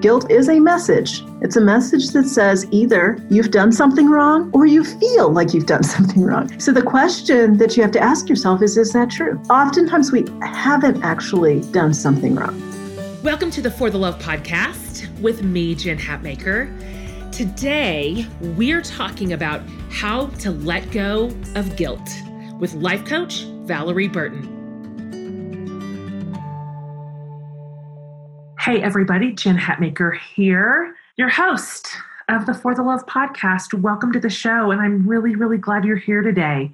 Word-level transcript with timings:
Guilt 0.00 0.30
is 0.30 0.48
a 0.48 0.58
message. 0.58 1.22
It's 1.42 1.56
a 1.56 1.60
message 1.60 2.08
that 2.12 2.24
says 2.24 2.66
either 2.70 3.22
you've 3.28 3.50
done 3.50 3.70
something 3.70 4.08
wrong 4.08 4.50
or 4.54 4.64
you 4.64 4.82
feel 4.82 5.30
like 5.30 5.52
you've 5.52 5.66
done 5.66 5.82
something 5.96 6.22
wrong. 6.22 6.58
So 6.58 6.72
the 6.72 6.80
question 6.80 7.58
that 7.58 7.76
you 7.76 7.82
have 7.82 7.92
to 7.92 8.00
ask 8.00 8.26
yourself 8.26 8.62
is 8.62 8.78
is 8.78 8.94
that 8.94 9.10
true? 9.10 9.38
Oftentimes 9.50 10.10
we 10.10 10.24
haven't 10.40 11.04
actually 11.04 11.60
done 11.72 11.92
something 11.92 12.34
wrong. 12.34 12.58
Welcome 13.22 13.50
to 13.50 13.60
the 13.60 13.70
For 13.70 13.90
the 13.90 13.98
Love 13.98 14.18
podcast 14.18 15.06
with 15.20 15.42
me, 15.42 15.74
Jen 15.74 15.98
Hatmaker. 15.98 16.70
Today, 17.30 18.26
we're 18.56 18.80
talking 18.80 19.34
about 19.34 19.60
how 19.90 20.28
to 20.38 20.50
let 20.50 20.90
go 20.92 21.26
of 21.54 21.76
guilt 21.76 22.08
with 22.58 22.72
life 22.72 23.04
coach 23.04 23.44
Valorie 23.66 24.10
Burton. 24.10 24.59
Hey, 28.60 28.82
everybody, 28.82 29.32
Jen 29.32 29.56
Hatmaker 29.56 30.18
here, 30.34 30.94
your 31.16 31.30
host 31.30 31.96
of 32.28 32.44
the 32.44 32.52
For 32.52 32.74
the 32.74 32.82
Love 32.82 33.06
podcast. 33.06 33.72
Welcome 33.72 34.12
to 34.12 34.20
the 34.20 34.28
show, 34.28 34.70
and 34.70 34.82
I'm 34.82 35.08
really, 35.08 35.34
really 35.34 35.56
glad 35.56 35.86
you're 35.86 35.96
here 35.96 36.20
today. 36.20 36.70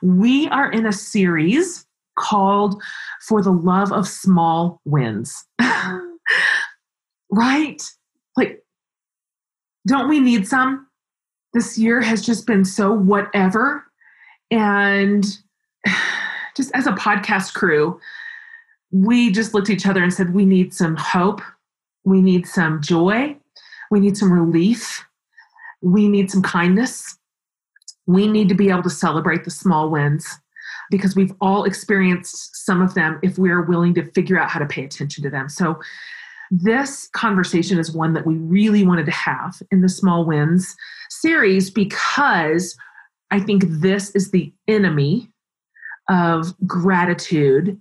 We 0.00 0.48
are 0.48 0.72
in 0.72 0.86
a 0.86 0.94
series 0.94 1.84
called 2.18 2.82
For 3.20 3.42
the 3.42 3.52
Love 3.52 3.92
of 3.92 4.08
Small 4.08 4.80
Wins. 4.86 5.44
right? 7.30 7.82
Like, 8.38 8.64
don't 9.86 10.08
we 10.08 10.20
need 10.20 10.48
some? 10.48 10.86
This 11.52 11.76
year 11.76 12.00
has 12.00 12.24
just 12.24 12.46
been 12.46 12.64
so 12.64 12.94
whatever. 12.94 13.84
And 14.50 15.26
just 16.56 16.70
as 16.74 16.86
a 16.86 16.92
podcast 16.92 17.52
crew, 17.52 18.00
we 18.90 19.30
just 19.30 19.54
looked 19.54 19.68
at 19.68 19.74
each 19.74 19.86
other 19.86 20.02
and 20.02 20.12
said, 20.12 20.34
we 20.34 20.44
need 20.44 20.72
some 20.72 20.96
hope. 20.96 21.40
We 22.04 22.22
need 22.22 22.46
some 22.46 22.80
joy. 22.80 23.36
We 23.90 24.00
need 24.00 24.16
some 24.16 24.32
relief. 24.32 25.04
We 25.82 26.08
need 26.08 26.30
some 26.30 26.42
kindness. 26.42 27.18
We 28.06 28.26
need 28.26 28.48
to 28.48 28.54
be 28.54 28.70
able 28.70 28.82
to 28.84 28.90
celebrate 28.90 29.44
the 29.44 29.50
small 29.50 29.90
wins 29.90 30.26
because 30.90 31.16
we've 31.16 31.32
all 31.40 31.64
experienced 31.64 32.64
some 32.64 32.80
of 32.80 32.94
them 32.94 33.18
if 33.22 33.38
we're 33.38 33.62
willing 33.62 33.94
to 33.94 34.10
figure 34.12 34.38
out 34.38 34.50
how 34.50 34.60
to 34.60 34.66
pay 34.66 34.84
attention 34.84 35.22
to 35.24 35.30
them. 35.30 35.48
So, 35.48 35.80
this 36.52 37.08
conversation 37.08 37.76
is 37.76 37.90
one 37.90 38.12
that 38.12 38.24
we 38.24 38.36
really 38.36 38.86
wanted 38.86 39.06
to 39.06 39.12
have 39.12 39.60
in 39.72 39.80
the 39.80 39.88
Small 39.88 40.24
Wins 40.24 40.76
series 41.10 41.70
because 41.70 42.76
I 43.32 43.40
think 43.40 43.64
this 43.66 44.10
is 44.10 44.30
the 44.30 44.52
enemy 44.68 45.28
of 46.08 46.54
gratitude 46.64 47.80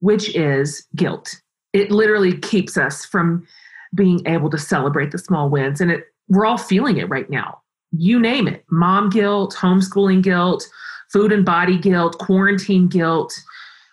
which 0.00 0.34
is 0.34 0.86
guilt. 0.96 1.40
It 1.72 1.90
literally 1.90 2.38
keeps 2.38 2.76
us 2.76 3.04
from 3.04 3.46
being 3.94 4.26
able 4.26 4.50
to 4.50 4.58
celebrate 4.58 5.10
the 5.10 5.18
small 5.18 5.48
wins. 5.48 5.80
And 5.80 5.90
it, 5.90 6.04
we're 6.28 6.46
all 6.46 6.58
feeling 6.58 6.98
it 6.98 7.08
right 7.08 7.28
now. 7.30 7.60
You 7.92 8.20
name 8.20 8.46
it 8.46 8.64
mom 8.70 9.08
guilt, 9.08 9.56
homeschooling 9.58 10.22
guilt, 10.22 10.68
food 11.10 11.32
and 11.32 11.44
body 11.44 11.78
guilt, 11.78 12.18
quarantine 12.18 12.86
guilt, 12.86 13.32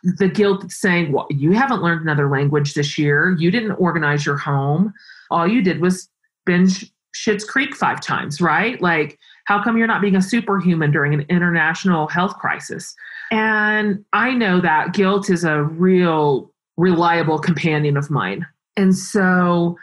the 0.03 0.27
guilt 0.27 0.61
that's 0.61 0.79
saying, 0.79 1.11
well, 1.11 1.27
you 1.29 1.53
haven't 1.53 1.81
learned 1.81 2.01
another 2.01 2.29
language 2.29 2.73
this 2.73 2.97
year. 2.97 3.35
You 3.39 3.51
didn't 3.51 3.71
organize 3.73 4.25
your 4.25 4.37
home. 4.37 4.93
All 5.31 5.47
you 5.47 5.61
did 5.61 5.81
was 5.81 6.09
binge 6.45 6.91
Schitt's 7.15 7.45
Creek 7.45 7.75
five 7.75 8.01
times, 8.01 8.41
right? 8.41 8.79
Like, 8.81 9.17
how 9.45 9.63
come 9.63 9.77
you're 9.77 9.87
not 9.87 10.01
being 10.01 10.15
a 10.15 10.21
superhuman 10.21 10.91
during 10.91 11.13
an 11.13 11.25
international 11.29 12.07
health 12.07 12.35
crisis? 12.37 12.95
And 13.31 14.03
I 14.13 14.31
know 14.31 14.59
that 14.61 14.93
guilt 14.93 15.29
is 15.29 15.43
a 15.43 15.63
real 15.63 16.51
reliable 16.77 17.39
companion 17.39 17.95
of 17.95 18.09
mine. 18.09 18.45
And 18.75 18.95
so 18.95 19.77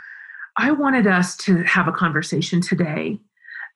I 0.59 0.71
wanted 0.73 1.07
us 1.07 1.37
to 1.39 1.63
have 1.63 1.89
a 1.89 1.93
conversation 1.93 2.61
today 2.61 3.19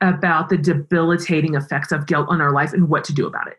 about 0.01 0.51
the 0.51 0.59
debilitating 0.59 1.55
effects 1.55 1.91
of 1.91 2.07
guilt 2.07 2.27
on 2.29 2.41
our 2.41 2.53
life 2.53 2.73
and 2.73 2.89
what 2.89 3.05
to 3.05 3.15
do 3.15 3.27
about 3.27 3.49
it. 3.49 3.59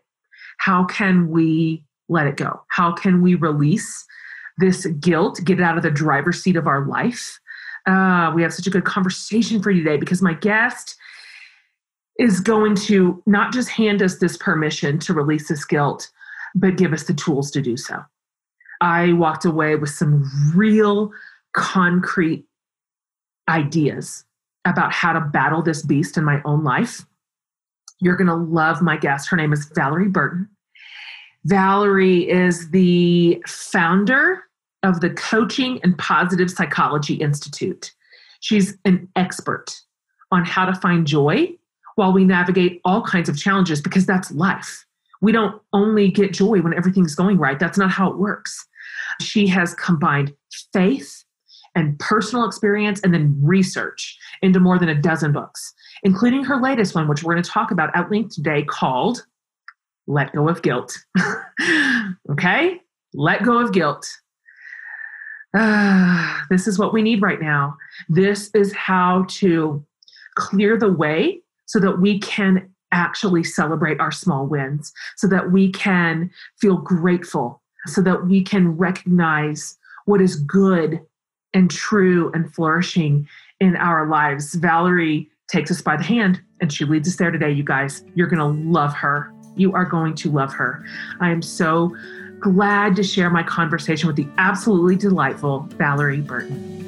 How 0.58 0.84
can 0.84 1.30
we 1.30 1.84
let 2.08 2.26
it 2.26 2.36
go? 2.36 2.62
How 2.68 2.92
can 2.92 3.22
we 3.22 3.34
release 3.34 4.06
this 4.58 4.86
guilt, 5.00 5.40
get 5.44 5.58
it 5.58 5.62
out 5.62 5.76
of 5.76 5.82
the 5.82 5.90
driver's 5.90 6.42
seat 6.42 6.56
of 6.56 6.66
our 6.66 6.86
life? 6.86 7.40
Uh, 7.86 8.30
we 8.34 8.42
have 8.42 8.52
such 8.52 8.66
a 8.66 8.70
good 8.70 8.84
conversation 8.84 9.62
for 9.62 9.70
you 9.70 9.82
today 9.82 9.96
because 9.96 10.20
my 10.20 10.34
guest 10.34 10.96
is 12.18 12.40
going 12.40 12.74
to 12.74 13.22
not 13.26 13.52
just 13.52 13.68
hand 13.68 14.02
us 14.02 14.18
this 14.18 14.36
permission 14.36 14.98
to 14.98 15.14
release 15.14 15.48
this 15.48 15.64
guilt, 15.64 16.10
but 16.54 16.76
give 16.76 16.92
us 16.92 17.04
the 17.04 17.14
tools 17.14 17.50
to 17.52 17.62
do 17.62 17.76
so. 17.76 18.02
I 18.80 19.12
walked 19.12 19.44
away 19.44 19.76
with 19.76 19.90
some 19.90 20.24
real 20.54 21.10
concrete 21.52 22.44
ideas 23.48 24.24
about 24.64 24.92
how 24.92 25.12
to 25.12 25.20
battle 25.20 25.62
this 25.62 25.82
beast 25.82 26.16
in 26.16 26.24
my 26.24 26.42
own 26.44 26.64
life. 26.64 27.06
You're 28.00 28.16
going 28.16 28.28
to 28.28 28.34
love 28.34 28.82
my 28.82 28.96
guest. 28.96 29.28
Her 29.28 29.36
name 29.36 29.52
is 29.52 29.68
Valorie 29.70 30.12
Burton. 30.12 30.48
Valorie 31.48 32.26
is 32.26 32.70
the 32.70 33.42
founder 33.46 34.42
of 34.82 35.00
the 35.00 35.10
Coaching 35.10 35.80
and 35.82 35.96
Positive 35.98 36.50
Psychology 36.50 37.14
Institute. 37.14 37.92
She's 38.40 38.76
an 38.84 39.08
expert 39.16 39.80
on 40.30 40.44
how 40.44 40.66
to 40.66 40.74
find 40.74 41.06
joy 41.06 41.57
while 41.98 42.12
we 42.12 42.24
navigate 42.24 42.80
all 42.84 43.02
kinds 43.02 43.28
of 43.28 43.36
challenges 43.36 43.80
because 43.80 44.06
that's 44.06 44.30
life. 44.30 44.86
We 45.20 45.32
don't 45.32 45.60
only 45.72 46.12
get 46.12 46.32
joy 46.32 46.60
when 46.60 46.72
everything's 46.72 47.16
going 47.16 47.38
right. 47.38 47.58
That's 47.58 47.76
not 47.76 47.90
how 47.90 48.08
it 48.08 48.18
works. 48.18 48.64
She 49.20 49.48
has 49.48 49.74
combined 49.74 50.32
faith 50.72 51.24
and 51.74 51.98
personal 51.98 52.46
experience 52.46 53.00
and 53.02 53.12
then 53.12 53.36
research 53.42 54.16
into 54.42 54.60
more 54.60 54.78
than 54.78 54.88
a 54.88 54.94
dozen 54.94 55.32
books, 55.32 55.74
including 56.04 56.44
her 56.44 56.60
latest 56.60 56.94
one, 56.94 57.08
which 57.08 57.24
we're 57.24 57.34
going 57.34 57.42
to 57.42 57.50
talk 57.50 57.72
about 57.72 57.90
at 57.96 58.08
length 58.12 58.36
today, 58.36 58.62
called 58.62 59.26
Let 60.06 60.32
Go 60.32 60.48
of 60.48 60.62
Guilt. 60.62 60.96
okay? 62.30 62.80
Let 63.12 63.42
go 63.42 63.58
of 63.58 63.72
guilt. 63.72 64.08
Uh, 65.52 66.42
this 66.50 66.68
is 66.68 66.78
what 66.78 66.92
we 66.92 67.02
need 67.02 67.22
right 67.22 67.40
now. 67.40 67.76
This 68.08 68.50
is 68.54 68.72
how 68.72 69.26
to 69.30 69.84
clear 70.36 70.78
the 70.78 70.92
way 70.92 71.42
so 71.68 71.78
that 71.78 72.00
we 72.00 72.18
can 72.18 72.68
actually 72.90 73.44
celebrate 73.44 74.00
our 74.00 74.10
small 74.10 74.46
wins, 74.46 74.92
so 75.16 75.28
that 75.28 75.52
we 75.52 75.70
can 75.70 76.30
feel 76.56 76.78
grateful, 76.78 77.62
so 77.86 78.00
that 78.00 78.26
we 78.26 78.42
can 78.42 78.76
recognize 78.76 79.76
what 80.06 80.20
is 80.20 80.36
good 80.36 81.00
and 81.54 81.70
true 81.70 82.32
and 82.34 82.52
flourishing 82.52 83.28
in 83.60 83.76
our 83.76 84.08
lives. 84.08 84.56
Valorie 84.56 85.28
takes 85.48 85.70
us 85.70 85.82
by 85.82 85.96
the 85.96 86.02
hand 86.02 86.40
and 86.60 86.72
she 86.72 86.84
leads 86.84 87.08
us 87.08 87.16
there 87.16 87.30
today, 87.30 87.52
you 87.52 87.62
guys. 87.62 88.04
You're 88.14 88.26
going 88.26 88.38
to 88.38 88.70
love 88.70 88.94
her. 88.94 89.32
You 89.56 89.72
are 89.74 89.84
going 89.84 90.14
to 90.16 90.30
love 90.30 90.52
her. 90.54 90.84
I 91.20 91.30
am 91.30 91.42
so 91.42 91.94
glad 92.40 92.96
to 92.96 93.02
share 93.02 93.30
my 93.30 93.42
conversation 93.42 94.06
with 94.06 94.16
the 94.16 94.28
absolutely 94.38 94.96
delightful 94.96 95.66
Valorie 95.76 96.26
Burton. 96.26 96.87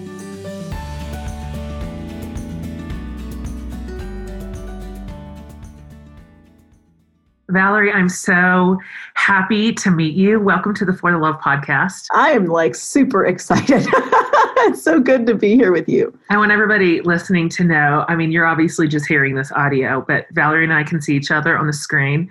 Valorie, 7.51 7.93
I'm 7.93 8.09
so 8.09 8.79
happy 9.15 9.73
to 9.73 9.91
meet 9.91 10.15
you. 10.15 10.39
Welcome 10.39 10.73
to 10.75 10.85
the 10.85 10.93
For 10.93 11.11
the 11.11 11.19
Love 11.19 11.41
podcast. 11.41 12.07
I 12.15 12.31
am 12.31 12.47
like 12.47 12.77
super 12.77 13.27
excited. 13.27 13.87
it's 13.93 14.83
so 14.83 15.01
good 15.01 15.27
to 15.27 15.35
be 15.35 15.57
here 15.57 15.73
with 15.73 15.89
you. 15.89 16.17
I 16.31 16.37
want 16.37 16.53
everybody 16.53 17.01
listening 17.01 17.49
to 17.51 17.65
know 17.65 18.05
I 18.09 18.15
mean, 18.15 18.31
you're 18.31 18.47
obviously 18.47 18.87
just 18.87 19.07
hearing 19.07 19.35
this 19.35 19.51
audio, 19.53 20.05
but 20.07 20.33
Valorie 20.33 20.63
and 20.63 20.73
I 20.73 20.85
can 20.85 21.03
see 21.03 21.17
each 21.17 21.31
other 21.31 21.59
on 21.59 21.67
the 21.67 21.73
screen. 21.73 22.31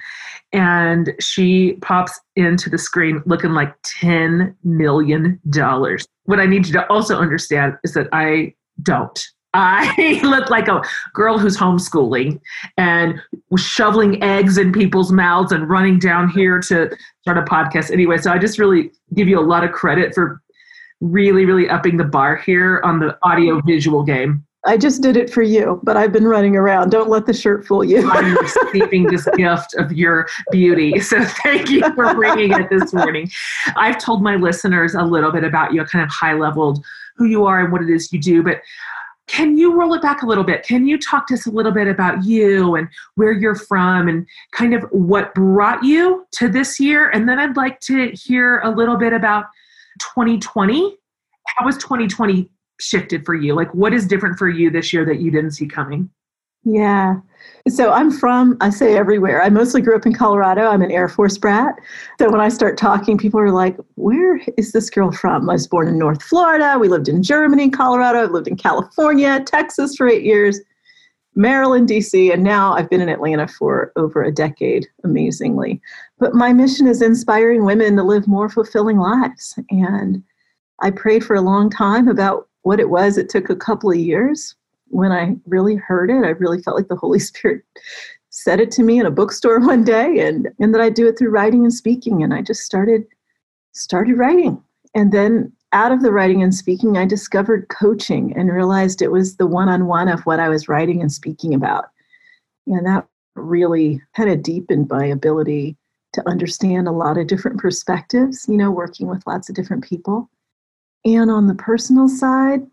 And 0.54 1.14
she 1.20 1.74
pops 1.82 2.20
into 2.36 2.70
the 2.70 2.78
screen 2.78 3.22
looking 3.26 3.52
like 3.52 3.76
$10 3.84 4.56
million. 4.64 5.40
What 6.24 6.40
I 6.40 6.46
need 6.46 6.66
you 6.66 6.74
to 6.74 6.90
also 6.90 7.18
understand 7.18 7.76
is 7.84 7.94
that 7.94 8.08
I 8.14 8.54
don't. 8.82 9.20
I 9.54 10.20
look 10.24 10.50
like 10.50 10.68
a 10.68 10.82
girl 11.14 11.38
who's 11.38 11.58
homeschooling 11.58 12.40
and 12.78 13.20
was 13.50 13.62
shoveling 13.62 14.22
eggs 14.22 14.58
in 14.58 14.72
people's 14.72 15.12
mouths 15.12 15.52
and 15.52 15.68
running 15.70 16.00
down 16.00 16.30
here 16.30 16.60
to 16.62 16.96
start 17.22 17.38
a 17.38 17.42
podcast. 17.42 17.92
Anyway, 17.92 18.18
so 18.18 18.32
I 18.32 18.38
just 18.38 18.60
really 18.60 18.92
give 19.14 19.28
you 19.28 19.40
a 19.40 19.42
lot 19.42 19.64
of 19.64 19.72
credit 19.72 20.14
for 20.14 20.42
really, 21.02 21.46
really 21.46 21.70
upping 21.70 21.98
the 21.98 22.04
bar 22.04 22.36
here 22.36 22.82
on 22.84 23.00
the 23.00 23.18
audio 23.24 23.62
visual 23.62 24.04
game. 24.04 24.46
I 24.66 24.76
just 24.76 25.02
did 25.02 25.16
it 25.16 25.30
for 25.30 25.42
you, 25.42 25.80
but 25.84 25.96
I've 25.96 26.12
been 26.12 26.28
running 26.28 26.58
around. 26.58 26.90
Don't 26.90 27.10
let 27.10 27.26
the 27.26 27.34
shirt 27.34 27.66
fool 27.66 27.84
you. 27.84 28.10
I'm 28.12 28.36
receiving 28.74 29.04
this 29.06 29.26
gift 29.38 29.74
of 29.76 29.94
your 29.94 30.28
beauty. 30.52 31.00
So 31.00 31.24
thank 31.44 31.70
you 31.70 31.82
for 31.94 32.14
bringing 32.14 32.52
it 32.52 32.70
this 32.70 32.94
morning. 32.94 33.32
I've 33.78 33.98
told 33.98 34.22
my 34.22 34.36
listeners 34.36 34.96
a 34.96 35.04
little 35.04 35.32
bit 35.32 35.46
about 35.46 35.74
you, 35.74 35.84
kind 35.86 36.04
of 36.04 36.12
high 36.12 36.34
leveled 36.34 36.84
who 37.16 37.26
you 37.26 37.46
are 37.46 37.62
and 37.62 37.72
what 37.72 37.82
it 37.82 37.90
is 37.90 38.12
you 38.12 38.20
do, 38.20 38.44
but 38.44 38.62
can 39.30 39.58
you 39.58 39.80
roll 39.80 39.94
it 39.94 40.02
back 40.02 40.24
a 40.24 40.26
little 40.26 40.44
bit? 40.44 40.64
Can 40.64 40.88
you 40.88 40.98
talk 40.98 41.28
to 41.28 41.36
us 41.36 41.46
a 41.46 41.52
little 41.52 41.72
bit 41.72 41.88
about 41.88 42.26
you 42.26 42.76
and 42.76 42.90
where 43.14 43.32
you're 43.32 43.56
from 43.56 44.08
and 44.08 44.28
kind 44.54 44.74
of 44.74 44.84
what 44.90 45.36
brought 45.36 45.84
you 45.84 46.26
to 46.32 46.50
this 46.50 46.80
year? 46.80 47.12
And 47.12 47.30
then 47.30 47.40
I'd 47.40 47.56
like 47.56 47.80
to 47.82 48.10
hear 48.10 48.60
a 48.62 48.72
little 48.72 48.98
bit 48.98 49.14
about 49.14 49.46
2020. 50.16 50.98
How 51.46 51.66
was 51.66 51.78
2020 51.78 52.50
shifted 52.80 53.24
for 53.24 53.36
you? 53.36 53.54
Like, 53.54 53.72
what 53.76 53.94
is 53.94 54.08
different 54.08 54.40
for 54.40 54.50
you 54.50 54.72
this 54.72 54.92
year 54.92 55.06
that 55.06 55.20
you 55.20 55.30
didn't 55.30 55.52
see 55.52 55.68
coming? 55.68 56.10
Yeah. 56.64 57.16
So 57.68 57.92
I'm 57.92 58.12
from, 58.12 58.58
I 58.62 58.70
say 58.70 58.98
everywhere. 58.98 59.42
I 59.42 59.50
mostly 59.50 59.82
grew 59.82 59.96
up 59.96 60.06
in 60.06 60.14
Colorado. 60.14 60.68
I'm 60.68 60.82
an 60.82 60.92
Air 60.92 61.08
Force 61.08 61.38
brat. 61.38 61.76
So 62.20 62.30
when 62.30 62.42
I 62.42 62.50
start 62.50 62.78
talking, 62.78 63.18
people 63.18 63.40
are 63.40 63.52
like, 63.52 63.78
where 63.96 64.42
is 64.58 64.72
this 64.72 64.90
girl 64.90 65.12
from? 65.12 65.50
I 65.50 65.54
was 65.54 65.68
born 65.68 65.88
in 65.88 65.98
North 65.98 66.22
Florida. 66.22 66.78
We 66.80 66.90
lived 66.90 67.08
in 67.08 67.24
Germany, 67.24 67.70
Colorado. 67.70 68.24
I've 68.24 68.32
lived 68.32 68.48
in 68.48 68.58
California, 68.58 69.42
Texas 69.46 69.96
for 69.96 70.08
eight 70.08 70.24
years, 70.24 70.60
Maryland, 71.36 71.88
DC, 71.88 72.34
and 72.34 72.44
now 72.44 72.74
I've 72.74 72.90
been 72.90 73.02
in 73.02 73.10
Atlanta 73.10 73.48
for 73.48 73.94
over 73.96 74.24
a 74.24 74.32
decade, 74.32 74.88
amazingly. 75.04 75.82
But 76.18 76.34
my 76.34 76.52
mission 76.52 76.88
is 76.88 77.02
inspiring 77.02 77.66
women 77.66 77.96
to 77.96 78.04
live 78.04 78.28
more 78.28 78.50
fulfilling 78.50 78.98
lives. 78.98 79.58
And 79.70 80.22
I 80.82 80.92
prayed 80.92 81.24
for 81.24 81.36
a 81.36 81.42
long 81.42 81.70
time 81.70 82.08
about 82.08 82.50
what 82.64 82.80
it 82.80 82.90
was. 82.90 83.18
It 83.18 83.30
took 83.30 83.50
a 83.50 83.56
couple 83.56 83.90
of 83.90 83.98
years 83.98 84.56
when 84.90 85.12
I 85.12 85.36
really 85.46 85.76
heard 85.76 86.10
it, 86.10 86.26
I 86.26 86.30
really 86.30 86.62
felt 86.62 86.78
like 86.78 86.88
the 86.88 86.96
Holy 86.96 87.20
Spirit 87.30 87.64
said 88.30 88.60
it 88.60 88.72
to 88.72 88.84
me 88.84 89.00
in 89.00 89.06
a 89.06 89.12
bookstore 89.12 89.60
one 89.60 89.84
day 89.84 90.20
and, 90.20 90.50
and 90.60 90.74
that 90.74 90.82
I 90.82 90.90
do 90.90 91.08
it 91.08 91.18
through 91.18 91.32
writing 91.32 91.64
and 91.64 91.74
speaking. 91.74 92.24
And 92.24 92.34
I 92.34 92.42
just 92.42 92.62
started 92.62 93.06
started 93.74 94.18
writing. 94.18 94.62
And 94.96 95.12
then 95.12 95.52
out 95.72 95.92
of 95.92 96.02
the 96.02 96.12
writing 96.12 96.42
and 96.42 96.54
speaking, 96.54 96.98
I 96.98 97.06
discovered 97.06 97.70
coaching 97.70 98.36
and 98.36 98.52
realized 98.52 99.02
it 99.02 99.12
was 99.12 99.38
the 99.38 99.46
one-on-one 99.46 100.08
of 100.08 100.22
what 100.22 100.40
I 100.40 100.50
was 100.50 100.68
writing 100.68 101.02
and 101.02 101.12
speaking 101.12 101.54
about. 101.54 101.86
And 102.66 102.86
that 102.86 103.08
really 103.36 104.02
kind 104.16 104.30
of 104.30 104.42
deepened 104.42 104.90
my 104.90 105.06
ability 105.06 105.78
to 106.14 106.28
understand 106.28 106.88
a 106.88 106.92
lot 106.92 107.18
of 107.18 107.28
different 107.28 107.60
perspectives, 107.60 108.48
you 108.50 108.58
know, 108.58 108.72
working 108.72 109.08
with 109.08 109.26
lots 109.28 109.48
of 109.48 109.56
different 109.56 109.84
people. 109.84 110.30
And 111.06 111.30
on 111.30 111.48
the 111.48 111.56
personal 111.56 112.10
side, 112.10 112.66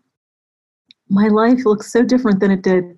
my 1.09 1.27
life 1.27 1.65
looks 1.65 1.91
so 1.91 2.03
different 2.03 2.39
than 2.39 2.51
it 2.51 2.61
did 2.61 2.97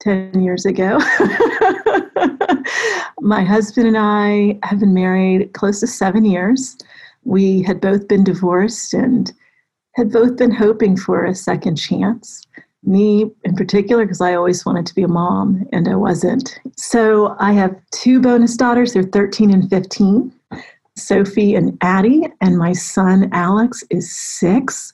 10 0.00 0.42
years 0.42 0.66
ago. 0.66 0.98
my 3.20 3.42
husband 3.42 3.86
and 3.86 3.96
I 3.98 4.58
have 4.62 4.80
been 4.80 4.94
married 4.94 5.52
close 5.52 5.80
to 5.80 5.86
seven 5.86 6.24
years. 6.24 6.76
We 7.24 7.62
had 7.62 7.80
both 7.80 8.08
been 8.08 8.24
divorced 8.24 8.94
and 8.94 9.32
had 9.94 10.12
both 10.12 10.36
been 10.36 10.52
hoping 10.52 10.96
for 10.96 11.24
a 11.24 11.34
second 11.34 11.76
chance. 11.76 12.42
Me 12.82 13.30
in 13.44 13.56
particular, 13.56 14.04
because 14.04 14.20
I 14.20 14.34
always 14.34 14.64
wanted 14.64 14.86
to 14.86 14.94
be 14.94 15.02
a 15.02 15.08
mom 15.08 15.66
and 15.72 15.88
I 15.88 15.96
wasn't. 15.96 16.60
So 16.76 17.34
I 17.40 17.52
have 17.52 17.74
two 17.90 18.20
bonus 18.20 18.56
daughters, 18.56 18.92
they're 18.92 19.02
13 19.02 19.52
and 19.52 19.68
15. 19.68 20.32
Sophie 20.98 21.54
and 21.54 21.76
Addie, 21.82 22.22
and 22.40 22.56
my 22.56 22.72
son 22.72 23.28
Alex 23.32 23.84
is 23.90 24.16
six 24.16 24.92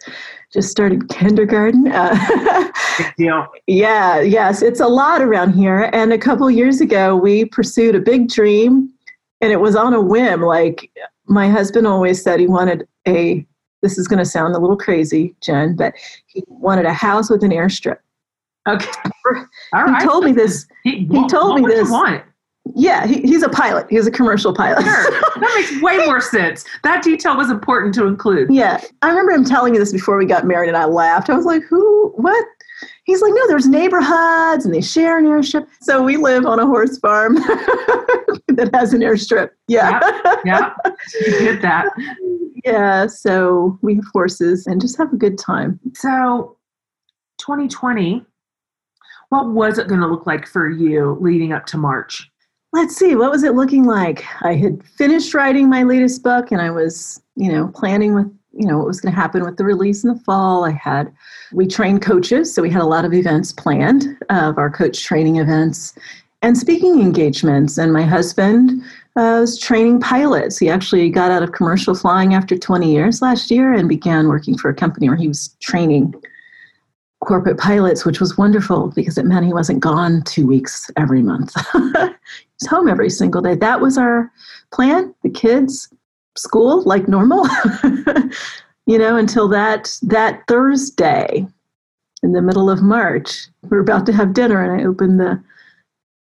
just 0.53 0.71
started 0.71 1.09
kindergarten. 1.09 1.91
Uh, 1.91 2.71
Big 2.99 3.15
deal. 3.17 3.47
Yeah, 3.67 4.21
yes, 4.21 4.61
it's 4.61 4.81
a 4.81 4.87
lot 4.87 5.23
around 5.23 5.53
here. 5.55 5.89
And 5.93 6.13
a 6.13 6.19
couple 6.19 6.51
years 6.51 6.81
ago, 6.81 7.17
we 7.17 7.47
pursued 7.47 7.95
a 7.95 8.01
big 8.01 8.29
dream, 8.29 8.93
and 9.41 9.53
it 9.53 9.61
was 9.61 9.77
on 9.77 9.95
a 9.95 10.01
whim. 10.01 10.43
Like 10.43 10.91
my 11.27 11.49
husband 11.49 11.87
always 11.87 12.23
said, 12.23 12.41
he 12.41 12.47
wanted 12.47 12.87
a. 13.07 13.47
This 13.81 13.99
is 13.99 14.07
going 14.07 14.19
to 14.19 14.25
sound 14.25 14.55
a 14.55 14.59
little 14.59 14.77
crazy, 14.77 15.35
Jen, 15.41 15.75
but 15.75 15.95
he 16.27 16.45
wanted 16.47 16.85
a 16.85 16.93
house 16.93 17.31
with 17.31 17.43
an 17.43 17.51
airstrip. 17.51 17.99
Okay. 18.69 18.91
he 19.99 20.07
told 20.07 20.25
me 20.25 20.33
this. 20.33 20.67
He, 20.85 21.07
he 21.07 21.29
told 21.29 21.61
me 21.61 21.67
this. 21.67 21.91
Yeah, 22.75 23.07
he, 23.07 23.21
he's 23.23 23.43
a 23.43 23.49
pilot. 23.49 23.87
He's 23.91 24.07
a 24.07 24.11
commercial 24.11 24.55
pilot. 24.55 24.85
Sure. 24.85 25.21
That 25.43 25.53
makes 25.57 25.83
way 25.83 26.07
more 26.07 26.21
sense. 26.21 26.65
That 26.85 27.03
detail 27.03 27.37
was 27.37 27.51
important 27.51 27.93
to 27.95 28.07
include. 28.07 28.55
Yeah. 28.55 28.81
I 29.03 29.09
remember 29.09 29.33
him 29.33 29.45
telling 29.45 29.73
me 29.73 29.79
this 29.81 29.91
before 29.91 30.17
we 30.17 30.25
got 30.25 30.47
married, 30.47 30.69
and 30.69 30.77
I 30.77 30.85
laughed. 30.85 31.31
I 31.31 31.35
was 31.35 31.45
like, 31.45 31.65
who? 31.65 32.13
What? 32.15 32.47
He's 33.05 33.21
like, 33.21 33.33
no, 33.35 33.49
there's 33.49 33.67
neighborhoods 33.67 34.65
and 34.65 34.73
they 34.73 34.81
share 34.81 35.19
an 35.19 35.25
airstrip. 35.25 35.67
So 35.81 36.03
we 36.03 36.17
live 36.17 36.47
on 36.47 36.61
a 36.61 36.67
horse 36.67 36.99
farm 36.99 37.35
that 38.49 38.71
has 38.73 38.93
an 38.93 39.01
airstrip. 39.01 39.51
Yeah. 39.67 39.99
Yeah. 40.25 40.37
yeah. 40.45 40.93
You 41.27 41.39
did 41.39 41.63
that. 41.63 41.87
Yeah. 42.65 43.09
So 43.09 43.77
we 43.83 43.97
have 43.97 44.05
horses 44.13 44.69
and 44.69 44.81
just 44.81 44.97
have 44.97 45.13
a 45.13 45.17
good 45.17 45.37
time. 45.37 45.81
So 45.97 46.57
2020, 47.39 48.25
what 49.31 49.49
was 49.49 49.79
it 49.79 49.89
going 49.89 50.01
to 50.01 50.07
look 50.07 50.29
like 50.29 50.47
for 50.47 50.71
you 50.71 51.19
leading 51.21 51.53
up 51.53 51.67
to 51.67 51.77
March? 51.77 52.31
Let's 52.73 52.97
see, 52.97 53.15
what 53.15 53.31
was 53.31 53.43
it 53.43 53.55
looking 53.55 53.85
like? 53.85 54.25
I 54.43 54.55
had 54.55 54.83
finished 54.85 55.35
writing 55.35 55.69
my 55.69 55.83
latest 55.83 56.23
book 56.23 56.53
and 56.53 56.61
I 56.61 56.71
was, 56.71 57.23
you 57.37 57.53
know, 57.53 57.69
planning 57.69 58.15
with, 58.15 58.27
you 58.53 58.67
know, 58.67 58.79
what 58.79 58.87
was 58.87 59.01
going 59.01 59.15
to 59.15 59.21
happen 59.21 59.45
with 59.45 59.57
the 59.57 59.65
release 59.65 60.05
in 60.05 60.13
the 60.13 60.21
fall. 60.21 60.65
I 60.65 60.71
had, 60.71 61.13
we 61.53 61.67
trained 61.67 62.03
coaches, 62.03 62.53
so 62.53 62.63
we 62.63 62.71
had 62.71 62.83
a 62.83 62.87
lot 62.87 63.05
of 63.05 63.13
events 63.13 63.53
planned 63.53 64.17
of 64.31 64.59
our 64.59 64.71
coach 64.71 65.05
training 65.05 65.37
events 65.37 65.95
and 66.41 66.57
speaking 66.57 67.01
engagements. 67.01 67.79
And 67.79 67.93
my 67.93 68.03
husband 68.03 68.83
uh, 69.17 69.41
was 69.41 69.59
training 69.59 70.01
pilots. 70.01 70.59
He 70.59 70.71
actually 70.71 71.11
got 71.11 71.31
out 71.31 71.43
of 71.43 71.53
commercial 71.53 71.95
flying 71.95 72.35
after 72.35 72.57
20 72.57 72.91
years 72.91 73.21
last 73.21 73.51
year 73.51 73.75
and 73.75 73.89
began 73.89 74.29
working 74.29 74.57
for 74.57 74.71
a 74.71 74.75
company 74.75 75.09
where 75.09 75.19
he 75.19 75.29
was 75.29 75.49
training 75.61 76.15
corporate 77.25 77.59
pilots, 77.59 78.05
which 78.05 78.21
was 78.21 78.37
wonderful 78.37 78.89
because 78.95 79.17
it 79.17 79.25
meant 79.25 79.47
he 79.47 79.53
wasn't 79.53 79.81
gone 79.81 80.23
two 80.27 80.47
weeks 80.47 80.91
every 80.97 81.23
month. 81.23 81.55
He's 81.73 82.69
home 82.69 82.89
every 82.89 83.11
single 83.11 83.41
day. 83.41 83.55
That 83.55 83.81
was 83.81 83.97
our 83.97 84.31
plan. 84.73 85.15
The 85.23 85.31
kids, 85.31 85.89
school 86.37 86.83
like 86.83 87.09
normal, 87.09 87.47
you 88.87 88.99
know, 88.99 89.17
until 89.17 89.49
that 89.49 89.97
that 90.03 90.43
Thursday 90.49 91.47
in 92.23 92.33
the 92.33 92.43
middle 92.43 92.71
of 92.71 92.83
March. 92.83 93.49
We 93.63 93.77
are 93.77 93.81
about 93.81 94.07
to 94.07 94.13
have 94.13 94.35
dinner, 94.35 94.63
and 94.63 94.81
I 94.81 94.85
opened 94.85 95.21
the 95.21 95.43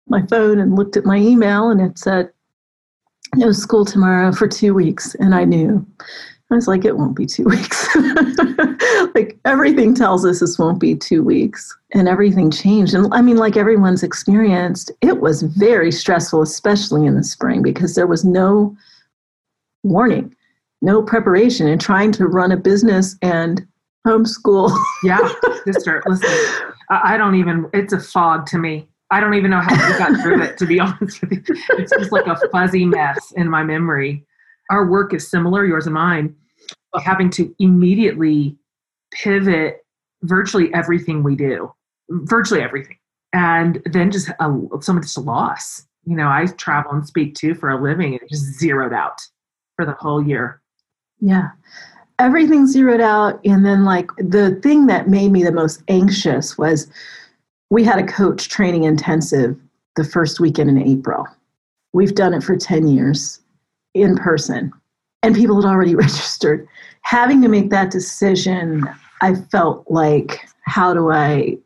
my 0.08 0.24
phone 0.26 0.58
and 0.58 0.74
looked 0.74 0.96
at 0.96 1.04
my 1.04 1.16
email, 1.16 1.70
and 1.70 1.80
it 1.80 1.98
said 1.98 2.30
no 3.34 3.52
school 3.52 3.84
tomorrow 3.84 4.32
for 4.32 4.46
two 4.46 4.74
weeks, 4.74 5.14
and 5.16 5.34
I 5.34 5.44
knew 5.44 5.86
I 6.52 6.56
was 6.56 6.68
like, 6.68 6.84
it 6.84 6.98
won't 6.98 7.16
be 7.16 7.24
two 7.24 7.44
weeks. 7.46 7.88
like 9.14 9.38
everything 9.44 9.94
tells 9.94 10.26
us 10.26 10.40
this 10.40 10.58
won't 10.58 10.78
be 10.78 10.94
two 10.94 11.22
weeks. 11.22 11.74
And 11.94 12.08
everything 12.08 12.50
changed. 12.50 12.94
And 12.94 13.12
I 13.12 13.22
mean, 13.22 13.38
like 13.38 13.56
everyone's 13.56 14.02
experienced, 14.02 14.90
it 15.00 15.20
was 15.20 15.42
very 15.42 15.90
stressful, 15.90 16.42
especially 16.42 17.06
in 17.06 17.16
the 17.16 17.24
spring, 17.24 17.62
because 17.62 17.94
there 17.94 18.06
was 18.06 18.24
no 18.24 18.76
warning, 19.82 20.34
no 20.82 21.02
preparation, 21.02 21.66
and 21.68 21.80
trying 21.80 22.12
to 22.12 22.26
run 22.26 22.52
a 22.52 22.56
business 22.56 23.16
and 23.22 23.66
homeschool. 24.06 24.76
yeah, 25.02 25.18
sister, 25.64 26.02
listen, 26.06 26.30
I 26.90 27.16
don't 27.16 27.34
even, 27.34 27.68
it's 27.72 27.94
a 27.94 28.00
fog 28.00 28.46
to 28.48 28.58
me. 28.58 28.86
I 29.10 29.20
don't 29.20 29.34
even 29.34 29.50
know 29.50 29.60
how 29.60 29.74
we 29.74 29.98
got 29.98 30.22
through 30.22 30.42
it, 30.42 30.56
to 30.58 30.66
be 30.66 30.80
honest 30.80 31.20
with 31.22 31.32
you. 31.32 31.56
It's 31.78 31.92
just 31.98 32.12
like 32.12 32.26
a 32.26 32.36
fuzzy 32.50 32.84
mess 32.84 33.32
in 33.36 33.48
my 33.48 33.62
memory. 33.62 34.24
Our 34.70 34.86
work 34.86 35.12
is 35.12 35.28
similar, 35.28 35.66
yours 35.66 35.86
and 35.86 35.94
mine 35.94 36.34
having 37.00 37.30
to 37.30 37.54
immediately 37.58 38.56
pivot 39.12 39.84
virtually 40.22 40.72
everything 40.74 41.22
we 41.22 41.34
do, 41.34 41.72
virtually 42.10 42.62
everything. 42.62 42.96
And 43.32 43.82
then 43.86 44.10
just 44.10 44.28
a, 44.28 44.58
so 44.80 44.92
much 44.92 45.16
loss. 45.16 45.86
You 46.04 46.16
know, 46.16 46.28
I 46.28 46.46
travel 46.58 46.92
and 46.92 47.06
speak 47.06 47.34
too 47.34 47.54
for 47.54 47.70
a 47.70 47.80
living 47.80 48.12
and 48.12 48.22
it 48.22 48.28
just 48.28 48.58
zeroed 48.58 48.92
out 48.92 49.20
for 49.76 49.86
the 49.86 49.92
whole 49.92 50.22
year. 50.22 50.60
Yeah. 51.20 51.50
Everything 52.18 52.66
zeroed 52.66 53.00
out. 53.00 53.40
And 53.44 53.64
then, 53.64 53.84
like, 53.84 54.10
the 54.18 54.58
thing 54.62 54.86
that 54.86 55.08
made 55.08 55.32
me 55.32 55.42
the 55.42 55.52
most 55.52 55.82
anxious 55.88 56.58
was 56.58 56.90
we 57.70 57.84
had 57.84 57.98
a 57.98 58.06
coach 58.06 58.48
training 58.48 58.84
intensive 58.84 59.56
the 59.96 60.04
first 60.04 60.40
weekend 60.40 60.70
in 60.70 60.82
April. 60.82 61.26
We've 61.92 62.14
done 62.14 62.34
it 62.34 62.42
for 62.42 62.56
10 62.56 62.88
years 62.88 63.40
in 63.94 64.16
person 64.16 64.72
and 65.22 65.34
people 65.34 65.60
had 65.60 65.68
already 65.68 65.94
registered. 66.06 66.66
Having 67.02 67.42
to 67.42 67.48
make 67.48 67.70
that 67.70 67.90
decision, 67.90 68.84
I 69.20 69.34
felt 69.34 69.84
like, 69.88 70.40
how 70.66 70.94
do 70.94 71.10
I? 71.10 71.58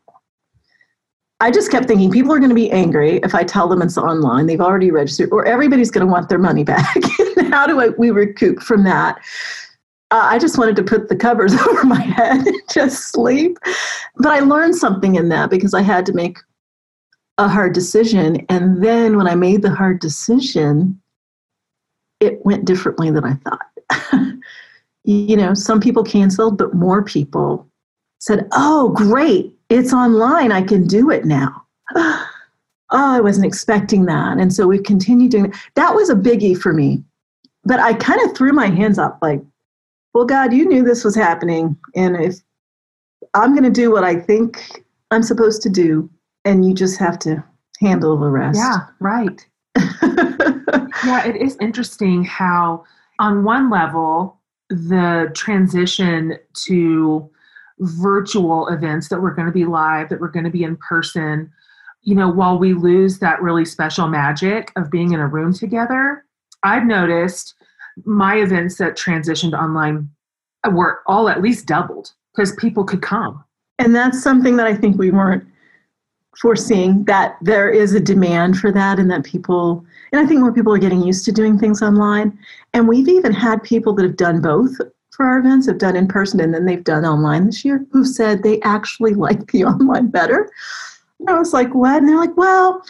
I 1.39 1.51
just 1.51 1.69
kept 1.69 1.87
thinking 1.87 2.09
people 2.09 2.33
are 2.33 2.39
going 2.39 2.49
to 2.49 2.55
be 2.55 2.71
angry 2.71 3.17
if 3.17 3.35
I 3.35 3.43
tell 3.43 3.67
them 3.67 3.83
it's 3.83 3.97
online. 3.97 4.47
They've 4.47 4.59
already 4.59 4.89
registered, 4.89 5.31
or 5.31 5.45
everybody's 5.45 5.91
going 5.91 6.05
to 6.05 6.11
want 6.11 6.29
their 6.29 6.39
money 6.39 6.63
back. 6.63 6.97
how 7.51 7.67
do 7.67 7.79
I, 7.79 7.89
we 7.89 8.09
recoup 8.09 8.61
from 8.61 8.83
that? 8.85 9.17
Uh, 10.09 10.21
I 10.23 10.39
just 10.39 10.57
wanted 10.57 10.75
to 10.77 10.83
put 10.83 11.09
the 11.09 11.15
covers 11.15 11.53
over 11.67 11.83
my 11.83 11.99
head 12.01 12.47
and 12.47 12.61
just 12.71 13.11
sleep. 13.11 13.57
But 14.15 14.31
I 14.31 14.39
learned 14.39 14.75
something 14.75 15.15
in 15.15 15.29
that 15.29 15.49
because 15.49 15.73
I 15.73 15.81
had 15.81 16.05
to 16.07 16.13
make 16.13 16.39
a 17.37 17.47
hard 17.47 17.73
decision. 17.73 18.45
And 18.49 18.83
then 18.83 19.17
when 19.17 19.27
I 19.27 19.35
made 19.35 19.61
the 19.61 19.73
hard 19.73 19.99
decision, 19.99 20.99
it 22.19 22.43
went 22.45 22.65
differently 22.65 23.11
than 23.11 23.23
I 23.23 23.33
thought. 23.33 24.33
you 25.07 25.37
know, 25.37 25.53
some 25.53 25.79
people 25.79 26.03
canceled, 26.03 26.57
but 26.57 26.73
more 26.73 27.01
people 27.01 27.65
said, 28.19 28.47
Oh, 28.51 28.89
great, 28.89 29.55
it's 29.69 29.93
online. 29.93 30.51
I 30.51 30.61
can 30.61 30.85
do 30.85 31.09
it 31.09 31.25
now. 31.25 31.65
oh, 31.95 32.25
I 32.91 33.21
wasn't 33.21 33.45
expecting 33.45 34.05
that. 34.05 34.37
And 34.37 34.53
so 34.53 34.67
we've 34.67 34.83
continued 34.83 35.31
doing 35.31 35.45
it. 35.45 35.55
That 35.75 35.95
was 35.95 36.09
a 36.09 36.15
biggie 36.15 36.59
for 36.59 36.73
me. 36.73 37.03
But 37.63 37.79
I 37.79 37.93
kind 37.93 38.21
of 38.21 38.35
threw 38.35 38.51
my 38.51 38.67
hands 38.67 38.99
up 38.99 39.17
like, 39.21 39.41
well, 40.13 40.25
God, 40.25 40.53
you 40.53 40.67
knew 40.67 40.83
this 40.83 41.05
was 41.05 41.15
happening. 41.15 41.77
And 41.95 42.17
if 42.17 42.39
I'm 43.33 43.51
going 43.51 43.63
to 43.63 43.69
do 43.69 43.91
what 43.91 44.03
I 44.03 44.15
think 44.15 44.83
I'm 45.11 45.23
supposed 45.23 45.61
to 45.63 45.69
do, 45.69 46.09
and 46.43 46.65
you 46.65 46.73
just 46.73 46.99
have 46.99 47.19
to 47.19 47.43
handle 47.79 48.17
the 48.17 48.29
rest. 48.29 48.57
Yeah, 48.57 48.79
right. 48.99 49.45
yeah, 51.05 51.25
it 51.25 51.35
is 51.35 51.57
interesting 51.61 52.23
how, 52.23 52.83
on 53.19 53.43
one 53.43 53.69
level, 53.69 54.36
the 54.69 55.31
transition 55.33 56.37
to 56.65 57.29
virtual 57.79 58.67
events 58.67 59.09
that 59.09 59.21
we're 59.21 59.33
going 59.33 59.47
to 59.47 59.53
be 59.53 59.65
live, 59.65 60.09
that 60.09 60.19
we're 60.19 60.27
going 60.29 60.45
to 60.45 60.51
be 60.51 60.63
in 60.63 60.77
person, 60.77 61.51
you 62.01 62.15
know, 62.15 62.29
while 62.29 62.57
we 62.57 62.73
lose 62.73 63.19
that 63.19 63.41
really 63.41 63.65
special 63.65 64.07
magic 64.07 64.71
of 64.75 64.89
being 64.89 65.13
in 65.13 65.19
a 65.19 65.27
room 65.27 65.53
together, 65.53 66.25
I've 66.63 66.85
noticed 66.85 67.53
my 68.05 68.37
events 68.37 68.77
that 68.77 68.97
transitioned 68.97 69.53
online 69.53 70.09
were 70.71 71.01
all 71.07 71.29
at 71.29 71.41
least 71.41 71.65
doubled 71.65 72.13
because 72.35 72.53
people 72.55 72.83
could 72.83 73.01
come. 73.01 73.43
And 73.79 73.95
that's 73.95 74.21
something 74.21 74.55
that 74.57 74.67
I 74.67 74.75
think 74.75 74.97
we 74.97 75.11
weren't 75.11 75.45
foreseeing 76.41 77.03
that 77.05 77.37
there 77.41 77.69
is 77.69 77.93
a 77.93 77.99
demand 77.99 78.57
for 78.57 78.71
that 78.71 78.99
and 78.99 79.09
that 79.11 79.23
people 79.23 79.85
and 80.11 80.21
I 80.21 80.25
think 80.25 80.39
more 80.39 80.53
people 80.53 80.73
are 80.73 80.79
getting 80.79 81.03
used 81.03 81.25
to 81.25 81.31
doing 81.31 81.59
things 81.59 81.81
online. 81.81 82.37
And 82.73 82.87
we've 82.87 83.09
even 83.09 83.33
had 83.33 83.61
people 83.63 83.93
that 83.95 84.03
have 84.03 84.15
done 84.15 84.41
both 84.41 84.71
for 85.11 85.25
our 85.25 85.39
events, 85.39 85.67
have 85.67 85.79
done 85.79 85.95
in 85.95 86.07
person 86.07 86.39
and 86.39 86.53
then 86.53 86.65
they've 86.65 86.83
done 86.83 87.05
online 87.05 87.45
this 87.45 87.65
year, 87.65 87.85
who 87.91 88.05
said 88.05 88.43
they 88.43 88.61
actually 88.61 89.13
like 89.15 89.51
the 89.51 89.65
online 89.65 90.07
better. 90.07 90.49
And 91.19 91.29
I 91.29 91.37
was 91.37 91.53
like, 91.53 91.73
what? 91.73 91.97
And 91.97 92.07
they're 92.07 92.17
like, 92.17 92.37
well, 92.37 92.83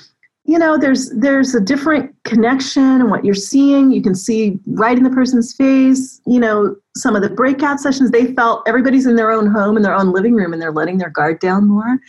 you 0.46 0.58
know, 0.58 0.78
there's 0.78 1.10
there's 1.10 1.54
a 1.56 1.60
different 1.60 2.16
connection 2.24 3.02
and 3.02 3.12
what 3.12 3.26
you're 3.26 3.34
seeing. 3.34 3.92
You 3.92 4.02
can 4.02 4.16
see 4.16 4.58
right 4.66 4.98
in 4.98 5.04
the 5.04 5.10
person's 5.10 5.54
face. 5.54 6.22
You 6.26 6.40
know, 6.40 6.76
some 6.96 7.18
of 7.18 7.22
the 7.22 7.30
breakout 7.30 7.82
sessions, 7.82 8.12
they 8.12 8.34
felt 8.34 8.64
everybody's 8.66 9.06
in 9.06 9.18
their 9.18 9.30
own 9.30 9.48
home 9.48 9.76
in 9.76 9.84
their 9.84 9.94
own 9.94 10.14
living 10.14 10.36
room 10.36 10.54
and 10.54 10.62
they're 10.62 10.72
letting 10.72 11.00
their 11.00 11.10
guard 11.10 11.40
down 11.40 11.68
more. 11.68 12.00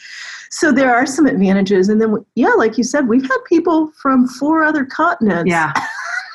So 0.50 0.72
there 0.72 0.94
are 0.94 1.06
some 1.06 1.26
advantages. 1.26 1.88
And 1.88 2.00
then, 2.00 2.24
yeah, 2.34 2.52
like 2.56 2.78
you 2.78 2.84
said, 2.84 3.08
we've 3.08 3.22
had 3.22 3.38
people 3.46 3.92
from 4.00 4.26
four 4.26 4.62
other 4.62 4.84
continents. 4.84 5.50
Yeah, 5.50 5.72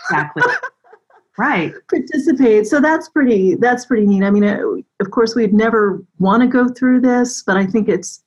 exactly. 0.09 0.43
right 1.37 1.73
participate 1.89 2.67
so 2.67 2.79
that's 2.79 3.09
pretty 3.09 3.55
that's 3.55 3.85
pretty 3.85 4.05
neat 4.05 4.23
i 4.23 4.29
mean 4.29 4.43
uh, 4.43 4.59
of 4.99 5.09
course 5.11 5.35
we'd 5.35 5.53
never 5.53 6.03
want 6.19 6.41
to 6.41 6.47
go 6.47 6.69
through 6.69 7.01
this 7.01 7.43
but 7.43 7.57
i 7.57 7.65
think 7.65 7.89
it's 7.89 8.23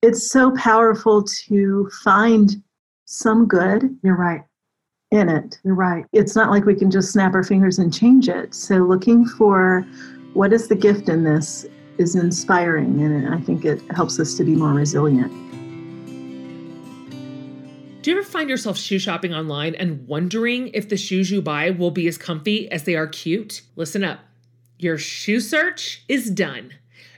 it's 0.00 0.30
so 0.30 0.50
powerful 0.56 1.22
to 1.22 1.88
find 2.02 2.62
some 3.04 3.46
good 3.46 3.94
you're 4.02 4.16
right 4.16 4.42
in 5.10 5.28
it 5.28 5.58
you're 5.62 5.74
right 5.74 6.06
it's 6.12 6.34
not 6.34 6.50
like 6.50 6.64
we 6.64 6.74
can 6.74 6.90
just 6.90 7.12
snap 7.12 7.34
our 7.34 7.44
fingers 7.44 7.78
and 7.78 7.92
change 7.92 8.28
it 8.28 8.54
so 8.54 8.76
looking 8.76 9.26
for 9.26 9.86
what 10.32 10.54
is 10.54 10.68
the 10.68 10.74
gift 10.74 11.10
in 11.10 11.22
this 11.22 11.66
is 11.98 12.14
inspiring 12.16 13.00
and 13.02 13.34
i 13.34 13.40
think 13.40 13.64
it 13.64 13.80
helps 13.94 14.18
us 14.18 14.34
to 14.34 14.44
be 14.44 14.54
more 14.54 14.72
resilient 14.72 15.32
do 18.02 18.10
you 18.10 18.18
ever 18.18 18.26
find 18.26 18.50
yourself 18.50 18.76
shoe 18.76 18.98
shopping 18.98 19.32
online 19.32 19.76
and 19.76 20.08
wondering 20.08 20.68
if 20.74 20.88
the 20.88 20.96
shoes 20.96 21.30
you 21.30 21.40
buy 21.40 21.70
will 21.70 21.92
be 21.92 22.08
as 22.08 22.18
comfy 22.18 22.68
as 22.68 22.82
they 22.82 22.96
are 22.96 23.06
cute? 23.06 23.62
Listen 23.76 24.02
up. 24.02 24.18
Your 24.76 24.98
shoe 24.98 25.38
search 25.38 26.02
is 26.08 26.28
done. 26.28 26.72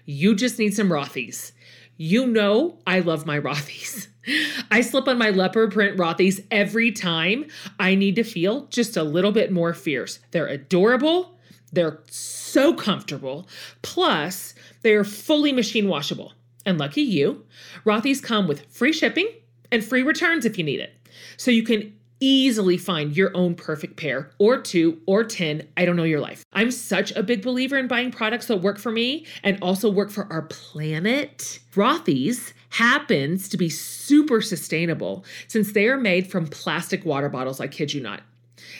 You 0.04 0.35
just 0.35 0.59
need 0.59 0.75
some 0.75 0.90
Rothy's. 0.90 1.52
You 1.97 2.26
know 2.26 2.81
I 2.87 3.00
love 3.00 3.25
my 3.25 3.40
Rothy's. 3.40 4.09
I 4.71 4.83
slip 4.83 5.09
on 5.09 5.16
my 5.16 5.31
leopard 5.31 5.73
print 5.73 5.97
Rothy's 5.97 6.43
every 6.50 6.93
time 6.93 7.47
I 7.81 7.95
need 7.95 8.16
to 8.16 8.23
feel 8.23 8.66
just 8.66 8.97
a 8.99 9.02
little 9.02 9.33
bit 9.33 9.50
more 9.50 9.73
fierce. 9.73 10.19
They're 10.33 10.47
adorable, 10.47 11.38
they're 11.73 12.00
so 12.11 12.75
comfortable, 12.75 13.49
plus, 13.81 14.53
they 14.84 14.94
are 14.94 15.02
fully 15.02 15.50
machine 15.50 15.88
washable. 15.88 16.34
And 16.64 16.78
lucky 16.78 17.02
you, 17.02 17.44
Rothy's 17.84 18.20
come 18.20 18.46
with 18.46 18.66
free 18.70 18.92
shipping 18.92 19.28
and 19.72 19.84
free 19.84 20.02
returns 20.02 20.44
if 20.44 20.56
you 20.56 20.64
need 20.64 20.78
it. 20.78 20.92
So 21.36 21.50
you 21.50 21.64
can 21.64 21.94
easily 22.20 22.76
find 22.76 23.16
your 23.16 23.34
own 23.34 23.54
perfect 23.54 23.96
pair 23.96 24.30
or 24.38 24.60
two 24.60 25.00
or 25.06 25.24
10. 25.24 25.66
I 25.76 25.84
don't 25.84 25.96
know 25.96 26.04
your 26.04 26.20
life. 26.20 26.44
I'm 26.52 26.70
such 26.70 27.12
a 27.12 27.22
big 27.22 27.42
believer 27.42 27.76
in 27.76 27.88
buying 27.88 28.10
products 28.10 28.46
that 28.46 28.58
work 28.58 28.78
for 28.78 28.92
me 28.92 29.26
and 29.42 29.58
also 29.62 29.90
work 29.90 30.10
for 30.10 30.30
our 30.32 30.42
planet. 30.42 31.60
Rothy's 31.72 32.52
happens 32.70 33.48
to 33.48 33.56
be 33.56 33.68
super 33.70 34.40
sustainable 34.40 35.24
since 35.48 35.72
they 35.72 35.88
are 35.88 35.98
made 35.98 36.30
from 36.30 36.46
plastic 36.46 37.04
water 37.04 37.28
bottles. 37.28 37.60
I 37.60 37.68
kid 37.68 37.94
you 37.94 38.02
not. 38.02 38.20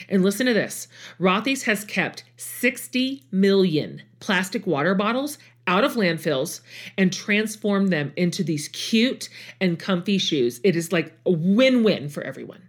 And 0.09 0.23
listen 0.23 0.45
to 0.45 0.53
this 0.53 0.87
Rothy's 1.19 1.63
has 1.63 1.83
kept 1.83 2.23
60 2.37 3.23
million 3.31 4.01
plastic 4.19 4.65
water 4.65 4.95
bottles 4.95 5.37
out 5.67 5.83
of 5.83 5.93
landfills 5.93 6.61
and 6.97 7.11
transform 7.11 7.87
them 7.87 8.13
into 8.15 8.43
these 8.43 8.67
cute 8.69 9.29
and 9.59 9.79
comfy 9.79 10.17
shoes. 10.17 10.59
It 10.63 10.75
is 10.75 10.91
like 10.91 11.13
a 11.25 11.31
win 11.31 11.83
win 11.83 12.09
for 12.09 12.23
everyone. 12.23 12.61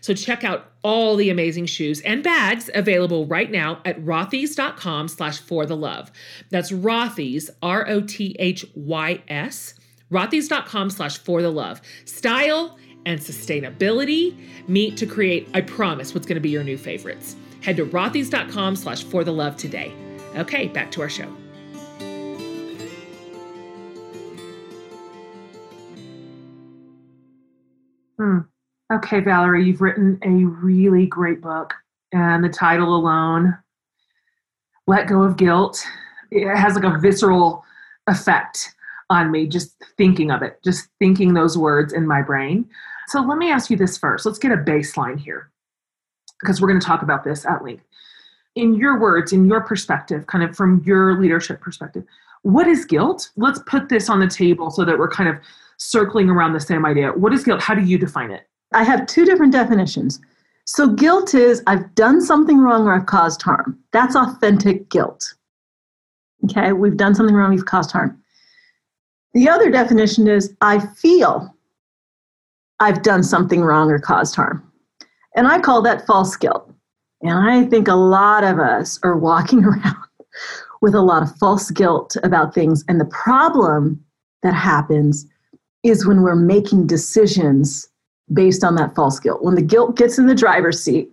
So 0.00 0.14
check 0.14 0.44
out 0.44 0.70
all 0.82 1.16
the 1.16 1.30
amazing 1.30 1.66
shoes 1.66 2.00
and 2.02 2.22
bags 2.22 2.70
available 2.74 3.26
right 3.26 3.50
now 3.50 3.80
at 3.84 4.00
rothys.com 4.04 5.08
slash 5.08 5.38
for 5.38 5.66
the 5.66 5.76
love. 5.76 6.12
That's 6.50 6.70
Rothys, 6.70 7.50
R 7.60 7.88
O 7.88 8.00
T 8.02 8.36
H 8.38 8.64
Y 8.76 9.20
S, 9.26 9.74
rothys.com 10.12 10.90
slash 10.90 11.18
for 11.18 11.42
the 11.42 11.50
love. 11.50 11.80
Style 12.04 12.78
and 13.04 13.18
sustainability 13.18 14.36
meet 14.68 14.96
to 14.98 15.06
create, 15.06 15.48
I 15.54 15.62
promise, 15.62 16.14
what's 16.14 16.26
going 16.26 16.36
to 16.36 16.40
be 16.40 16.50
your 16.50 16.64
new 16.64 16.78
favorites. 16.78 17.34
Head 17.62 17.76
to 17.78 17.86
rothys.com 17.86 18.76
slash 18.76 19.02
for 19.02 19.24
the 19.24 19.32
love 19.32 19.56
today. 19.56 19.92
Okay, 20.36 20.68
back 20.68 20.92
to 20.92 21.02
our 21.02 21.08
show. 21.08 21.34
Hmm. 28.18 28.38
Okay, 28.92 29.20
Valorie, 29.20 29.66
you've 29.66 29.80
written 29.80 30.18
a 30.22 30.46
really 30.46 31.06
great 31.06 31.40
book, 31.40 31.74
and 32.12 32.44
the 32.44 32.48
title 32.48 32.94
alone, 32.94 33.58
Let 34.86 35.08
Go 35.08 35.22
of 35.22 35.36
Guilt, 35.36 35.84
it 36.30 36.56
has 36.56 36.76
like 36.76 36.84
a 36.84 36.98
visceral 36.98 37.64
effect 38.06 38.74
on 39.10 39.30
me 39.30 39.46
just 39.46 39.74
thinking 39.96 40.30
of 40.30 40.42
it, 40.42 40.60
just 40.64 40.88
thinking 40.98 41.34
those 41.34 41.58
words 41.58 41.92
in 41.92 42.06
my 42.06 42.22
brain. 42.22 42.68
So 43.08 43.20
let 43.20 43.38
me 43.38 43.50
ask 43.50 43.70
you 43.70 43.76
this 43.76 43.98
first. 43.98 44.26
Let's 44.26 44.38
get 44.38 44.52
a 44.52 44.56
baseline 44.56 45.18
here 45.18 45.50
because 46.40 46.60
we're 46.60 46.68
going 46.68 46.80
to 46.80 46.86
talk 46.86 47.02
about 47.02 47.24
this 47.24 47.44
at 47.46 47.62
length. 47.64 47.84
In 48.54 48.74
your 48.74 48.98
words, 48.98 49.32
in 49.32 49.44
your 49.44 49.60
perspective, 49.60 50.26
kind 50.26 50.42
of 50.42 50.56
from 50.56 50.82
your 50.84 51.20
leadership 51.20 51.60
perspective, 51.60 52.04
what 52.42 52.66
is 52.66 52.84
guilt? 52.84 53.30
Let's 53.36 53.60
put 53.66 53.88
this 53.88 54.08
on 54.08 54.20
the 54.20 54.28
table 54.28 54.70
so 54.70 54.84
that 54.84 54.98
we're 54.98 55.08
kind 55.08 55.28
of 55.28 55.36
circling 55.78 56.30
around 56.30 56.52
the 56.52 56.60
same 56.60 56.84
idea. 56.86 57.12
What 57.12 57.32
is 57.32 57.44
guilt? 57.44 57.60
How 57.60 57.74
do 57.74 57.82
you 57.82 57.98
define 57.98 58.30
it? 58.30 58.48
I 58.74 58.84
have 58.84 59.06
two 59.06 59.24
different 59.24 59.52
definitions. 59.52 60.20
So, 60.64 60.88
guilt 60.88 61.34
is 61.34 61.62
I've 61.66 61.94
done 61.94 62.20
something 62.20 62.58
wrong 62.58 62.86
or 62.86 62.94
I've 62.94 63.06
caused 63.06 63.40
harm. 63.42 63.78
That's 63.92 64.16
authentic 64.16 64.88
guilt. 64.88 65.34
Okay, 66.44 66.72
we've 66.72 66.96
done 66.96 67.14
something 67.14 67.34
wrong, 67.34 67.50
we've 67.50 67.64
caused 67.64 67.92
harm. 67.92 68.20
The 69.34 69.48
other 69.48 69.70
definition 69.70 70.26
is 70.26 70.54
I 70.60 70.80
feel 70.80 71.54
I've 72.80 73.02
done 73.02 73.22
something 73.22 73.62
wrong 73.62 73.90
or 73.90 73.98
caused 73.98 74.34
harm. 74.34 74.70
And 75.34 75.46
I 75.46 75.60
call 75.60 75.82
that 75.82 76.06
false 76.06 76.36
guilt. 76.36 76.72
And 77.22 77.32
I 77.32 77.64
think 77.64 77.88
a 77.88 77.94
lot 77.94 78.44
of 78.44 78.58
us 78.58 78.98
are 79.02 79.16
walking 79.16 79.64
around 79.64 79.96
with 80.82 80.94
a 80.94 81.00
lot 81.00 81.22
of 81.22 81.36
false 81.36 81.70
guilt 81.70 82.16
about 82.22 82.54
things. 82.54 82.84
And 82.88 83.00
the 83.00 83.06
problem 83.06 84.02
that 84.42 84.54
happens 84.54 85.26
is 85.88 86.06
when 86.06 86.22
we're 86.22 86.36
making 86.36 86.86
decisions 86.86 87.88
based 88.32 88.64
on 88.64 88.74
that 88.76 88.94
false 88.94 89.20
guilt. 89.20 89.42
When 89.42 89.54
the 89.54 89.62
guilt 89.62 89.96
gets 89.96 90.18
in 90.18 90.26
the 90.26 90.34
driver's 90.34 90.82
seat 90.82 91.10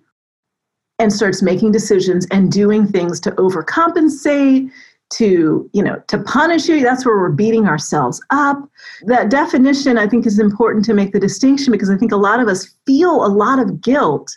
and 0.99 1.11
starts 1.11 1.41
making 1.41 1.71
decisions 1.71 2.27
and 2.31 2.51
doing 2.51 2.87
things 2.87 3.19
to 3.21 3.31
overcompensate, 3.31 4.71
to, 5.13 5.69
you 5.73 5.83
know, 5.83 6.01
to 6.07 6.17
punish 6.23 6.67
you, 6.67 6.81
that's 6.81 7.05
where 7.05 7.17
we're 7.17 7.29
beating 7.29 7.67
ourselves 7.67 8.21
up. 8.31 8.57
That 9.03 9.29
definition 9.29 9.97
I 9.97 10.07
think 10.07 10.25
is 10.25 10.39
important 10.39 10.85
to 10.85 10.93
make 10.93 11.13
the 11.13 11.19
distinction 11.19 11.71
because 11.71 11.89
I 11.89 11.97
think 11.97 12.11
a 12.11 12.17
lot 12.17 12.39
of 12.39 12.47
us 12.47 12.75
feel 12.85 13.25
a 13.25 13.27
lot 13.27 13.59
of 13.59 13.81
guilt. 13.81 14.35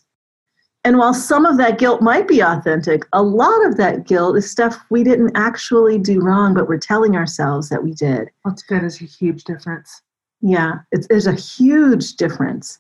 And 0.85 0.99
while 0.99 1.15
some 1.15 1.47
of 1.47 1.57
that 1.57 1.79
guilt 1.79 2.03
might 2.03 2.29
be 2.29 2.41
authentic, 2.41 3.05
a 3.13 3.23
lot 3.23 3.65
of 3.67 3.77
that 3.79 4.07
guilt 4.07 4.37
is 4.37 4.49
stuff 4.51 4.79
we 4.91 5.03
didn't 5.03 5.33
actually 5.35 5.99
do 5.99 6.21
wrong, 6.21 6.55
but 6.55 6.69
we're 6.69 6.79
telling 6.79 7.17
ourselves 7.17 7.69
that 7.71 7.83
we 7.83 7.93
did. 7.93 8.29
That's 8.45 8.63
good 8.63 8.85
is 8.85 9.01
a 9.01 9.05
huge 9.05 9.45
difference. 9.45 10.03
Yeah, 10.41 10.77
it's, 10.93 11.07
there's 11.09 11.27
a 11.27 11.35
huge 11.35 12.15
difference. 12.15 12.79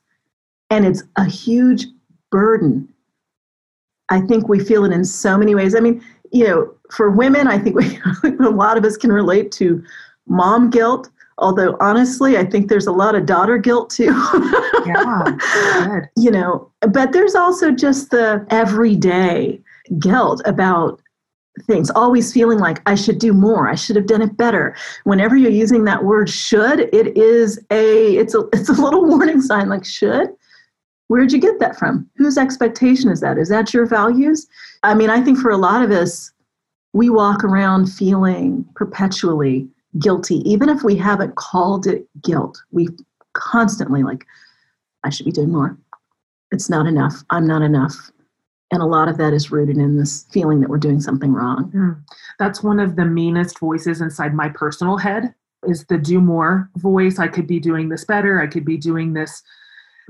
And 0.71 0.85
it's 0.85 1.03
a 1.17 1.25
huge 1.25 1.87
burden. 2.31 2.89
I 4.09 4.21
think 4.21 4.49
we 4.49 4.59
feel 4.59 4.85
it 4.85 4.93
in 4.93 5.05
so 5.05 5.37
many 5.39 5.55
ways. 5.55 5.75
I 5.75 5.81
mean, 5.81 6.03
you 6.33 6.47
know, 6.47 6.75
for 6.91 7.11
women, 7.11 7.47
I 7.47 7.59
think 7.59 7.77
we, 7.77 7.99
a 8.47 8.51
lot 8.51 8.77
of 8.77 8.85
us 8.85 8.97
can 8.97 9.13
relate 9.13 9.53
to 9.53 9.83
mom 10.27 10.71
guilt. 10.71 11.11
Although 11.39 11.77
honestly, 11.81 12.39
I 12.39 12.45
think 12.45 12.69
there's 12.69 12.87
a 12.87 12.93
lot 12.93 13.15
of 13.15 13.27
daughter 13.27 13.59
guilt 13.59 13.91
too. 13.91 14.15
yeah, 14.87 15.23
good. 15.85 16.09
You 16.17 16.31
know, 16.31 16.71
but 16.81 17.13
there's 17.13 17.35
also 17.35 17.71
just 17.71 18.11
the 18.11 18.47
everyday 18.49 19.61
guilt 19.99 20.41
about 20.47 21.01
things, 21.65 21.91
always 21.91 22.33
feeling 22.33 22.59
like 22.59 22.83
I 22.87 22.95
should 22.95 23.19
do 23.19 23.33
more, 23.33 23.69
I 23.69 23.75
should 23.75 23.97
have 23.97 24.07
done 24.07 24.23
it 24.23 24.37
better. 24.37 24.77
Whenever 25.05 25.37
you're 25.37 25.51
using 25.51 25.85
that 25.85 26.05
word 26.05 26.29
should, 26.29 26.81
it 26.81 27.17
is 27.17 27.59
a 27.71 28.17
it's 28.17 28.35
a 28.35 28.43
it's 28.53 28.69
a 28.69 28.73
little 28.73 29.05
warning 29.09 29.41
sign 29.41 29.69
like 29.69 29.85
should. 29.85 30.29
Where'd 31.09 31.33
you 31.33 31.41
get 31.41 31.61
that 31.61 31.79
from? 31.79 32.09
Whose 32.17 32.37
expectation 32.37 33.11
is 33.11 33.21
that? 33.21 33.39
Is 33.39 33.49
that 33.49 33.73
your 33.73 33.87
values? 33.87 34.47
I 34.83 34.95
mean, 34.95 35.09
I 35.09 35.23
think 35.23 35.39
for 35.39 35.51
a 35.51 35.57
lot 35.57 35.83
of 35.83 35.91
us, 35.91 36.33
we 36.93 37.11
walk 37.11 37.45
around 37.45 37.87
feeling 37.87 38.67
perpetually 38.75 39.69
guilty, 39.99 40.37
even 40.51 40.69
if 40.69 40.83
we 40.83 40.97
haven't 40.97 41.37
called 41.37 41.87
it 41.87 42.09
guilt. 42.23 42.61
We 42.73 42.89
constantly 43.35 44.03
like, 44.03 44.27
I 45.05 45.11
should 45.11 45.27
be 45.27 45.33
doing 45.33 45.53
more. 45.53 45.79
It's 46.51 46.69
not 46.69 46.87
enough. 46.87 47.23
I'm 47.31 47.47
not 47.47 47.63
enough. 47.63 48.11
And 48.73 48.83
a 48.83 48.87
lot 48.87 49.09
of 49.09 49.17
that 49.19 49.33
is 49.33 49.51
rooted 49.51 49.77
in 49.77 49.97
this 49.97 50.27
feeling 50.33 50.61
that 50.61 50.69
we're 50.69 50.79
doing 50.79 51.01
something 51.01 51.33
wrong. 51.33 51.71
Mm. 51.75 52.03
That's 52.39 52.63
one 52.63 52.81
of 52.81 52.97
the 52.97 53.05
meanest 53.05 53.59
voices 53.61 54.01
inside 54.01 54.35
my 54.35 54.49
personal 54.49 54.97
head 54.97 55.35
is 55.65 55.85
the 55.87 55.99
do 55.99 56.21
more 56.21 56.71
voice. 56.77 57.19
I 57.19 57.29
could 57.29 57.47
be 57.47 57.61
doing 57.61 57.89
this 57.89 58.05
better. 58.05 58.41
I 58.41 58.47
could 58.47 58.65
be 58.65 58.77
doing 58.77 59.13
this 59.13 59.43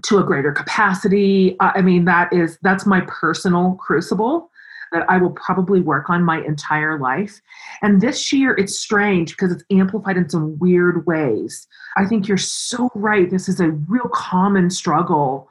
to 0.04 0.18
a 0.18 0.24
greater 0.24 0.52
capacity. 0.52 1.56
I 1.60 1.80
mean, 1.80 2.04
that 2.06 2.32
is 2.32 2.58
that's 2.62 2.86
my 2.86 3.02
personal 3.06 3.74
crucible 3.74 4.50
that 4.92 5.04
I 5.08 5.18
will 5.18 5.30
probably 5.30 5.80
work 5.80 6.08
on 6.10 6.22
my 6.22 6.40
entire 6.42 6.98
life. 6.98 7.40
And 7.82 8.00
this 8.00 8.32
year, 8.32 8.54
it's 8.54 8.78
strange 8.78 9.30
because 9.30 9.50
it's 9.52 9.64
amplified 9.70 10.16
in 10.16 10.28
some 10.28 10.58
weird 10.58 11.06
ways. 11.06 11.66
I 11.96 12.06
think 12.06 12.28
you're 12.28 12.36
so 12.36 12.90
right. 12.94 13.28
This 13.28 13.48
is 13.48 13.60
a 13.60 13.70
real 13.70 14.08
common 14.12 14.70
struggle, 14.70 15.48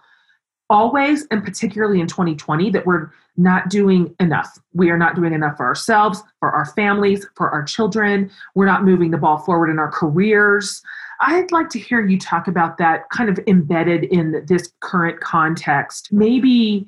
always, 0.70 1.26
and 1.32 1.44
particularly 1.44 2.00
in 2.00 2.08
2020, 2.08 2.70
that 2.72 2.86
we're 2.86 3.12
not 3.38 3.70
doing 3.70 4.16
enough. 4.20 4.58
We 4.74 4.90
are 4.90 4.98
not 4.98 5.16
doing 5.16 5.34
enough 5.34 5.58
for 5.58 5.66
ourselves, 5.66 6.24
for 6.40 6.52
our 6.52 6.66
families, 6.66 7.28
for 7.36 7.50
our 7.50 7.64
children. 7.64 8.32
We're 8.56 8.66
not 8.66 8.86
moving 8.86 9.12
the 9.12 9.18
ball 9.18 9.38
forward 9.40 9.70
in 9.70 9.80
our 9.80 9.92
careers. 9.92 10.82
I'd 11.22 11.52
like 11.52 11.70
to 11.70 11.80
hear 11.80 12.06
you 12.06 12.20
talk 12.20 12.48
about 12.48 12.78
that 12.78 13.10
kind 13.10 13.30
of 13.30 13.40
embedded 13.48 14.06
in 14.06 14.44
this 14.48 14.72
current 14.82 15.20
context. 15.20 16.12
Maybe 16.12 16.88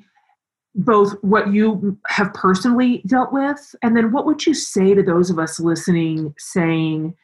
both 0.74 1.14
what 1.22 1.52
you 1.52 1.98
have 2.06 2.32
personally 2.34 3.02
dealt 3.06 3.32
with, 3.32 3.74
and 3.82 3.96
then 3.96 4.12
what 4.12 4.26
would 4.26 4.46
you 4.46 4.54
say 4.54 4.94
to 4.94 5.02
those 5.02 5.30
of 5.30 5.38
us 5.38 5.58
listening 5.58 6.34
saying 6.38 7.14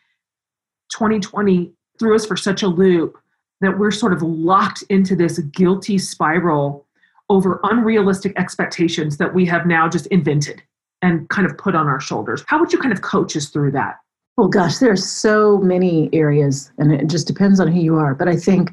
2020 0.91 1.73
threw 1.99 2.15
us 2.15 2.27
for 2.27 2.37
such 2.37 2.63
a 2.63 2.69
loop 2.69 3.19
that 3.61 3.79
we're 3.79 3.91
sort 3.91 4.13
of 4.13 4.23
locked 4.23 4.83
into 4.89 5.17
this 5.17 5.39
guilty 5.39 5.99
spiral 5.99 6.87
over 7.31 7.61
unrealistic 7.65 8.39
expectations 8.39 9.17
that 9.17 9.35
we 9.35 9.47
have 9.47 9.67
now 9.67 9.89
just 9.89 10.07
invented 10.09 10.63
and 11.03 11.29
kind 11.29 11.47
of 11.47 11.57
put 11.59 11.75
on 11.75 11.87
our 11.87 12.01
shoulders. 12.01 12.45
How 12.47 12.59
would 12.61 12.73
you 12.73 12.79
kind 12.79 12.93
of 12.93 13.03
coach 13.03 13.37
us 13.37 13.49
through 13.49 13.73
that? 13.73 13.97
Well, 14.37 14.49
gosh, 14.49 14.79
there 14.79 14.91
are 14.91 14.97
so 14.97 15.59
many 15.59 16.11
areas, 16.13 16.73
and 16.79 16.93
it 16.93 17.09
just 17.09 17.27
depends 17.27 17.61
on 17.61 17.69
who 17.69 17.81
you 17.81 17.97
are. 17.97 18.15
But 18.15 18.29
I 18.29 18.37
think 18.37 18.73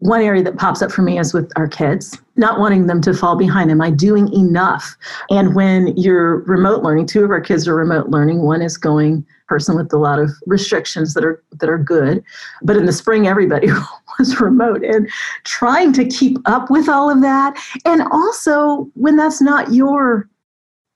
one 0.00 0.20
area 0.20 0.42
that 0.42 0.58
pops 0.58 0.82
up 0.82 0.92
for 0.92 1.02
me 1.02 1.18
is 1.18 1.32
with 1.32 1.50
our 1.56 1.66
kids, 1.66 2.18
not 2.36 2.60
wanting 2.60 2.86
them 2.86 3.00
to 3.00 3.14
fall 3.14 3.36
behind. 3.36 3.70
Am 3.70 3.80
I 3.80 3.90
doing 3.90 4.32
enough? 4.32 4.96
And 5.30 5.54
when 5.54 5.96
you're 5.96 6.40
remote 6.40 6.82
learning, 6.82 7.06
two 7.06 7.24
of 7.24 7.30
our 7.30 7.40
kids 7.40 7.66
are 7.66 7.74
remote 7.74 8.10
learning. 8.10 8.42
One 8.42 8.60
is 8.60 8.76
going 8.76 9.26
person 9.48 9.76
with 9.76 9.92
a 9.92 9.98
lot 9.98 10.18
of 10.18 10.30
restrictions 10.46 11.14
that 11.14 11.24
are 11.24 11.42
that 11.60 11.70
are 11.70 11.78
good. 11.78 12.22
But 12.62 12.76
in 12.76 12.84
the 12.86 12.92
spring, 12.92 13.26
everybody 13.26 13.68
was 14.18 14.40
remote 14.40 14.84
and 14.84 15.08
trying 15.44 15.92
to 15.94 16.04
keep 16.04 16.38
up 16.46 16.70
with 16.70 16.88
all 16.88 17.10
of 17.10 17.22
that. 17.22 17.56
And 17.84 18.02
also 18.10 18.90
when 18.94 19.16
that's 19.16 19.40
not 19.40 19.72
your 19.72 20.28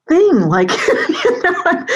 thing, 0.09 0.41
like 0.49 0.71
you 1.09 1.43
know, 1.43 1.87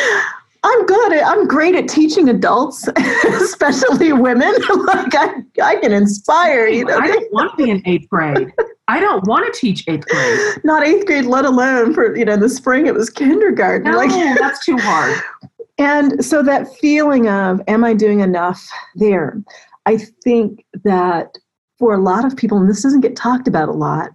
I'm 0.65 0.87
good. 0.87 1.13
At, 1.13 1.27
I'm 1.27 1.47
great 1.47 1.75
at 1.75 1.89
teaching 1.89 2.31
adults, 2.31 2.89
especially 2.97 4.15
women. 4.15 4.55
like 4.87 5.15
I, 5.15 5.43
I 5.63 5.77
can 5.77 5.93
inspire. 5.93 6.67
You 6.67 6.87
know, 6.87 6.97
I 6.99 7.07
don't 7.07 7.33
want 7.33 7.51
to 7.51 7.65
be 7.65 7.71
in 7.71 7.83
eighth 7.85 8.09
grade. 8.09 8.51
I 8.89 8.99
don't 8.99 9.27
want 9.27 9.53
to 9.53 9.61
teach 9.61 9.85
eighth 9.89 10.07
grade. 10.07 10.65
Not 10.65 10.87
eighth 10.87 11.05
grade, 11.05 11.27
let 11.27 11.45
alone 11.45 11.93
for 11.93 12.17
you 12.17 12.25
know 12.25 12.33
in 12.33 12.41
the 12.41 12.49
spring 12.49 12.87
it 12.87 12.95
was 12.95 13.11
kindergarten. 13.11 13.93
No, 13.93 13.99
like 13.99 14.11
that's 14.39 14.65
too 14.65 14.79
hard. 14.79 15.21
And 15.77 16.25
so 16.25 16.41
that 16.45 16.73
feeling 16.77 17.29
of 17.29 17.61
am 17.67 17.83
I 17.83 17.95
doing 17.95 18.21
enough 18.21 18.65
there? 18.95 19.43
I 19.87 19.97
think 20.23 20.65
that 20.85 21.37
for 21.81 21.95
a 21.95 21.99
lot 21.99 22.25
of 22.25 22.37
people, 22.37 22.59
and 22.59 22.71
this 22.71 22.81
doesn't 22.81 23.01
get 23.01 23.17
talked 23.17 23.49
about 23.49 23.69
a 23.69 23.73
lot, 23.73 24.11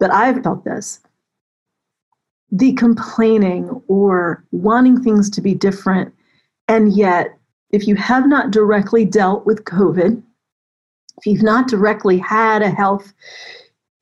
but 0.00 0.10
I've 0.10 0.42
felt 0.42 0.64
this 0.64 0.98
the 2.52 2.72
complaining 2.74 3.68
or 3.88 4.44
wanting 4.50 5.02
things 5.02 5.30
to 5.30 5.40
be 5.40 5.54
different. 5.54 6.12
And 6.68 6.92
yet, 6.92 7.38
if 7.70 7.86
you 7.86 7.94
have 7.96 8.28
not 8.28 8.50
directly 8.50 9.04
dealt 9.04 9.46
with 9.46 9.64
COVID, 9.64 10.22
if 11.18 11.26
you've 11.26 11.42
not 11.42 11.68
directly 11.68 12.18
had 12.18 12.62
a 12.62 12.70
health 12.70 13.12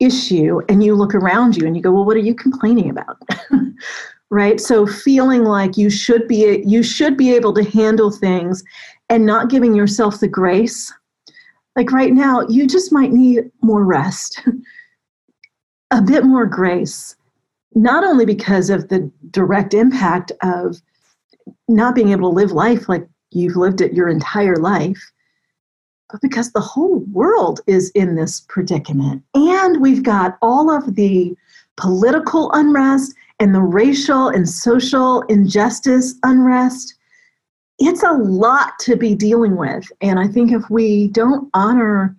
issue 0.00 0.60
and 0.68 0.82
you 0.82 0.94
look 0.94 1.14
around 1.14 1.56
you 1.56 1.66
and 1.66 1.76
you 1.76 1.82
go, 1.82 1.92
well, 1.92 2.04
what 2.04 2.16
are 2.16 2.20
you 2.20 2.34
complaining 2.34 2.90
about? 2.90 3.20
right? 4.30 4.60
So 4.60 4.86
feeling 4.86 5.44
like 5.44 5.76
you 5.76 5.90
should 5.90 6.28
be 6.28 6.62
you 6.64 6.82
should 6.82 7.16
be 7.16 7.34
able 7.34 7.52
to 7.54 7.64
handle 7.64 8.10
things 8.10 8.62
and 9.08 9.26
not 9.26 9.50
giving 9.50 9.74
yourself 9.74 10.20
the 10.20 10.28
grace. 10.28 10.92
Like 11.76 11.92
right 11.92 12.12
now, 12.12 12.46
you 12.48 12.66
just 12.66 12.92
might 12.92 13.12
need 13.12 13.50
more 13.62 13.84
rest. 13.84 14.42
a 15.90 16.02
bit 16.02 16.24
more 16.24 16.44
grace 16.44 17.16
not 17.78 18.02
only 18.02 18.26
because 18.26 18.70
of 18.70 18.88
the 18.88 19.10
direct 19.30 19.72
impact 19.72 20.32
of 20.42 20.82
not 21.68 21.94
being 21.94 22.10
able 22.10 22.30
to 22.30 22.34
live 22.34 22.50
life 22.50 22.88
like 22.88 23.06
you've 23.30 23.56
lived 23.56 23.80
it 23.80 23.92
your 23.92 24.08
entire 24.08 24.56
life, 24.56 25.12
but 26.10 26.20
because 26.20 26.50
the 26.50 26.60
whole 26.60 26.98
world 27.12 27.60
is 27.68 27.90
in 27.90 28.16
this 28.16 28.40
predicament. 28.48 29.22
And 29.34 29.80
we've 29.80 30.02
got 30.02 30.38
all 30.42 30.70
of 30.70 30.96
the 30.96 31.36
political 31.76 32.50
unrest 32.52 33.14
and 33.38 33.54
the 33.54 33.62
racial 33.62 34.28
and 34.28 34.48
social 34.48 35.20
injustice 35.22 36.16
unrest. 36.24 36.96
It's 37.78 38.02
a 38.02 38.12
lot 38.12 38.72
to 38.80 38.96
be 38.96 39.14
dealing 39.14 39.54
with. 39.54 39.86
And 40.00 40.18
I 40.18 40.26
think 40.26 40.50
if 40.50 40.68
we 40.68 41.08
don't 41.08 41.48
honor 41.54 42.16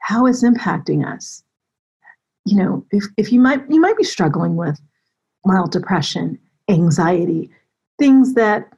how 0.00 0.26
it's 0.26 0.44
impacting 0.44 1.06
us, 1.06 1.42
you 2.46 2.56
know, 2.56 2.86
if, 2.92 3.04
if 3.16 3.32
you 3.32 3.40
might 3.40 3.68
you 3.68 3.80
might 3.80 3.96
be 3.96 4.04
struggling 4.04 4.56
with 4.56 4.80
mild 5.44 5.72
depression, 5.72 6.38
anxiety, 6.68 7.50
things 7.98 8.34
that 8.34 8.72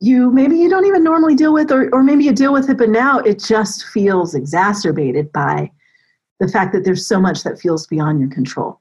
you 0.00 0.30
maybe 0.30 0.56
you 0.56 0.70
don't 0.70 0.86
even 0.86 1.04
normally 1.04 1.34
deal 1.34 1.52
with 1.52 1.70
or, 1.70 1.92
or 1.92 2.02
maybe 2.02 2.24
you 2.24 2.32
deal 2.32 2.54
with 2.54 2.70
it 2.70 2.78
but 2.78 2.88
now 2.88 3.18
it 3.18 3.38
just 3.38 3.84
feels 3.84 4.34
exacerbated 4.34 5.30
by 5.30 5.70
the 6.38 6.48
fact 6.48 6.72
that 6.72 6.84
there's 6.84 7.06
so 7.06 7.20
much 7.20 7.42
that 7.42 7.60
feels 7.60 7.86
beyond 7.86 8.18
your 8.18 8.30
control. 8.30 8.78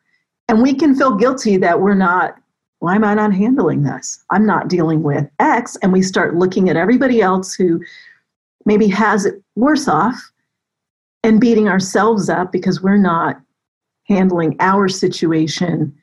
And 0.48 0.62
we 0.62 0.74
can 0.74 0.96
feel 0.96 1.16
guilty 1.16 1.58
that 1.58 1.82
we're 1.82 1.96
not 1.96 2.36
why 2.82 2.96
am 2.96 3.04
i 3.04 3.14
not 3.14 3.34
handling 3.34 3.84
this? 3.84 4.24
I'm 4.30 4.46
not 4.46 4.70
dealing 4.70 5.04
with 5.04 5.30
x 5.40 5.76
and 5.82 5.92
we 5.92 6.02
start 6.02 6.36
looking 6.36 6.70
at 6.70 6.78
everybody 6.78 7.22
else 7.22 7.54
who 7.54 7.82
maybe 8.66 8.88
has 8.88 9.26
it 9.26 9.42
worse 9.56 9.88
off 9.88 10.32
and 11.24 11.42
beating 11.42 11.68
ourselves 11.68 12.30
up 12.30 12.52
because 12.52 12.82
we're 12.82 12.98
not 12.98 13.42
handling 14.10 14.56
our 14.60 14.90
situation 14.90 15.96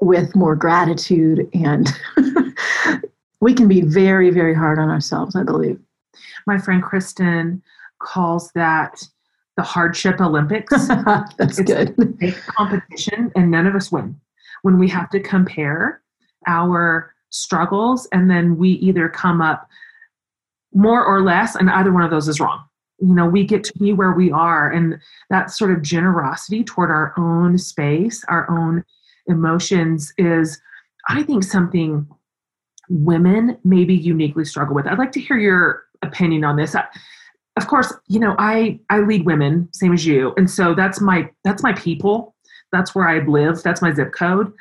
with 0.00 0.34
more 0.34 0.56
gratitude 0.56 1.48
and 1.52 1.88
we 3.40 3.52
can 3.52 3.68
be 3.68 3.82
very 3.82 4.30
very 4.30 4.54
hard 4.54 4.78
on 4.78 4.88
ourselves 4.88 5.36
i 5.36 5.42
believe. 5.42 5.78
My 6.46 6.58
friend 6.58 6.82
kristen 6.82 7.62
calls 7.98 8.50
that 8.54 9.02
the 9.56 9.62
hardship 9.62 10.20
olympics. 10.20 10.88
That's 10.88 11.58
it's 11.58 11.62
good. 11.62 11.94
a 12.22 12.32
competition 12.52 13.30
and 13.36 13.50
none 13.50 13.66
of 13.66 13.74
us 13.74 13.92
win. 13.92 14.20
When 14.62 14.78
we 14.78 14.88
have 14.88 15.10
to 15.10 15.20
compare 15.20 16.02
our 16.46 17.14
struggles 17.30 18.06
and 18.12 18.30
then 18.30 18.56
we 18.56 18.70
either 18.70 19.08
come 19.08 19.40
up 19.40 19.68
more 20.72 21.04
or 21.04 21.22
less 21.22 21.54
and 21.54 21.70
either 21.70 21.92
one 21.92 22.02
of 22.02 22.10
those 22.10 22.28
is 22.28 22.40
wrong 22.40 22.64
you 23.04 23.14
know 23.14 23.26
we 23.26 23.44
get 23.44 23.62
to 23.64 23.78
be 23.78 23.92
where 23.92 24.12
we 24.12 24.30
are. 24.30 24.70
And 24.70 24.98
that 25.30 25.50
sort 25.50 25.70
of 25.72 25.82
generosity 25.82 26.64
toward 26.64 26.90
our 26.90 27.12
own 27.18 27.58
space 27.58 28.24
our 28.28 28.50
own 28.50 28.84
emotions 29.26 30.12
is 30.18 30.60
i 31.08 31.22
think 31.22 31.44
something 31.44 32.06
women 32.90 33.56
maybe 33.64 33.94
uniquely 33.94 34.44
struggle 34.44 34.74
with. 34.74 34.86
I'd 34.86 34.98
like 34.98 35.12
to 35.12 35.20
hear 35.20 35.38
your 35.38 35.84
opinion 36.02 36.44
on 36.44 36.56
this. 36.56 36.76
Of 37.56 37.66
course 37.66 37.92
you 38.08 38.20
know 38.20 38.34
i 38.38 38.78
i 38.90 39.00
lead 39.00 39.26
women 39.26 39.68
same 39.72 39.92
as 39.92 40.06
you. 40.06 40.32
And 40.36 40.50
so 40.50 40.74
that's 40.74 41.00
my 41.00 41.28
that's 41.44 41.62
my 41.62 41.72
people. 41.74 42.34
That's 42.72 42.94
where 42.94 43.08
i 43.08 43.18
live. 43.18 43.62
That's 43.62 43.82
my 43.82 43.92
zip 43.92 44.12
code. 44.12 44.52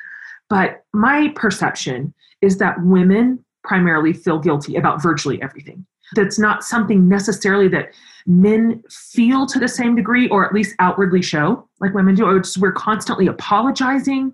But 0.49 0.83
my 0.93 1.31
perception 1.35 2.13
is 2.41 2.57
that 2.57 2.75
women 2.83 3.43
primarily 3.63 4.11
feel 4.11 4.39
guilty 4.39 4.75
about 4.75 5.01
virtually 5.01 5.41
everything. 5.41 5.85
That's 6.15 6.37
not 6.37 6.63
something 6.63 7.07
necessarily 7.07 7.69
that 7.69 7.93
men 8.25 8.83
feel 8.89 9.45
to 9.47 9.59
the 9.59 9.67
same 9.67 9.95
degree 9.95 10.29
or 10.29 10.45
at 10.45 10.53
least 10.53 10.75
outwardly 10.79 11.21
show 11.21 11.67
like 11.79 11.93
women 11.93 12.15
do. 12.15 12.29
It's, 12.35 12.57
we're 12.57 12.71
constantly 12.71 13.27
apologizing. 13.27 14.33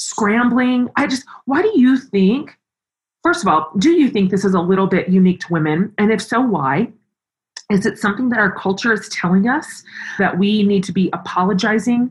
scrambling. 0.00 0.88
I 0.96 1.06
just, 1.06 1.24
why 1.44 1.60
do 1.60 1.72
you 1.74 1.98
think, 1.98 2.58
first 3.22 3.42
of 3.42 3.48
all, 3.48 3.70
do 3.78 3.90
you 3.90 4.08
think 4.08 4.30
this 4.30 4.44
is 4.44 4.54
a 4.54 4.60
little 4.60 4.86
bit 4.86 5.10
unique 5.10 5.40
to 5.40 5.52
women? 5.52 5.92
And 5.98 6.10
if 6.10 6.22
so, 6.22 6.40
why? 6.40 6.90
Is 7.70 7.86
it 7.86 7.98
something 7.98 8.30
that 8.30 8.38
our 8.38 8.52
culture 8.52 8.92
is 8.92 9.08
telling 9.10 9.46
us 9.46 9.84
that 10.18 10.38
we 10.38 10.62
need 10.62 10.84
to 10.84 10.92
be 10.92 11.10
apologizing 11.12 12.10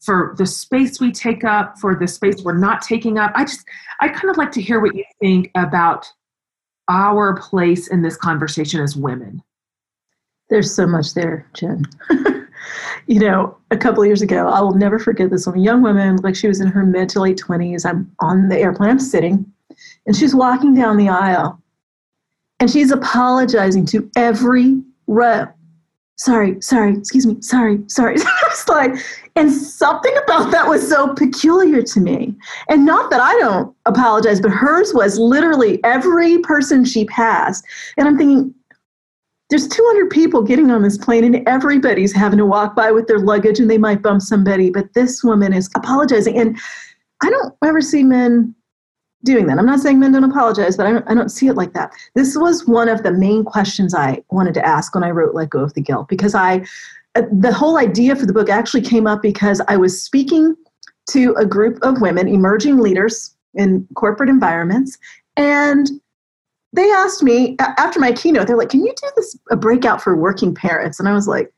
for 0.00 0.34
the 0.38 0.46
space 0.46 0.98
we 0.98 1.12
take 1.12 1.44
up, 1.44 1.78
for 1.78 1.94
the 1.94 2.08
space 2.08 2.42
we're 2.42 2.56
not 2.56 2.80
taking 2.82 3.18
up? 3.18 3.32
I 3.34 3.44
just, 3.44 3.66
I 4.00 4.08
kind 4.08 4.30
of 4.30 4.36
like 4.36 4.50
to 4.52 4.62
hear 4.62 4.80
what 4.80 4.94
you 4.94 5.04
think 5.20 5.50
about 5.54 6.06
our 6.88 7.38
place 7.38 7.88
in 7.88 8.02
this 8.02 8.16
conversation 8.16 8.80
as 8.80 8.96
women. 8.96 9.42
There's 10.48 10.74
so 10.74 10.86
much 10.86 11.14
there, 11.14 11.46
Jen. 11.54 11.84
you 13.06 13.20
know, 13.20 13.56
a 13.70 13.76
couple 13.76 14.04
years 14.06 14.22
ago, 14.22 14.48
I 14.48 14.60
will 14.60 14.74
never 14.74 14.98
forget 14.98 15.30
this 15.30 15.46
one. 15.46 15.58
A 15.58 15.62
young 15.62 15.82
woman, 15.82 16.16
like 16.22 16.36
she 16.36 16.48
was 16.48 16.60
in 16.60 16.68
her 16.68 16.84
mid 16.84 17.08
to 17.10 17.20
late 17.20 17.38
20s. 17.38 17.84
I'm 17.84 18.10
on 18.20 18.48
the 18.48 18.58
airplane, 18.58 18.90
I'm 18.90 19.00
sitting, 19.00 19.44
and 20.06 20.16
she's 20.16 20.34
walking 20.34 20.74
down 20.74 20.96
the 20.96 21.08
aisle 21.08 21.60
and 22.60 22.70
she's 22.70 22.90
apologizing 22.90 23.86
to 23.86 24.10
every 24.16 24.82
rep. 25.06 25.56
Sorry, 26.18 26.60
sorry, 26.62 26.96
excuse 26.96 27.26
me, 27.26 27.36
sorry, 27.42 27.78
sorry. 27.88 28.14
it's 28.46 28.68
like, 28.68 28.94
and 29.36 29.52
something 29.52 30.14
about 30.24 30.50
that 30.50 30.66
was 30.66 30.88
so 30.88 31.12
peculiar 31.14 31.82
to 31.82 32.00
me. 32.00 32.34
And 32.70 32.86
not 32.86 33.10
that 33.10 33.20
I 33.20 33.34
don't 33.34 33.74
apologize, 33.84 34.40
but 34.40 34.50
hers 34.50 34.94
was 34.94 35.18
literally 35.18 35.78
every 35.84 36.38
person 36.38 36.86
she 36.86 37.04
passed. 37.04 37.64
And 37.98 38.08
I'm 38.08 38.16
thinking, 38.16 38.54
there's 39.48 39.68
200 39.68 40.10
people 40.10 40.42
getting 40.42 40.70
on 40.70 40.82
this 40.82 40.98
plane 40.98 41.24
and 41.24 41.46
everybody's 41.48 42.12
having 42.12 42.38
to 42.38 42.46
walk 42.46 42.74
by 42.74 42.90
with 42.90 43.06
their 43.06 43.18
luggage 43.18 43.60
and 43.60 43.70
they 43.70 43.78
might 43.78 44.02
bump 44.02 44.20
somebody 44.22 44.70
but 44.70 44.92
this 44.94 45.22
woman 45.22 45.52
is 45.52 45.70
apologizing. 45.76 46.38
And 46.38 46.58
i 47.22 47.30
don't 47.30 47.54
ever 47.64 47.80
see 47.80 48.02
men 48.02 48.54
doing 49.24 49.46
that. 49.46 49.58
I'm 49.58 49.66
not 49.66 49.80
saying 49.80 49.98
men 49.98 50.12
don't 50.12 50.24
apologize 50.24 50.76
but 50.76 50.86
i 50.86 50.92
don't, 50.92 51.08
I 51.08 51.14
don't 51.14 51.30
see 51.30 51.48
it 51.48 51.54
like 51.54 51.72
that. 51.74 51.92
This 52.14 52.36
was 52.36 52.66
one 52.66 52.88
of 52.88 53.02
the 53.02 53.12
main 53.12 53.44
questions 53.44 53.94
i 53.94 54.22
wanted 54.30 54.54
to 54.54 54.66
ask 54.66 54.94
when 54.94 55.04
i 55.04 55.10
wrote 55.10 55.34
let 55.34 55.50
go 55.50 55.60
of 55.60 55.74
the 55.74 55.80
guilt 55.80 56.08
because 56.08 56.34
i 56.34 56.64
uh, 57.14 57.22
the 57.32 57.52
whole 57.52 57.78
idea 57.78 58.14
for 58.14 58.26
the 58.26 58.32
book 58.32 58.50
actually 58.50 58.82
came 58.82 59.06
up 59.06 59.22
because 59.22 59.60
i 59.68 59.76
was 59.76 60.00
speaking 60.00 60.54
to 61.10 61.34
a 61.38 61.46
group 61.46 61.78
of 61.82 62.00
women 62.00 62.28
emerging 62.28 62.78
leaders 62.78 63.36
in 63.54 63.86
corporate 63.94 64.28
environments 64.28 64.98
and 65.36 65.90
they 66.76 66.90
asked 66.92 67.22
me 67.22 67.56
after 67.58 67.98
my 67.98 68.12
keynote, 68.12 68.46
they're 68.46 68.56
like, 68.56 68.68
"Can 68.68 68.84
you 68.84 68.92
do 68.94 69.08
this 69.16 69.36
a 69.50 69.56
breakout 69.56 70.02
for 70.02 70.14
working 70.14 70.54
parents?" 70.54 71.00
And 71.00 71.08
I 71.08 71.12
was 71.14 71.26
like, 71.26 71.52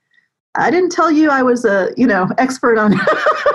"I 0.55 0.71
didn't 0.71 0.91
tell 0.91 1.11
you 1.11 1.31
I 1.31 1.43
was 1.43 1.65
a 1.65 1.93
you 1.97 2.07
know 2.07 2.29
expert 2.39 2.79
on 2.79 2.95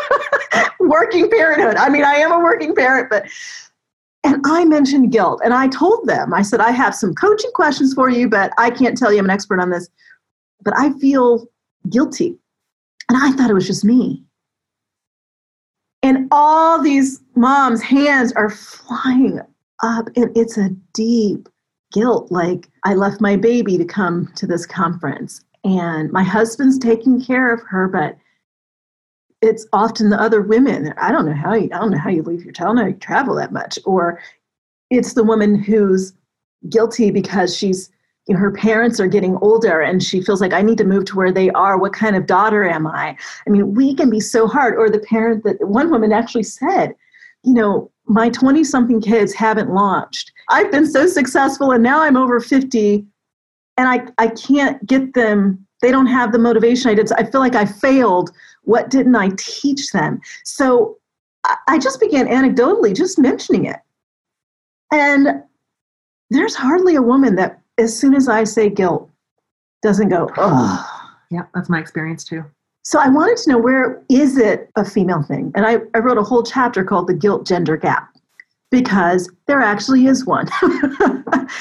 working 0.79 1.29
parenthood. 1.29 1.77
I 1.77 1.89
mean, 1.89 2.03
I 2.03 2.15
am 2.15 2.31
a 2.31 2.39
working 2.39 2.75
parent, 2.75 3.09
but." 3.09 3.25
And 4.25 4.41
I 4.45 4.63
mentioned 4.63 5.11
guilt, 5.11 5.41
and 5.43 5.53
I 5.53 5.67
told 5.67 6.07
them, 6.07 6.33
I 6.33 6.43
said, 6.43 6.61
I 6.61 6.71
have 6.71 6.95
some 6.95 7.13
coaching 7.13 7.51
questions 7.53 7.93
for 7.93 8.09
you, 8.09 8.29
but 8.29 8.53
I 8.57 8.69
can't 8.69 8.97
tell 8.97 9.11
you 9.11 9.19
I'm 9.19 9.25
an 9.25 9.31
expert 9.31 9.59
on 9.59 9.69
this. 9.69 9.89
But 10.63 10.73
I 10.77 10.97
feel 10.97 11.45
guilty. 11.89 12.37
And 13.09 13.17
I 13.17 13.33
thought 13.33 13.49
it 13.49 13.53
was 13.53 13.67
just 13.67 13.83
me. 13.83 14.23
And 16.03 16.29
all 16.31 16.81
these 16.81 17.21
moms' 17.35 17.81
hands 17.81 18.31
are 18.33 18.49
flying 18.49 19.41
up, 19.81 20.07
and 20.15 20.35
it's 20.37 20.57
a 20.57 20.69
deep 20.93 21.49
guilt 21.93 22.31
like 22.31 22.69
I 22.83 22.95
left 22.95 23.21
my 23.21 23.37
baby 23.37 23.77
to 23.77 23.85
come 23.85 24.31
to 24.35 24.45
this 24.45 24.65
conference 24.65 25.41
and 25.63 26.11
my 26.11 26.23
husband's 26.23 26.77
taking 26.77 27.23
care 27.23 27.53
of 27.53 27.61
her, 27.61 27.87
but 27.87 28.17
it's 29.41 29.65
often 29.71 30.09
the 30.09 30.19
other 30.19 30.41
women. 30.41 30.93
I 30.97 31.11
don't 31.11 31.25
know 31.25 31.33
how 31.33 31.53
you 31.53 31.69
I 31.73 31.79
don't 31.79 31.91
know 31.91 31.97
how 31.97 32.09
you 32.09 32.23
leave 32.23 32.43
your 32.43 32.53
child, 32.53 32.79
I 32.79 32.93
travel 32.93 33.35
that 33.35 33.53
much. 33.53 33.79
Or 33.85 34.19
it's 34.89 35.13
the 35.13 35.23
woman 35.23 35.55
who's 35.55 36.13
guilty 36.69 37.11
because 37.11 37.55
she's 37.55 37.89
you 38.27 38.33
know, 38.33 38.39
her 38.39 38.51
parents 38.51 38.99
are 39.01 39.07
getting 39.07 39.35
older 39.37 39.81
and 39.81 40.01
she 40.01 40.21
feels 40.21 40.39
like 40.39 40.53
I 40.53 40.61
need 40.61 40.77
to 40.77 40.85
move 40.85 41.03
to 41.05 41.17
where 41.17 41.31
they 41.31 41.49
are. 41.51 41.77
What 41.77 41.91
kind 41.91 42.15
of 42.15 42.25
daughter 42.25 42.63
am 42.63 42.87
I? 42.87 43.17
I 43.45 43.49
mean, 43.49 43.73
we 43.73 43.93
can 43.93 44.09
be 44.09 44.21
so 44.21 44.47
hard. 44.47 44.75
Or 44.77 44.89
the 44.89 44.99
parent 44.99 45.43
that 45.43 45.67
one 45.67 45.91
woman 45.91 46.13
actually 46.13 46.43
said, 46.43 46.95
you 47.43 47.53
know, 47.53 47.91
my 48.05 48.29
20 48.29 48.63
something 48.63 49.01
kids 49.01 49.33
haven't 49.33 49.73
launched. 49.73 50.31
I've 50.49 50.71
been 50.71 50.89
so 50.89 51.07
successful 51.07 51.71
and 51.71 51.83
now 51.83 52.01
I'm 52.01 52.17
over 52.17 52.39
50 52.39 53.05
and 53.77 53.87
I, 53.87 54.07
I 54.17 54.27
can't 54.27 54.85
get 54.85 55.13
them. 55.13 55.65
They 55.81 55.91
don't 55.91 56.07
have 56.07 56.31
the 56.31 56.39
motivation 56.39 56.89
I 56.89 56.95
did. 56.95 57.11
I 57.13 57.23
feel 57.23 57.41
like 57.41 57.55
I 57.55 57.65
failed. 57.65 58.31
What 58.63 58.89
didn't 58.89 59.15
I 59.15 59.29
teach 59.37 59.91
them? 59.91 60.21
So 60.43 60.97
I 61.67 61.77
just 61.77 61.99
began 61.99 62.27
anecdotally 62.27 62.95
just 62.95 63.19
mentioning 63.19 63.65
it. 63.65 63.79
And 64.91 65.43
there's 66.29 66.55
hardly 66.55 66.95
a 66.95 67.01
woman 67.01 67.35
that, 67.35 67.59
as 67.77 67.97
soon 67.97 68.13
as 68.13 68.29
I 68.29 68.43
say 68.43 68.69
guilt, 68.69 69.09
doesn't 69.81 70.09
go, 70.09 70.29
oh. 70.37 70.89
Yeah, 71.31 71.43
that's 71.53 71.69
my 71.69 71.79
experience 71.79 72.23
too. 72.23 72.45
So 72.83 72.99
I 72.99 73.07
wanted 73.07 73.37
to 73.37 73.51
know 73.51 73.57
where 73.57 74.03
is 74.09 74.37
it 74.37 74.69
a 74.75 74.83
female 74.83 75.23
thing? 75.23 75.51
And 75.55 75.65
I, 75.65 75.77
I 75.93 75.99
wrote 75.99 76.17
a 76.17 76.23
whole 76.23 76.43
chapter 76.43 76.83
called 76.83 77.07
The 77.07 77.13
Guilt 77.13 77.47
Gender 77.47 77.77
Gap 77.77 78.09
because 78.71 79.31
there 79.47 79.61
actually 79.61 80.05
is 80.05 80.25
one. 80.25 80.47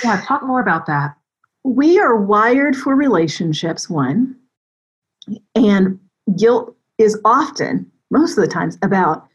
yeah, 0.03 0.21
talk 0.25 0.43
more 0.43 0.61
about 0.61 0.87
that. 0.87 1.15
We 1.65 2.01
are 2.01 2.17
wired 2.17 2.75
for 2.75 2.97
relationships, 2.97 3.89
one, 3.89 4.35
and 5.55 6.01
guilt 6.37 6.77
is 6.99 7.21
often, 7.25 7.91
most 8.11 8.37
of 8.37 8.43
the 8.43 8.51
times, 8.51 8.77
about 8.83 9.29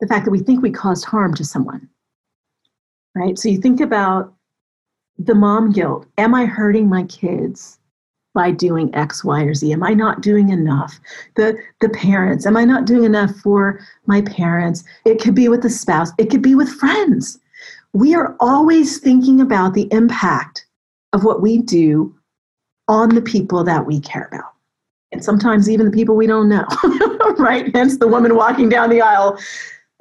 the 0.00 0.08
fact 0.08 0.24
that 0.24 0.32
we 0.32 0.40
think 0.40 0.60
we 0.60 0.72
caused 0.72 1.04
harm 1.04 1.34
to 1.34 1.44
someone. 1.44 1.88
Right? 3.14 3.38
So 3.38 3.48
you 3.48 3.60
think 3.60 3.80
about 3.80 4.34
the 5.18 5.34
mom 5.34 5.72
guilt. 5.72 6.06
Am 6.18 6.34
I 6.34 6.46
hurting 6.46 6.88
my 6.88 7.04
kids? 7.04 7.77
By 8.38 8.52
doing 8.52 8.94
X, 8.94 9.24
Y, 9.24 9.42
or 9.42 9.52
Z? 9.52 9.72
Am 9.72 9.82
I 9.82 9.94
not 9.94 10.20
doing 10.20 10.50
enough? 10.50 11.00
The 11.34 11.58
the 11.80 11.88
parents, 11.88 12.46
am 12.46 12.56
I 12.56 12.64
not 12.64 12.84
doing 12.84 13.02
enough 13.02 13.34
for 13.42 13.80
my 14.06 14.22
parents? 14.22 14.84
It 15.04 15.20
could 15.20 15.34
be 15.34 15.48
with 15.48 15.62
the 15.62 15.70
spouse, 15.70 16.12
it 16.18 16.30
could 16.30 16.40
be 16.40 16.54
with 16.54 16.68
friends. 16.68 17.40
We 17.94 18.14
are 18.14 18.36
always 18.38 18.98
thinking 18.98 19.40
about 19.40 19.74
the 19.74 19.88
impact 19.90 20.66
of 21.12 21.24
what 21.24 21.42
we 21.42 21.58
do 21.58 22.14
on 22.86 23.08
the 23.08 23.22
people 23.22 23.64
that 23.64 23.86
we 23.86 23.98
care 23.98 24.28
about. 24.32 24.52
And 25.10 25.24
sometimes 25.24 25.68
even 25.68 25.86
the 25.86 25.98
people 25.98 26.14
we 26.14 26.28
don't 26.28 26.48
know, 26.48 26.66
right? 27.38 27.74
Hence 27.74 27.98
the 27.98 28.06
woman 28.06 28.36
walking 28.36 28.68
down 28.68 28.88
the 28.88 29.00
aisle 29.00 29.36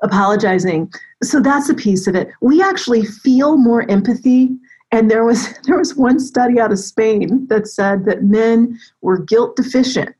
apologizing. 0.03 0.93
So 1.23 1.39
that's 1.39 1.69
a 1.69 1.73
piece 1.73 2.05
of 2.05 2.13
it. 2.13 2.29
We 2.39 2.61
actually 2.61 3.03
feel 3.03 3.57
more 3.57 3.89
empathy 3.89 4.55
and 4.91 5.11
there 5.11 5.25
was 5.25 5.53
there 5.63 5.77
was 5.77 5.95
one 5.95 6.19
study 6.19 6.59
out 6.59 6.71
of 6.71 6.79
Spain 6.79 7.47
that 7.49 7.67
said 7.67 8.05
that 8.05 8.23
men 8.23 8.79
were 9.01 9.19
guilt 9.19 9.55
deficient 9.55 10.15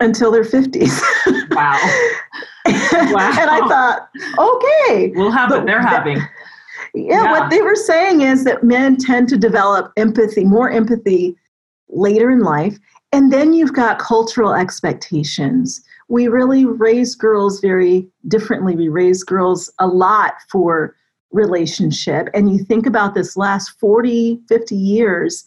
until 0.00 0.30
their 0.30 0.44
50s. 0.44 1.00
Wow. 1.50 1.78
wow. 3.12 3.32
And 3.40 3.50
I 3.50 3.66
thought, 3.68 4.08
okay. 4.38 5.12
We'll 5.14 5.30
have 5.30 5.50
what 5.50 5.64
they're 5.64 5.80
having. 5.80 6.18
Yeah, 6.94 7.22
yeah, 7.24 7.32
what 7.32 7.50
they 7.50 7.62
were 7.62 7.74
saying 7.74 8.20
is 8.20 8.44
that 8.44 8.62
men 8.62 8.96
tend 8.96 9.28
to 9.30 9.38
develop 9.38 9.92
empathy, 9.96 10.44
more 10.44 10.70
empathy 10.70 11.36
later 11.88 12.30
in 12.30 12.40
life. 12.40 12.78
And 13.12 13.32
then 13.32 13.54
you've 13.54 13.72
got 13.72 13.98
cultural 13.98 14.54
expectations. 14.54 15.80
We 16.08 16.28
really 16.28 16.66
raise 16.66 17.14
girls 17.14 17.60
very 17.60 18.06
differently. 18.28 18.76
We 18.76 18.88
raise 18.88 19.22
girls 19.24 19.72
a 19.78 19.86
lot 19.86 20.34
for 20.50 20.94
relationship 21.32 22.28
and 22.32 22.50
you 22.50 22.64
think 22.64 22.86
about 22.86 23.14
this 23.14 23.36
last 23.36 23.78
40 23.78 24.40
50 24.48 24.74
years 24.74 25.44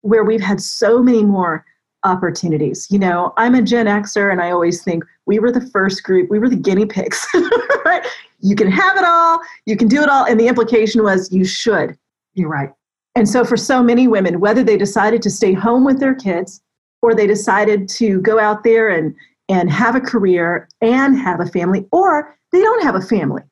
where 0.00 0.24
we've 0.24 0.40
had 0.40 0.60
so 0.60 1.02
many 1.02 1.22
more 1.22 1.64
opportunities. 2.04 2.86
You 2.90 2.98
know 2.98 3.32
i'm 3.36 3.54
a 3.54 3.62
gen 3.62 3.86
xer 3.86 4.30
and 4.30 4.40
i 4.40 4.50
always 4.50 4.82
think 4.82 5.04
we 5.26 5.38
were 5.38 5.52
the 5.52 5.68
first 5.72 6.02
group 6.02 6.30
we 6.30 6.38
were 6.38 6.48
the 6.48 6.56
guinea 6.56 6.86
pigs 6.86 7.26
right? 7.84 8.06
You 8.40 8.54
can 8.54 8.70
have 8.70 8.96
it 8.96 9.04
all 9.04 9.40
you 9.66 9.76
can 9.76 9.88
do 9.88 10.02
it 10.02 10.08
all 10.08 10.24
and 10.24 10.38
the 10.40 10.48
implication 10.48 11.02
was 11.02 11.32
you 11.32 11.44
should. 11.44 11.96
You're 12.34 12.50
right. 12.50 12.70
And 13.16 13.26
so 13.28 13.44
for 13.44 13.56
so 13.56 13.82
many 13.82 14.08
women 14.08 14.40
whether 14.40 14.62
they 14.62 14.76
decided 14.76 15.20
to 15.22 15.30
stay 15.30 15.52
home 15.52 15.84
with 15.84 16.00
their 16.00 16.14
kids 16.14 16.62
or 17.02 17.14
they 17.14 17.26
decided 17.26 17.88
to 17.90 18.20
go 18.22 18.38
out 18.38 18.64
there 18.64 18.88
and 18.88 19.14
and 19.48 19.70
have 19.70 19.94
a 19.94 20.00
career 20.00 20.68
and 20.80 21.18
have 21.18 21.40
a 21.40 21.46
family 21.46 21.86
or 21.92 22.36
they 22.52 22.60
don't 22.60 22.82
have 22.82 22.94
a 22.94 23.00
family 23.00 23.42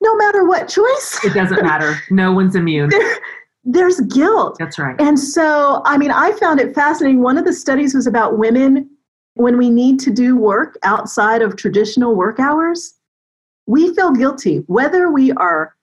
no 0.00 0.16
matter 0.16 0.44
what 0.46 0.68
choice. 0.68 1.18
It 1.24 1.34
doesn't 1.34 1.62
matter. 1.62 1.98
No 2.10 2.32
one's 2.32 2.54
immune. 2.54 2.90
There, 2.90 3.18
there's 3.64 4.00
guilt. 4.02 4.56
That's 4.58 4.78
right. 4.78 4.96
And 5.00 5.18
so, 5.18 5.82
I 5.84 5.98
mean, 5.98 6.10
I 6.10 6.32
found 6.32 6.60
it 6.60 6.74
fascinating. 6.74 7.22
One 7.22 7.36
of 7.36 7.44
the 7.44 7.52
studies 7.52 7.94
was 7.94 8.06
about 8.06 8.38
women 8.38 8.88
when 9.34 9.58
we 9.58 9.70
need 9.70 10.00
to 10.00 10.10
do 10.10 10.36
work 10.36 10.78
outside 10.84 11.42
of 11.42 11.56
traditional 11.56 12.14
work 12.14 12.40
hours. 12.40 12.94
We 13.66 13.94
feel 13.94 14.12
guilty, 14.12 14.58
whether 14.66 15.10
we 15.10 15.32
are 15.32 15.74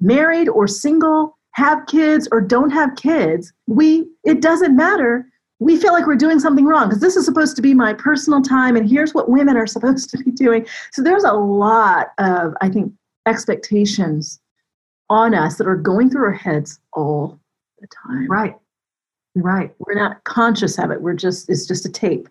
married 0.00 0.48
or 0.48 0.66
single, 0.66 1.36
have 1.52 1.86
kids 1.86 2.28
or 2.32 2.40
don't 2.40 2.70
have 2.70 2.96
kids. 2.96 3.52
We 3.66 4.06
it 4.24 4.40
doesn't 4.40 4.74
matter. 4.74 5.26
we 5.60 5.76
feel 5.76 5.92
like 5.92 6.06
we're 6.06 6.16
doing 6.16 6.40
something 6.40 6.64
wrong 6.66 6.88
because 6.88 7.00
this 7.00 7.16
is 7.16 7.24
supposed 7.24 7.54
to 7.56 7.62
be 7.62 7.74
my 7.74 7.92
personal 7.94 8.42
time 8.42 8.76
and 8.76 8.88
here's 8.88 9.14
what 9.14 9.30
women 9.30 9.56
are 9.56 9.66
supposed 9.66 10.10
to 10.10 10.18
be 10.18 10.30
doing. 10.32 10.66
So 10.92 11.02
there's 11.02 11.24
a 11.24 11.32
lot 11.32 12.08
of, 12.18 12.54
I 12.60 12.68
think, 12.68 12.92
expectations 13.26 14.40
on 15.10 15.34
us 15.34 15.56
that 15.56 15.66
are 15.66 15.76
going 15.76 16.10
through 16.10 16.24
our 16.24 16.32
heads 16.32 16.80
all 16.92 17.38
the 17.80 17.88
time. 18.06 18.30
Right. 18.30 18.56
Right. 19.34 19.74
We're 19.78 19.94
not 19.94 20.22
conscious 20.24 20.78
of 20.78 20.90
it. 20.90 21.02
We're 21.02 21.14
just, 21.14 21.50
it's 21.50 21.66
just 21.66 21.84
a 21.84 21.90
tape. 21.90 22.28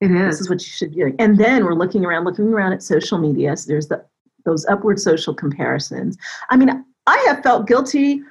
It 0.00 0.10
is. 0.10 0.34
This 0.34 0.40
is 0.42 0.50
what 0.50 0.60
you 0.60 0.68
should 0.68 0.90
be 0.90 1.00
doing. 1.00 1.16
And 1.18 1.38
then 1.38 1.64
we're 1.64 1.74
looking 1.74 2.04
around, 2.04 2.24
looking 2.24 2.52
around 2.52 2.72
at 2.72 2.82
social 2.82 3.18
media. 3.18 3.56
So 3.56 3.66
there's 3.66 3.88
the, 3.88 4.04
those 4.44 4.64
upward 4.66 5.00
social 5.00 5.34
comparisons. 5.34 6.16
I 6.50 6.56
mean, 6.56 6.84
I 7.06 7.24
have 7.26 7.42
felt 7.42 7.66
guilty 7.66 8.22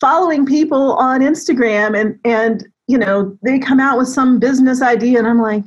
following 0.00 0.46
people 0.46 0.94
on 0.94 1.20
Instagram 1.20 1.98
and, 1.98 2.18
and, 2.24 2.68
you 2.86 2.98
know, 2.98 3.36
they 3.42 3.58
come 3.58 3.80
out 3.80 3.98
with 3.98 4.08
some 4.08 4.38
business 4.38 4.82
idea 4.82 5.18
and 5.18 5.26
I'm 5.26 5.40
like, 5.40 5.64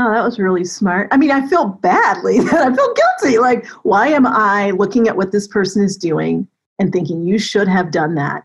oh, 0.00 0.12
that 0.12 0.24
was 0.24 0.38
really 0.38 0.64
smart. 0.64 1.08
I 1.10 1.16
mean, 1.16 1.30
I 1.30 1.46
feel 1.48 1.66
badly 1.66 2.40
that 2.44 2.72
I 2.72 2.74
feel 2.74 2.94
guilty. 2.94 3.38
Like, 3.38 3.66
why 3.82 4.08
am 4.08 4.26
I 4.26 4.70
looking 4.70 5.08
at 5.08 5.16
what 5.16 5.32
this 5.32 5.46
person 5.46 5.82
is 5.82 5.96
doing 5.96 6.46
and 6.78 6.92
thinking 6.92 7.26
you 7.26 7.38
should 7.38 7.68
have 7.68 7.90
done 7.90 8.14
that? 8.14 8.42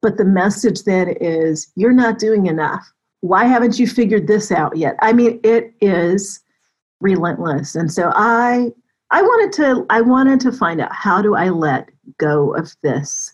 But 0.00 0.16
the 0.16 0.24
message 0.24 0.84
then 0.84 1.08
is 1.20 1.70
you're 1.74 1.92
not 1.92 2.18
doing 2.18 2.46
enough. 2.46 2.86
Why 3.20 3.46
haven't 3.46 3.78
you 3.78 3.88
figured 3.88 4.28
this 4.28 4.52
out 4.52 4.76
yet? 4.76 4.96
I 5.00 5.12
mean, 5.12 5.40
it 5.42 5.74
is 5.80 6.40
relentless. 7.00 7.74
And 7.74 7.92
so 7.92 8.12
I 8.14 8.72
I 9.10 9.22
wanted 9.22 9.52
to 9.54 9.86
I 9.90 10.00
wanted 10.00 10.40
to 10.40 10.52
find 10.52 10.80
out 10.80 10.92
how 10.92 11.22
do 11.22 11.34
I 11.34 11.48
let 11.48 11.88
go 12.18 12.54
of 12.54 12.74
this 12.82 13.32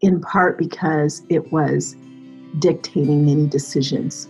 in 0.00 0.20
part 0.20 0.58
because 0.58 1.22
it 1.28 1.52
was 1.52 1.96
dictating 2.58 3.24
many 3.24 3.46
decisions 3.46 4.28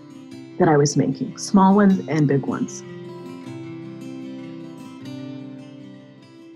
that 0.59 0.69
I 0.69 0.77
was 0.77 0.97
making, 0.97 1.39
small 1.39 1.75
ones 1.75 2.07
and 2.09 2.29
big 2.29 2.47
ones. 2.47 2.83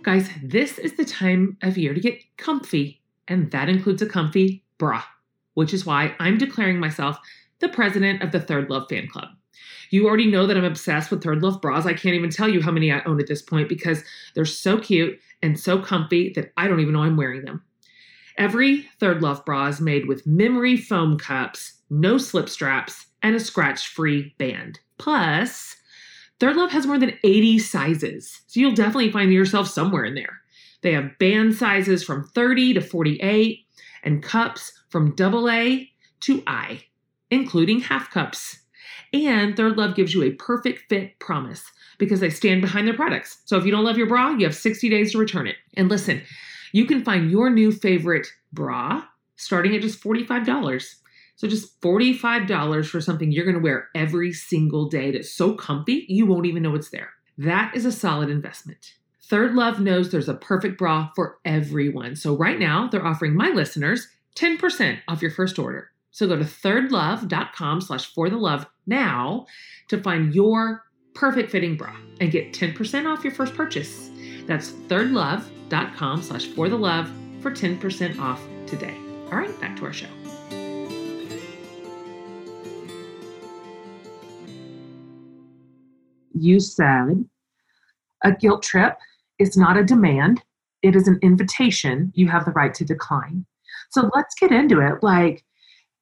Guys, 0.03 0.29
this 0.43 0.79
is 0.79 0.97
the 0.97 1.05
time 1.05 1.57
of 1.63 1.77
year 1.77 1.93
to 1.93 2.01
get 2.01 2.23
comfy, 2.37 3.03
and 3.27 3.51
that 3.51 3.69
includes 3.69 4.03
a 4.03 4.07
comfy 4.07 4.63
bra, 4.79 5.03
which 5.55 5.75
is 5.75 5.85
why 5.85 6.15
I'm 6.21 6.39
declaring 6.39 6.79
myself 6.79 7.19
the 7.59 7.69
president 7.69 8.23
of 8.23 8.31
the 8.31 8.41
Third 8.41 8.71
Love 8.71 8.87
Fan 8.89 9.09
Club. 9.09 9.29
You 9.91 10.07
already 10.07 10.31
know 10.31 10.47
that 10.47 10.57
I'm 10.57 10.65
obsessed 10.65 11.11
with 11.11 11.23
Third 11.23 11.43
Love 11.43 11.61
bras. 11.61 11.87
I 11.87 11.95
can't 11.95 12.15
even 12.15 12.31
tell 12.31 12.49
you 12.49 12.61
how 12.61 12.71
many 12.71 12.93
I 12.93 13.03
own 13.05 13.21
at 13.21 13.27
this 13.27 13.43
point 13.43 13.69
because 13.69 14.05
they're 14.35 14.45
so 14.45 14.79
cute 14.79 15.19
and 15.43 15.59
so 15.59 15.79
comfy 15.79 16.33
that 16.35 16.53
I 16.57 16.69
don't 16.69 16.81
even 16.81 16.93
know 16.93 17.03
I'm 17.03 17.17
wearing 17.17 17.45
them. 17.45 17.63
Every 18.39 18.83
Third 19.01 19.23
Love 19.23 19.45
bra 19.45 19.67
is 19.67 19.81
made 19.81 20.07
with 20.07 20.27
memory 20.27 20.77
foam 20.77 21.19
cups, 21.19 21.81
no 21.89 22.19
slip 22.19 22.49
straps, 22.49 23.06
and 23.27 23.37
a 23.37 23.41
scratch 23.41 23.89
free 23.89 24.35
band. 24.39 24.79
Plus, 24.99 25.77
Third 26.39 26.57
Love 26.57 26.71
has 26.71 26.87
more 26.87 26.99
than 26.99 27.19
80 27.25 27.59
sizes, 27.59 28.43
so 28.47 28.61
you'll 28.61 28.73
definitely 28.73 29.11
find 29.11 29.33
yourself 29.33 29.69
somewhere 29.69 30.05
in 30.05 30.15
there. 30.15 30.41
They 30.83 30.93
have 30.93 31.19
band 31.19 31.55
sizes 31.55 32.05
from 32.05 32.29
30 32.35 32.75
to 32.75 32.81
48 32.81 33.67
and 34.05 34.23
cups 34.23 34.73
from 34.91 35.15
AA 35.19 35.87
to 36.21 36.43
I, 36.47 36.85
including 37.31 37.81
half 37.81 38.11
cups. 38.11 38.61
And 39.13 39.57
Third 39.57 39.77
Love 39.77 39.97
gives 39.97 40.15
you 40.15 40.23
a 40.23 40.33
perfect 40.33 40.89
fit 40.89 41.19
promise 41.19 41.65
because 41.99 42.21
they 42.21 42.31
stand 42.31 42.61
behind 42.61 42.87
their 42.87 42.95
products. 42.95 43.39
So 43.47 43.57
if 43.57 43.65
you 43.65 43.73
don't 43.73 43.85
love 43.85 43.99
your 43.99 44.07
bra, 44.07 44.31
you 44.31 44.45
have 44.45 44.55
60 44.55 44.89
days 44.89 45.13
to 45.13 45.19
return 45.19 45.47
it. 45.47 45.57
And 45.75 45.89
listen, 45.89 46.23
you 46.73 46.85
can 46.85 47.03
find 47.03 47.31
your 47.31 47.51
new 47.51 47.73
favorite 47.73 48.27
bra 48.53 49.05
starting 49.37 49.75
at 49.75 49.83
just 49.83 50.03
$45. 50.03 50.95
So 51.37 51.47
just 51.47 51.81
$45 51.81 52.89
for 52.89 53.01
something 53.01 53.31
you're 53.31 53.45
going 53.45 53.57
to 53.57 53.63
wear 53.63 53.89
every 53.95 54.33
single 54.33 54.89
day 54.89 55.11
that's 55.11 55.33
so 55.33 55.53
comfy, 55.55 56.07
you 56.09 56.27
won't 56.27 56.47
even 56.47 56.63
know 56.63 56.75
it's 56.75 56.91
there. 56.91 57.11
That 57.39 57.77
is 57.77 57.85
a 57.85 57.93
solid 57.93 58.31
investment. 58.31 58.95
Third 59.23 59.55
Love 59.55 59.81
knows 59.81 60.11
there's 60.11 60.29
a 60.29 60.35
perfect 60.35 60.79
bra 60.79 61.11
for 61.15 61.39
everyone. 61.45 62.17
So 62.17 62.37
right 62.37 62.59
now, 62.59 62.89
they're 62.89 63.05
offering 63.05 63.35
my 63.35 63.49
listeners 63.49 64.09
10% 64.37 64.99
off 65.09 65.21
your 65.21 65.31
first 65.31 65.59
order. 65.59 65.91
So 66.11 66.27
go 66.27 66.37
to 66.37 66.45
thirdlove.com 66.45 67.81
slash 67.83 68.07
for 68.15 68.31
the 68.31 68.37
love 68.37 68.67
now 68.87 69.47
to 69.89 70.01
find 70.01 70.35
your 70.35 70.85
perfect 71.15 71.51
fitting 71.51 71.77
bra 71.77 71.95
and 72.21 72.31
get 72.31 72.53
10% 72.53 73.07
off 73.07 73.25
your 73.25 73.35
first 73.35 73.55
purchase. 73.55 74.11
That's 74.47 74.71
thirdlove.com 74.71 76.23
slash 76.23 76.47
for 76.47 76.69
the 76.69 76.79
love 76.79 77.11
for 77.41 77.51
10% 77.51 78.19
off 78.19 78.43
today. 78.67 78.97
All 79.31 79.39
right, 79.39 79.61
back 79.61 79.77
to 79.77 79.85
our 79.85 79.93
show. 79.93 80.26
You 86.39 86.61
said 86.61 87.25
a 88.25 88.33
guilt 88.33 88.63
trip 88.63 88.97
is 89.39 89.57
not 89.57 89.77
a 89.77 89.85
demand, 89.85 90.43
it 90.83 90.95
is 90.95 91.09
an 91.09 91.19
invitation. 91.23 92.13
You 92.15 92.29
have 92.29 92.45
the 92.45 92.53
right 92.53 92.73
to 92.75 92.85
decline. 92.85 93.45
So 93.91 94.11
let's 94.15 94.35
get 94.39 94.53
into 94.53 94.81
it. 94.81 95.03
Like, 95.03 95.45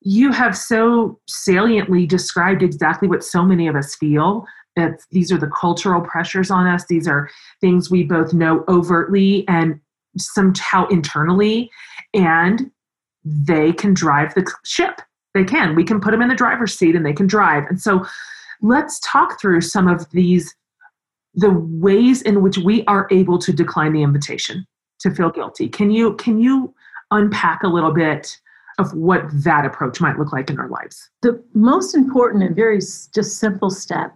you 0.01 0.33
have 0.33 0.57
so 0.57 1.19
saliently 1.27 2.07
described 2.07 2.63
exactly 2.63 3.09
what 3.09 3.25
so 3.25 3.43
many 3.43 3.67
of 3.67 3.77
us 3.77 3.95
feel. 3.95 4.47
That 4.77 5.01
these 5.13 5.31
are 5.31 5.39
the 5.39 5.51
cultural 5.59 6.01
pressures 6.01 6.51
on 6.51 6.67
us. 6.67 6.87
These 6.87 7.07
are 7.07 7.31
things 7.61 7.91
we 7.91 8.03
both 8.03 8.35
know 8.35 8.65
overtly 8.69 9.47
and 9.49 9.81
somehow 10.19 10.89
internally. 10.89 11.71
And 12.13 12.71
they 13.25 13.73
can 13.73 13.95
drive 13.95 14.35
the 14.35 14.51
ship. 14.65 15.01
They 15.33 15.45
can. 15.45 15.75
We 15.75 15.85
can 15.85 16.01
put 16.01 16.11
them 16.11 16.23
in 16.23 16.29
the 16.29 16.35
driver's 16.35 16.77
seat 16.77 16.97
and 16.97 17.07
they 17.07 17.13
can 17.13 17.27
drive. 17.27 17.65
And 17.69 17.81
so 17.81 18.05
let's 18.65 19.01
talk 19.01 19.41
through 19.41 19.61
some 19.61 19.89
of 19.89 20.11
these 20.11 20.55
the 21.35 21.51
ways 21.51 22.23
in 22.23 22.43
which 22.43 22.59
we 22.59 22.85
are 22.85 23.09
able 23.11 23.39
to 23.39 23.53
decline 23.53 23.93
the 23.93 24.03
invitation 24.03 24.65
to 25.01 25.11
feel 25.11 25.31
guilty 25.31 25.69
can 25.69 25.91
you 25.91 26.15
can 26.15 26.39
you 26.39 26.75
unpack 27.11 27.63
a 27.63 27.69
little 27.69 27.93
bit 27.93 28.39
of 28.79 28.93
what 28.95 29.23
that 29.45 29.65
approach 29.65 30.01
might 30.01 30.19
look 30.19 30.33
like 30.33 30.51
in 30.51 30.59
our 30.59 30.69
lives. 30.69 31.11
The 31.23 31.43
most 31.55 31.95
important 31.95 32.43
and 32.43 32.57
very 32.57 32.79
just 32.79 33.39
simple 33.39 33.71
step 33.71 34.15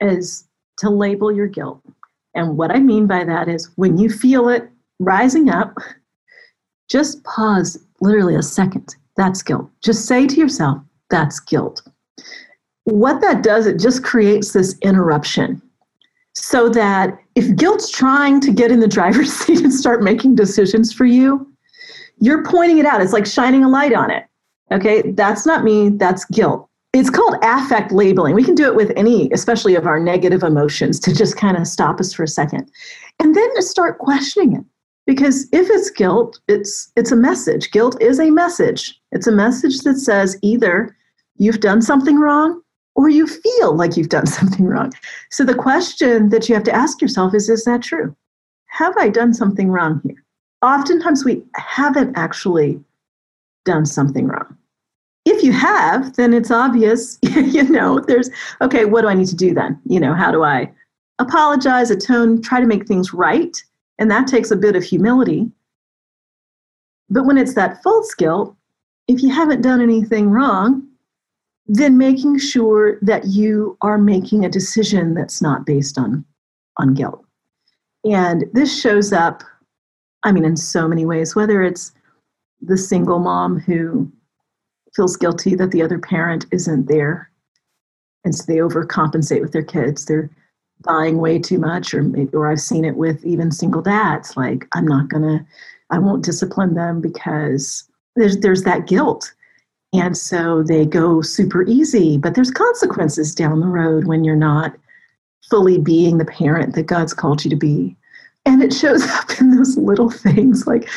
is 0.00 0.48
to 0.78 0.90
label 0.90 1.30
your 1.30 1.46
guilt. 1.46 1.80
And 2.34 2.56
what 2.56 2.70
I 2.70 2.80
mean 2.80 3.06
by 3.06 3.24
that 3.24 3.48
is 3.48 3.70
when 3.76 3.98
you 3.98 4.10
feel 4.10 4.48
it 4.48 4.68
rising 4.98 5.50
up, 5.50 5.76
just 6.90 7.22
pause 7.24 7.78
literally 8.00 8.34
a 8.34 8.42
second. 8.42 8.96
That's 9.16 9.42
guilt. 9.42 9.70
Just 9.84 10.06
say 10.06 10.26
to 10.26 10.36
yourself, 10.36 10.78
that's 11.10 11.38
guilt. 11.38 11.82
What 12.84 13.20
that 13.20 13.42
does, 13.42 13.66
it 13.66 13.78
just 13.78 14.02
creates 14.02 14.52
this 14.52 14.76
interruption 14.82 15.62
so 16.34 16.68
that 16.70 17.18
if 17.34 17.54
guilt's 17.56 17.90
trying 17.90 18.40
to 18.40 18.52
get 18.52 18.70
in 18.70 18.80
the 18.80 18.88
driver's 18.88 19.32
seat 19.40 19.60
and 19.60 19.72
start 19.72 20.02
making 20.02 20.34
decisions 20.34 20.92
for 20.92 21.04
you, 21.04 21.46
you're 22.18 22.44
pointing 22.44 22.78
it 22.78 22.86
out. 22.86 23.00
It's 23.00 23.12
like 23.12 23.26
shining 23.26 23.64
a 23.64 23.68
light 23.68 23.92
on 23.92 24.10
it. 24.10 24.24
Okay, 24.70 25.02
that's 25.12 25.44
not 25.44 25.64
me, 25.64 25.90
that's 25.90 26.24
guilt. 26.26 26.68
It's 26.92 27.10
called 27.10 27.36
affect 27.42 27.90
labeling. 27.92 28.34
We 28.34 28.44
can 28.44 28.54
do 28.54 28.66
it 28.66 28.74
with 28.74 28.92
any, 28.96 29.30
especially 29.32 29.74
of 29.74 29.86
our 29.86 29.98
negative 29.98 30.42
emotions, 30.42 31.00
to 31.00 31.14
just 31.14 31.36
kind 31.36 31.56
of 31.56 31.66
stop 31.66 32.00
us 32.00 32.12
for 32.12 32.22
a 32.22 32.28
second. 32.28 32.70
And 33.18 33.34
then 33.34 33.54
to 33.54 33.62
start 33.62 33.98
questioning 33.98 34.56
it. 34.56 34.64
Because 35.06 35.48
if 35.52 35.68
it's 35.68 35.90
guilt, 35.90 36.38
it's 36.48 36.92
it's 36.96 37.10
a 37.10 37.16
message. 37.16 37.70
Guilt 37.72 38.00
is 38.00 38.20
a 38.20 38.30
message. 38.30 39.00
It's 39.10 39.26
a 39.26 39.32
message 39.32 39.80
that 39.80 39.96
says 39.96 40.38
either 40.42 40.96
you've 41.38 41.60
done 41.60 41.82
something 41.82 42.20
wrong 42.20 42.62
or 42.94 43.08
you 43.08 43.26
feel 43.26 43.74
like 43.74 43.96
you've 43.96 44.08
done 44.08 44.26
something 44.38 44.66
wrong. 44.66 44.92
So 45.30 45.44
the 45.44 45.54
question 45.54 46.28
that 46.30 46.48
you 46.48 46.54
have 46.54 46.64
to 46.64 46.74
ask 46.74 47.00
yourself 47.00 47.34
is 47.34 47.48
is 47.48 47.64
that 47.64 47.82
true? 47.82 48.14
Have 48.66 48.96
I 48.96 49.08
done 49.08 49.34
something 49.34 49.70
wrong 49.70 50.00
here? 50.04 50.22
oftentimes 50.62 51.24
we 51.24 51.42
haven't 51.56 52.16
actually 52.16 52.80
done 53.64 53.84
something 53.84 54.26
wrong. 54.26 54.56
If 55.24 55.42
you 55.42 55.52
have, 55.52 56.14
then 56.16 56.34
it's 56.34 56.50
obvious, 56.50 57.18
you 57.22 57.64
know, 57.64 58.00
there's, 58.00 58.30
okay, 58.60 58.84
what 58.84 59.02
do 59.02 59.08
I 59.08 59.14
need 59.14 59.28
to 59.28 59.36
do 59.36 59.54
then? 59.54 59.80
You 59.84 60.00
know, 60.00 60.14
how 60.14 60.32
do 60.32 60.42
I 60.42 60.72
apologize, 61.18 61.90
atone, 61.90 62.42
try 62.42 62.60
to 62.60 62.66
make 62.66 62.86
things 62.88 63.12
right? 63.12 63.62
And 63.98 64.10
that 64.10 64.26
takes 64.26 64.50
a 64.50 64.56
bit 64.56 64.74
of 64.74 64.82
humility. 64.82 65.50
But 67.08 67.26
when 67.26 67.38
it's 67.38 67.54
that 67.54 67.82
false 67.82 68.14
guilt, 68.14 68.56
if 69.06 69.22
you 69.22 69.28
haven't 69.28 69.62
done 69.62 69.80
anything 69.80 70.30
wrong, 70.30 70.88
then 71.66 71.96
making 71.96 72.38
sure 72.38 72.98
that 73.02 73.26
you 73.26 73.76
are 73.80 73.98
making 73.98 74.44
a 74.44 74.50
decision 74.50 75.14
that's 75.14 75.40
not 75.40 75.64
based 75.64 75.98
on, 75.98 76.24
on 76.78 76.94
guilt. 76.94 77.24
And 78.04 78.44
this 78.52 78.80
shows 78.80 79.12
up 79.12 79.42
I 80.22 80.32
mean, 80.32 80.44
in 80.44 80.56
so 80.56 80.86
many 80.86 81.04
ways, 81.04 81.34
whether 81.34 81.62
it's 81.62 81.92
the 82.60 82.78
single 82.78 83.18
mom 83.18 83.58
who 83.58 84.10
feels 84.94 85.16
guilty 85.16 85.54
that 85.56 85.70
the 85.70 85.82
other 85.82 85.98
parent 85.98 86.46
isn't 86.52 86.86
there, 86.86 87.30
and 88.24 88.34
so 88.34 88.44
they 88.46 88.58
overcompensate 88.58 89.40
with 89.40 89.52
their 89.52 89.64
kids. 89.64 90.04
They're 90.04 90.30
buying 90.82 91.18
way 91.18 91.38
too 91.38 91.58
much, 91.58 91.92
or 91.92 92.04
or 92.32 92.50
I've 92.50 92.60
seen 92.60 92.84
it 92.84 92.96
with 92.96 93.24
even 93.24 93.50
single 93.50 93.82
dads. 93.82 94.36
Like, 94.36 94.68
I'm 94.74 94.86
not 94.86 95.08
gonna, 95.08 95.44
I 95.90 95.98
won't 95.98 96.24
discipline 96.24 96.74
them 96.74 97.00
because 97.00 97.84
there's 98.14 98.38
there's 98.38 98.62
that 98.62 98.86
guilt. 98.86 99.32
And 99.92 100.16
so 100.16 100.62
they 100.62 100.86
go 100.86 101.20
super 101.20 101.64
easy, 101.64 102.16
but 102.16 102.34
there's 102.34 102.50
consequences 102.50 103.34
down 103.34 103.60
the 103.60 103.66
road 103.66 104.06
when 104.06 104.24
you're 104.24 104.36
not 104.36 104.74
fully 105.50 105.78
being 105.78 106.18
the 106.18 106.24
parent 106.24 106.74
that 106.74 106.84
God's 106.84 107.12
called 107.12 107.44
you 107.44 107.50
to 107.50 107.56
be. 107.56 107.94
And 108.46 108.62
it 108.62 108.72
shows 108.72 109.02
up 109.10 109.40
in 109.40 109.54
those 109.54 109.76
little 109.76 110.10
things. 110.10 110.66
Like 110.66 110.88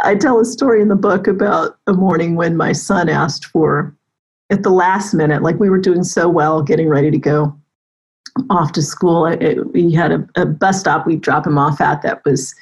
I 0.00 0.14
tell 0.14 0.40
a 0.40 0.44
story 0.44 0.80
in 0.80 0.88
the 0.88 0.96
book 0.96 1.26
about 1.26 1.78
a 1.86 1.92
morning 1.92 2.34
when 2.34 2.56
my 2.56 2.72
son 2.72 3.08
asked 3.08 3.46
for, 3.46 3.94
at 4.50 4.62
the 4.62 4.70
last 4.70 5.14
minute, 5.14 5.42
like 5.42 5.58
we 5.58 5.70
were 5.70 5.78
doing 5.78 6.04
so 6.04 6.28
well, 6.28 6.62
getting 6.62 6.88
ready 6.88 7.10
to 7.10 7.18
go 7.18 7.56
off 8.50 8.72
to 8.72 8.82
school. 8.82 9.26
It, 9.26 9.72
we 9.72 9.92
had 9.92 10.12
a, 10.12 10.26
a 10.36 10.46
bus 10.46 10.80
stop 10.80 11.06
we'd 11.06 11.20
drop 11.20 11.46
him 11.46 11.58
off 11.58 11.80
at 11.80 12.02
that 12.02 12.24
was 12.24 12.54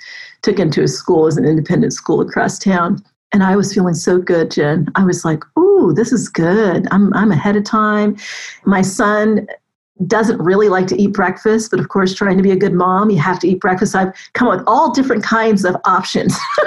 took 0.42 0.58
him 0.58 0.70
to 0.72 0.82
a 0.82 0.88
school 0.88 1.26
as 1.26 1.36
an 1.36 1.44
independent 1.44 1.92
school 1.92 2.20
across 2.20 2.58
town. 2.58 3.02
And 3.32 3.42
I 3.42 3.56
was 3.56 3.72
feeling 3.72 3.94
so 3.94 4.18
good, 4.18 4.50
Jen. 4.50 4.88
I 4.94 5.04
was 5.04 5.24
like, 5.24 5.42
ooh, 5.58 5.92
this 5.94 6.12
is 6.12 6.28
good. 6.28 6.86
I'm, 6.90 7.12
I'm 7.14 7.32
ahead 7.32 7.56
of 7.56 7.64
time. 7.64 8.16
My 8.64 8.82
son 8.82 9.46
doesn't 10.06 10.38
really 10.38 10.68
like 10.68 10.86
to 10.88 11.00
eat 11.00 11.12
breakfast, 11.12 11.70
but 11.70 11.80
of 11.80 11.88
course, 11.88 12.14
trying 12.14 12.36
to 12.36 12.42
be 12.42 12.50
a 12.50 12.56
good 12.56 12.74
mom, 12.74 13.10
you 13.10 13.18
have 13.18 13.38
to 13.40 13.48
eat 13.48 13.60
breakfast. 13.60 13.94
I've 13.94 14.12
come 14.34 14.48
up 14.48 14.58
with 14.58 14.66
all 14.66 14.92
different 14.92 15.22
kinds 15.22 15.64
of 15.64 15.76
options. 15.84 16.36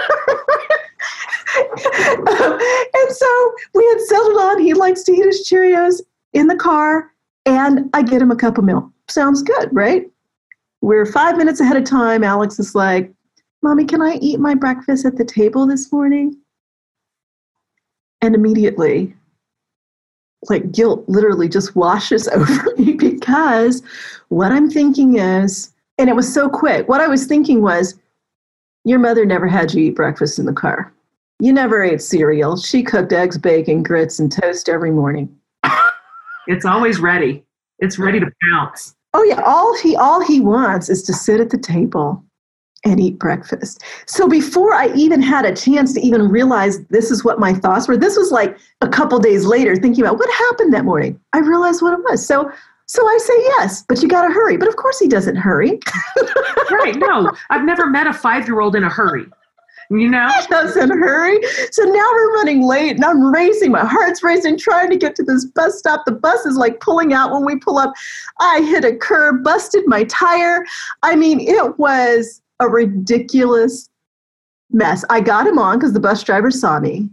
and 1.56 3.12
so 3.12 3.54
we 3.74 3.86
had 3.86 4.02
settled 4.02 4.38
on 4.38 4.60
he 4.60 4.74
likes 4.74 5.04
to 5.04 5.12
eat 5.12 5.26
his 5.26 5.48
Cheerios 5.48 6.02
in 6.34 6.48
the 6.48 6.56
car, 6.56 7.12
and 7.46 7.90
I 7.94 8.02
get 8.02 8.22
him 8.22 8.32
a 8.32 8.36
cup 8.36 8.58
of 8.58 8.64
milk. 8.64 8.90
Sounds 9.08 9.44
good, 9.44 9.70
right? 9.72 10.10
We're 10.82 11.06
five 11.06 11.38
minutes 11.38 11.60
ahead 11.60 11.78
of 11.78 11.84
time. 11.84 12.24
Alex 12.24 12.60
is 12.60 12.76
like, 12.76 13.12
Mommy, 13.62 13.86
can 13.86 14.02
I 14.02 14.16
eat 14.22 14.40
my 14.40 14.54
breakfast 14.54 15.06
at 15.06 15.18
the 15.18 15.26
table 15.26 15.66
this 15.66 15.92
morning? 15.92 16.38
And 18.22 18.36
immediately, 18.36 19.14
like 20.50 20.72
guilt 20.72 21.04
literally 21.08 21.50
just 21.50 21.76
washes 21.76 22.28
over 22.30 22.76
me 22.78 22.94
because 22.94 23.82
what 24.30 24.52
I'm 24.52 24.70
thinking 24.70 25.18
is, 25.18 25.72
and 25.98 26.10
it 26.10 26.16
was 26.16 26.32
so 26.32 26.50
quick, 26.50 26.88
what 26.88 27.02
I 27.02 27.08
was 27.08 27.26
thinking 27.26 27.62
was, 27.62 27.96
your 28.84 29.00
mother 29.00 29.26
never 29.26 29.48
had 29.48 29.74
you 29.74 29.86
eat 29.86 29.96
breakfast 29.96 30.38
in 30.38 30.46
the 30.46 30.54
car. 30.54 30.94
You 31.40 31.52
never 31.52 31.84
ate 31.84 32.02
cereal. 32.02 32.56
She 32.56 32.84
cooked 32.84 33.12
eggs, 33.12 33.38
bacon, 33.38 33.84
grits, 33.84 34.20
and 34.20 34.32
toast 34.32 34.70
every 34.70 34.92
morning. 34.92 35.36
It's 36.48 36.66
always 36.66 37.00
ready. 37.00 37.44
It's 37.80 37.98
ready 37.98 38.20
to 38.20 38.32
pounce. 38.44 38.96
Oh 39.16 39.24
yeah, 39.24 39.42
all 39.46 39.76
he 39.78 39.96
all 39.96 40.22
he 40.22 40.40
wants 40.42 40.90
is 40.90 41.02
to 41.04 41.14
sit 41.14 41.40
at 41.40 41.50
the 41.50 41.58
table 41.58 42.24
and 42.86 43.00
eat 43.00 43.20
breakfast. 43.20 43.84
So 44.06 44.28
before 44.28 44.74
I 44.74 44.94
even 44.96 45.22
had 45.22 45.44
a 45.46 45.56
chance 45.56 45.94
to 45.94 46.02
even 46.02 46.30
realize 46.30 46.86
this 46.86 47.12
is 47.12 47.26
what 47.26 47.40
my 47.40 47.54
thoughts 47.54 47.88
were, 47.88 47.98
this 47.98 48.16
was 48.16 48.32
like 48.32 48.58
a 48.82 48.88
couple 48.88 49.20
days 49.20 49.46
later 49.46 49.76
thinking 49.76 50.04
about 50.06 50.20
what 50.20 50.30
happened 50.32 50.74
that 50.74 50.86
morning. 50.86 51.20
I 51.34 51.40
realized 51.40 51.82
what 51.82 51.98
it 51.98 52.04
was. 52.04 52.26
So 52.26 52.52
so 52.88 53.04
I 53.08 53.18
say 53.18 53.34
yes, 53.58 53.84
but 53.90 54.02
you 54.04 54.08
got 54.08 54.28
to 54.28 54.34
hurry. 54.34 54.58
But 54.58 54.68
of 54.68 54.76
course 54.76 55.00
he 55.00 55.08
doesn't 55.08 55.36
hurry. 55.36 55.80
right. 56.72 56.96
No, 56.96 57.32
I've 57.50 57.66
never 57.66 57.88
met 57.88 58.06
a 58.06 58.12
5-year-old 58.12 58.76
in 58.76 58.84
a 58.84 58.90
hurry. 58.90 59.26
You 59.90 60.08
know? 60.08 60.30
He 60.40 60.46
doesn't 60.50 60.92
hurry. 60.92 61.40
So 61.72 61.84
now 61.84 62.10
we're 62.14 62.34
running 62.36 62.62
late 62.62 62.92
and 62.92 63.04
I'm 63.04 63.34
racing. 63.34 63.72
My 63.72 63.86
heart's 63.86 64.22
racing, 64.22 64.60
trying 64.60 64.92
to 64.92 64.98
get 64.98 65.16
to 65.16 65.24
this 65.24 65.46
bus 65.46 65.80
stop. 65.80 66.06
The 66.06 66.12
bus 66.12 66.46
is 66.46 66.58
like 66.58 66.80
pulling 66.80 67.12
out 67.12 67.32
when 67.32 67.44
we 67.44 67.56
pull 67.56 67.80
up. 67.80 67.94
I 68.40 68.62
hit 68.62 68.86
a 68.86 68.96
curb, 68.96 69.44
busted 69.44 69.88
my 69.88 70.04
tire. 70.04 70.64
I 71.02 71.16
mean, 71.16 71.40
it 71.40 71.80
was 71.80 72.42
a 72.60 72.68
ridiculous 72.68 73.90
mess. 74.72 75.04
I 75.10 75.22
got 75.22 75.48
him 75.48 75.60
on 75.60 75.78
because 75.78 75.94
the 75.94 76.00
bus 76.00 76.24
driver 76.24 76.52
saw 76.52 76.80
me. 76.80 77.10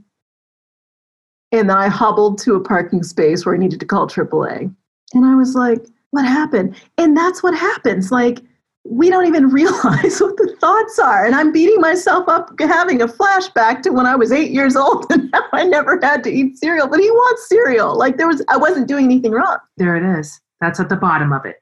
And 1.53 1.69
then 1.69 1.77
I 1.77 1.89
hobbled 1.89 2.39
to 2.39 2.55
a 2.55 2.61
parking 2.61 3.03
space 3.03 3.45
where 3.45 3.55
I 3.55 3.59
needed 3.59 3.81
to 3.81 3.87
call 3.87 4.07
AAA. 4.07 4.75
And 5.15 5.25
I 5.25 5.35
was 5.35 5.55
like, 5.55 5.85
what 6.11 6.25
happened? 6.25 6.77
And 6.97 7.17
that's 7.17 7.43
what 7.43 7.55
happens. 7.55 8.11
Like, 8.11 8.41
we 8.85 9.11
don't 9.11 9.27
even 9.27 9.49
realize 9.51 10.21
what 10.21 10.37
the 10.37 10.57
thoughts 10.61 10.99
are. 10.99 11.27
And 11.27 11.35
I'm 11.35 11.53
beating 11.53 11.81
myself 11.81 12.29
up 12.29 12.51
having 12.59 13.03
a 13.03 13.07
flashback 13.07 13.83
to 13.83 13.91
when 13.91 14.07
I 14.07 14.17
was 14.17 14.33
eight 14.33 14.51
years 14.51 14.77
old 14.77 15.07
and 15.11 15.31
now 15.31 15.45
I 15.53 15.65
never 15.65 15.99
had 16.03 16.25
to 16.25 16.31
eat 16.31 16.59
cereal. 16.59 16.89
But 16.89 17.01
he 17.01 17.11
wants 17.11 17.49
cereal. 17.49 17.97
Like 17.97 18.17
there 18.17 18.27
was 18.27 18.43
I 18.49 18.57
wasn't 18.57 18.89
doing 18.89 19.05
anything 19.07 19.33
wrong. 19.33 19.59
There 19.77 19.97
it 19.97 20.19
is. 20.19 20.41
That's 20.61 20.81
at 20.81 20.89
the 20.89 20.97
bottom 20.97 21.33
of 21.33 21.45
it. 21.45 21.57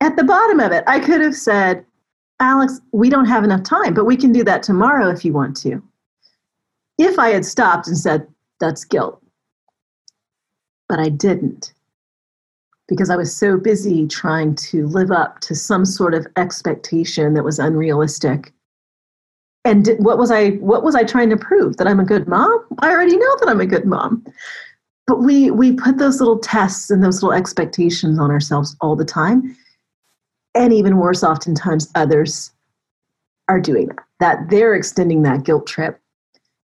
At 0.00 0.16
the 0.16 0.24
bottom 0.24 0.60
of 0.60 0.72
it, 0.72 0.84
I 0.86 1.00
could 1.00 1.20
have 1.20 1.34
said, 1.34 1.84
Alex, 2.40 2.80
we 2.92 3.10
don't 3.10 3.26
have 3.26 3.44
enough 3.44 3.62
time, 3.64 3.94
but 3.94 4.04
we 4.04 4.16
can 4.16 4.32
do 4.32 4.44
that 4.44 4.62
tomorrow 4.62 5.10
if 5.10 5.24
you 5.24 5.32
want 5.32 5.56
to. 5.58 5.82
If 6.98 7.18
I 7.18 7.30
had 7.30 7.44
stopped 7.44 7.88
and 7.88 7.96
said, 7.96 8.26
that's 8.60 8.84
guilt. 8.84 9.22
But 10.88 10.98
I 10.98 11.08
didn't 11.08 11.72
because 12.88 13.10
I 13.10 13.16
was 13.16 13.34
so 13.34 13.58
busy 13.58 14.08
trying 14.08 14.54
to 14.56 14.86
live 14.86 15.10
up 15.10 15.40
to 15.40 15.54
some 15.54 15.84
sort 15.84 16.14
of 16.14 16.26
expectation 16.36 17.34
that 17.34 17.44
was 17.44 17.58
unrealistic. 17.58 18.52
And 19.64 19.90
what 19.98 20.16
was 20.16 20.30
I 20.30 20.52
what 20.52 20.82
was 20.82 20.94
I 20.94 21.04
trying 21.04 21.28
to 21.30 21.36
prove 21.36 21.76
that 21.76 21.86
I'm 21.86 22.00
a 22.00 22.04
good 22.04 22.26
mom? 22.26 22.64
I 22.78 22.90
already 22.90 23.16
know 23.16 23.36
that 23.40 23.48
I'm 23.48 23.60
a 23.60 23.66
good 23.66 23.84
mom. 23.84 24.24
But 25.06 25.22
we 25.22 25.50
we 25.50 25.72
put 25.72 25.98
those 25.98 26.20
little 26.20 26.38
tests 26.38 26.90
and 26.90 27.04
those 27.04 27.22
little 27.22 27.36
expectations 27.36 28.18
on 28.18 28.30
ourselves 28.30 28.74
all 28.80 28.96
the 28.96 29.04
time. 29.04 29.56
And 30.58 30.72
even 30.72 30.98
worse 30.98 31.22
oftentimes 31.22 31.88
others 31.94 32.50
are 33.48 33.60
doing 33.60 33.86
that. 33.86 33.98
That 34.20 34.50
they're 34.50 34.74
extending 34.74 35.22
that 35.22 35.44
guilt 35.44 35.68
trip. 35.68 36.00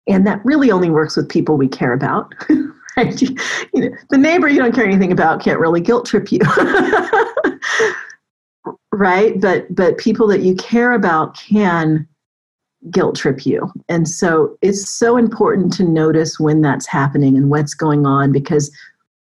And 0.08 0.28
that 0.28 0.44
really 0.44 0.72
only 0.72 0.90
works 0.90 1.16
with 1.16 1.30
people 1.30 1.56
we 1.56 1.68
care 1.68 1.94
about. 1.94 2.34
right? 2.98 3.22
You, 3.22 3.36
know, 3.76 3.90
the 4.10 4.18
neighbor 4.18 4.48
you 4.48 4.58
don't 4.58 4.74
care 4.74 4.86
anything 4.86 5.12
about 5.12 5.42
can't 5.42 5.60
really 5.60 5.80
guilt 5.80 6.08
trip 6.08 6.32
you. 6.32 6.40
right? 8.92 9.40
But 9.40 9.74
but 9.74 10.00
people 10.00 10.28
that 10.28 10.42
you 10.42 10.56
care 10.56 10.94
about 10.94 11.38
can 11.38 12.08
guilt 12.90 13.16
trip 13.16 13.46
you. 13.46 13.72
And 13.88 14.10
so 14.10 14.58
it's 14.62 14.90
so 14.90 15.18
important 15.18 15.72
to 15.74 15.84
notice 15.84 16.40
when 16.40 16.62
that's 16.62 16.88
happening 16.88 17.38
and 17.38 17.50
what's 17.50 17.74
going 17.74 18.06
on 18.06 18.32
because 18.32 18.72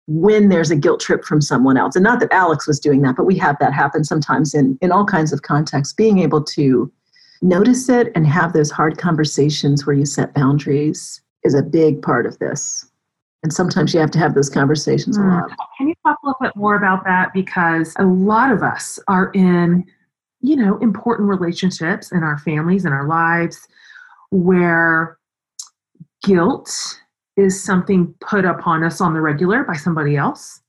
when 0.08 0.50
there's 0.50 0.72
a 0.72 0.76
guilt 0.76 1.00
trip 1.00 1.24
from 1.24 1.42
someone 1.42 1.78
else, 1.78 1.96
and 1.96 2.04
not 2.04 2.20
that 2.20 2.34
Alex 2.34 2.68
was 2.68 2.80
doing 2.80 3.02
that, 3.02 3.16
but 3.16 3.26
we 3.26 3.38
have 3.38 3.58
that 3.60 3.74
happen 3.74 4.04
sometimes 4.04 4.54
in, 4.54 4.78
in 4.82 4.92
all 4.92 5.06
kinds 5.06 5.32
of 5.32 5.42
contexts, 5.42 5.94
being 5.94 6.20
able 6.20 6.44
to 6.44 6.92
notice 7.42 7.90
it 7.90 8.12
and 8.16 8.28
have 8.28 8.54
those 8.54 8.72
hard 8.72 8.98
conversations 8.98 9.86
where 9.86 9.96
you 9.96 10.06
set 10.06 10.34
boundaries 10.34 11.22
is 11.44 11.54
a 11.54 11.64
big 11.64 12.02
part 12.02 12.26
of 12.26 12.38
this 12.40 12.92
and 13.44 13.52
sometimes 13.52 13.94
you 13.94 14.00
have 14.00 14.12
to 14.12 14.20
have 14.20 14.36
those 14.36 14.50
conversations 14.50 15.18
a 15.18 15.22
hmm. 15.22 15.30
lot. 15.30 15.50
Can 15.78 15.88
you 15.88 15.96
talk 16.06 16.18
a 16.24 16.28
little 16.28 16.40
bit 16.42 16.56
more 16.56 16.76
about 16.76 17.04
that? 17.06 17.34
Because 17.34 17.96
a 17.98 18.06
lot 18.06 18.52
of 18.52 18.62
us 18.62 19.00
are 19.08 19.32
in, 19.34 19.86
you 20.42 20.56
know, 20.56 20.78
important 20.78 21.28
relationships 21.28 22.12
in 22.12 22.24
our 22.24 22.38
families 22.38 22.86
and 22.86 22.94
our 22.94 23.08
lives 23.08 23.68
where 24.30 25.18
guilt 26.24 27.01
is 27.38 27.64
something 27.64 28.14
put 28.20 28.46
upon 28.46 28.84
us 28.84 29.02
on 29.02 29.14
the 29.14 29.22
regular 29.22 29.64
by 29.64 29.76
somebody 29.76 30.16
else. 30.18 30.62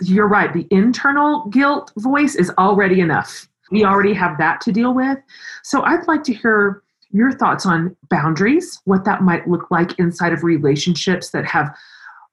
You're 0.00 0.28
right, 0.28 0.52
the 0.52 0.66
internal 0.70 1.46
guilt 1.48 1.92
voice 1.98 2.34
is 2.34 2.50
already 2.58 3.00
enough. 3.00 3.48
We 3.70 3.84
already 3.84 4.12
have 4.14 4.38
that 4.38 4.60
to 4.62 4.72
deal 4.72 4.94
with. 4.94 5.18
So 5.62 5.82
I'd 5.82 6.06
like 6.06 6.22
to 6.24 6.34
hear 6.34 6.82
your 7.10 7.32
thoughts 7.32 7.64
on 7.64 7.96
boundaries, 8.10 8.80
what 8.84 9.04
that 9.04 9.22
might 9.22 9.48
look 9.48 9.70
like 9.70 9.98
inside 9.98 10.32
of 10.32 10.42
relationships 10.42 11.30
that 11.30 11.46
have 11.46 11.74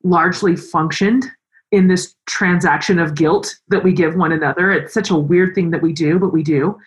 largely 0.03 0.55
functioned 0.55 1.27
in 1.71 1.87
this 1.87 2.15
transaction 2.25 2.99
of 2.99 3.15
guilt 3.15 3.55
that 3.69 3.83
we 3.83 3.93
give 3.93 4.15
one 4.15 4.31
another. 4.31 4.71
It's 4.71 4.93
such 4.93 5.09
a 5.09 5.15
weird 5.15 5.55
thing 5.55 5.71
that 5.71 5.81
we 5.81 5.93
do, 5.93 6.19
but 6.19 6.33
we 6.33 6.43
do. 6.43 6.77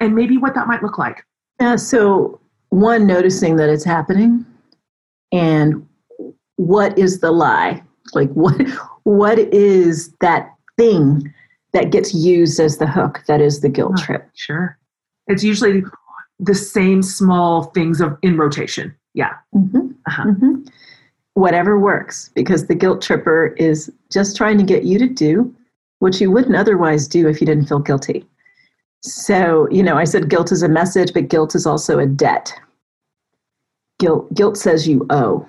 And 0.00 0.14
maybe 0.14 0.36
what 0.36 0.54
that 0.54 0.66
might 0.66 0.82
look 0.82 0.98
like. 0.98 1.24
Yeah, 1.60 1.76
so 1.76 2.40
one, 2.70 3.06
noticing 3.06 3.56
that 3.56 3.68
it's 3.68 3.84
happening 3.84 4.44
and 5.30 5.86
what 6.56 6.98
is 6.98 7.20
the 7.20 7.30
lie? 7.30 7.82
Like 8.14 8.30
what 8.32 8.60
what 9.04 9.38
is 9.38 10.12
that 10.20 10.54
thing 10.76 11.32
that 11.72 11.90
gets 11.90 12.14
used 12.14 12.60
as 12.60 12.78
the 12.78 12.86
hook 12.86 13.22
that 13.26 13.40
is 13.40 13.60
the 13.60 13.68
guilt 13.68 13.94
oh, 13.98 14.04
trip? 14.04 14.28
Sure. 14.34 14.78
It's 15.26 15.44
usually 15.44 15.82
the 16.38 16.54
same 16.54 17.02
small 17.02 17.64
things 17.64 18.00
of 18.00 18.18
in 18.22 18.36
rotation. 18.36 18.94
Yeah. 19.14 19.34
Mm-hmm. 19.54 19.88
Uh-huh. 20.06 20.24
Mm-hmm 20.24 20.68
whatever 21.34 21.78
works 21.78 22.30
because 22.34 22.66
the 22.66 22.74
guilt 22.74 23.00
tripper 23.00 23.54
is 23.56 23.90
just 24.12 24.36
trying 24.36 24.58
to 24.58 24.64
get 24.64 24.84
you 24.84 24.98
to 24.98 25.08
do 25.08 25.54
what 26.00 26.20
you 26.20 26.30
wouldn't 26.30 26.56
otherwise 26.56 27.06
do 27.06 27.28
if 27.28 27.40
you 27.40 27.46
didn't 27.46 27.66
feel 27.66 27.78
guilty. 27.78 28.26
So, 29.02 29.68
you 29.70 29.82
know, 29.82 29.96
I 29.96 30.04
said 30.04 30.28
guilt 30.28 30.52
is 30.52 30.62
a 30.62 30.68
message, 30.68 31.12
but 31.12 31.28
guilt 31.28 31.54
is 31.54 31.66
also 31.66 31.98
a 31.98 32.06
debt. 32.06 32.52
Guilt, 33.98 34.32
guilt 34.34 34.56
says 34.56 34.86
you 34.86 35.06
owe. 35.10 35.46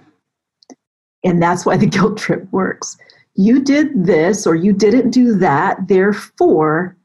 And 1.24 1.42
that's 1.42 1.66
why 1.66 1.78
the 1.78 1.86
guilt 1.96 2.18
trip 2.18 2.48
works. 2.52 2.98
You 3.36 3.62
did 3.62 4.06
this 4.06 4.46
or 4.46 4.56
you 4.56 4.74
didn't 4.74 5.10
do 5.10 5.36
that, 5.36 5.88
therefore 5.88 6.96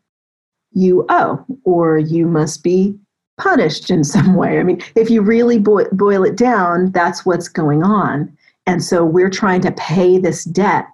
you 0.73 1.07
owe, 1.09 1.45
or 1.65 1.99
you 1.99 2.27
must 2.27 2.63
be 2.63 2.99
punished 3.39 3.91
in 3.91 4.05
some 4.15 4.35
way. 4.35 4.59
I 4.59 4.63
mean, 4.63 4.83
if 4.95 5.11
you 5.11 5.23
really 5.23 5.59
boil, 5.59 5.87
boil 5.93 6.25
it 6.25 6.37
down, 6.37 6.91
that's 6.93 7.25
what's 7.25 7.49
going 7.49 7.83
on 7.83 8.37
And 8.67 8.85
so 8.85 9.05
we're 9.05 9.31
trying 9.31 9.63
to 9.63 9.73
pay 9.73 10.19
this 10.19 10.45
debt. 10.45 10.87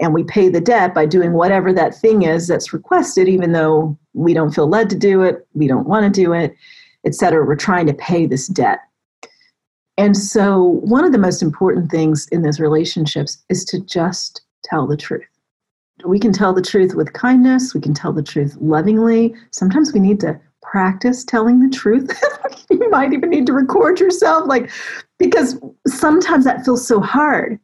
And 0.00 0.14
we 0.14 0.22
pay 0.22 0.48
the 0.48 0.60
debt 0.60 0.94
by 0.94 1.06
doing 1.06 1.32
whatever 1.32 1.72
that 1.72 1.94
thing 1.94 2.22
is 2.22 2.46
that's 2.46 2.72
requested, 2.72 3.28
even 3.28 3.52
though 3.52 3.98
we 4.12 4.34
don't 4.34 4.54
feel 4.54 4.68
led 4.68 4.90
to 4.90 4.96
do 4.96 5.22
it, 5.22 5.46
we 5.54 5.66
don't 5.66 5.88
want 5.88 6.04
to 6.04 6.22
do 6.22 6.34
it, 6.34 6.54
et 7.04 7.14
cetera. 7.14 7.44
We're 7.44 7.56
trying 7.56 7.86
to 7.86 7.94
pay 7.94 8.26
this 8.26 8.46
debt. 8.46 8.80
And 9.98 10.16
so, 10.16 10.62
one 10.84 11.04
of 11.04 11.10
the 11.10 11.18
most 11.18 11.42
important 11.42 11.90
things 11.90 12.28
in 12.28 12.42
those 12.42 12.60
relationships 12.60 13.38
is 13.48 13.64
to 13.64 13.80
just 13.84 14.42
tell 14.62 14.86
the 14.86 14.96
truth. 14.96 15.26
We 16.04 16.20
can 16.20 16.32
tell 16.32 16.54
the 16.54 16.62
truth 16.62 16.94
with 16.94 17.12
kindness, 17.14 17.74
we 17.74 17.80
can 17.80 17.94
tell 17.94 18.12
the 18.12 18.22
truth 18.22 18.56
lovingly. 18.60 19.34
Sometimes 19.50 19.92
we 19.92 19.98
need 19.98 20.20
to 20.20 20.40
practice 20.62 21.24
telling 21.24 21.58
the 21.58 21.76
truth. 21.76 22.16
you 22.70 22.88
might 22.90 23.12
even 23.12 23.28
need 23.28 23.46
to 23.46 23.52
record 23.52 23.98
yourself, 23.98 24.46
like, 24.46 24.70
because 25.18 25.60
sometimes 25.88 26.44
that 26.44 26.64
feels 26.64 26.86
so 26.86 27.00
hard. 27.00 27.58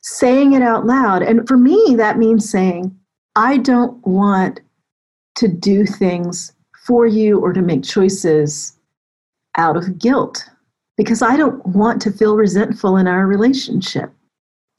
Saying 0.00 0.54
it 0.54 0.62
out 0.62 0.86
loud. 0.86 1.22
And 1.22 1.46
for 1.46 1.58
me, 1.58 1.94
that 1.98 2.16
means 2.16 2.48
saying, 2.48 2.98
I 3.36 3.58
don't 3.58 4.04
want 4.06 4.60
to 5.34 5.48
do 5.48 5.84
things 5.84 6.54
for 6.86 7.06
you 7.06 7.38
or 7.38 7.52
to 7.52 7.60
make 7.60 7.82
choices 7.82 8.78
out 9.58 9.76
of 9.76 9.98
guilt 9.98 10.48
because 10.98 11.22
I 11.22 11.36
don't 11.36 11.64
want 11.64 12.02
to 12.02 12.12
feel 12.12 12.36
resentful 12.36 12.96
in 12.98 13.06
our 13.06 13.26
relationship. 13.26 14.12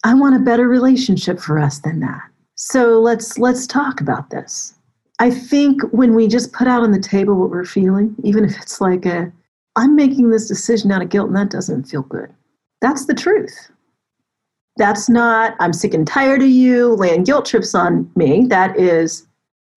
I 0.03 0.13
want 0.13 0.36
a 0.36 0.39
better 0.39 0.67
relationship 0.67 1.39
for 1.39 1.57
us 1.57 1.80
than 1.80 2.01
that. 2.01 2.22
So 2.55 2.99
let's 2.99 3.39
let's 3.39 3.65
talk 3.65 4.01
about 4.01 4.30
this. 4.30 4.76
I 5.20 5.32
think 5.32 5.82
when 5.91 6.13
we 6.13 6.28
just 6.28 6.53
put 6.53 6.67
out 6.67 6.84
on 6.84 6.91
the 6.91 6.99
table 6.99 7.36
what 7.36 7.49
we're 7.49 7.65
feeling, 7.65 8.15
even 8.24 8.45
if 8.45 8.55
it's 8.61 8.80
like 8.80 9.05
a 9.05 9.32
I'm 9.76 9.95
making 9.95 10.30
this 10.30 10.47
decision 10.47 10.91
out 10.91 11.01
of 11.01 11.09
guilt 11.09 11.28
and 11.28 11.38
that 11.38 11.49
doesn't 11.49 11.86
feel 11.86 12.03
good. 12.03 12.34
That's 12.82 13.05
the 13.05 13.13
truth. 13.13 13.72
That's 14.76 15.09
not 15.09 15.55
I'm 15.59 15.74
sick 15.74 15.93
and 15.93 16.05
tired 16.05 16.41
of 16.41 16.49
you 16.49 16.95
laying 16.95 17.24
guilt 17.24 17.45
trips 17.45 17.74
on 17.74 18.11
me. 18.15 18.45
That 18.45 18.78
is 18.78 19.26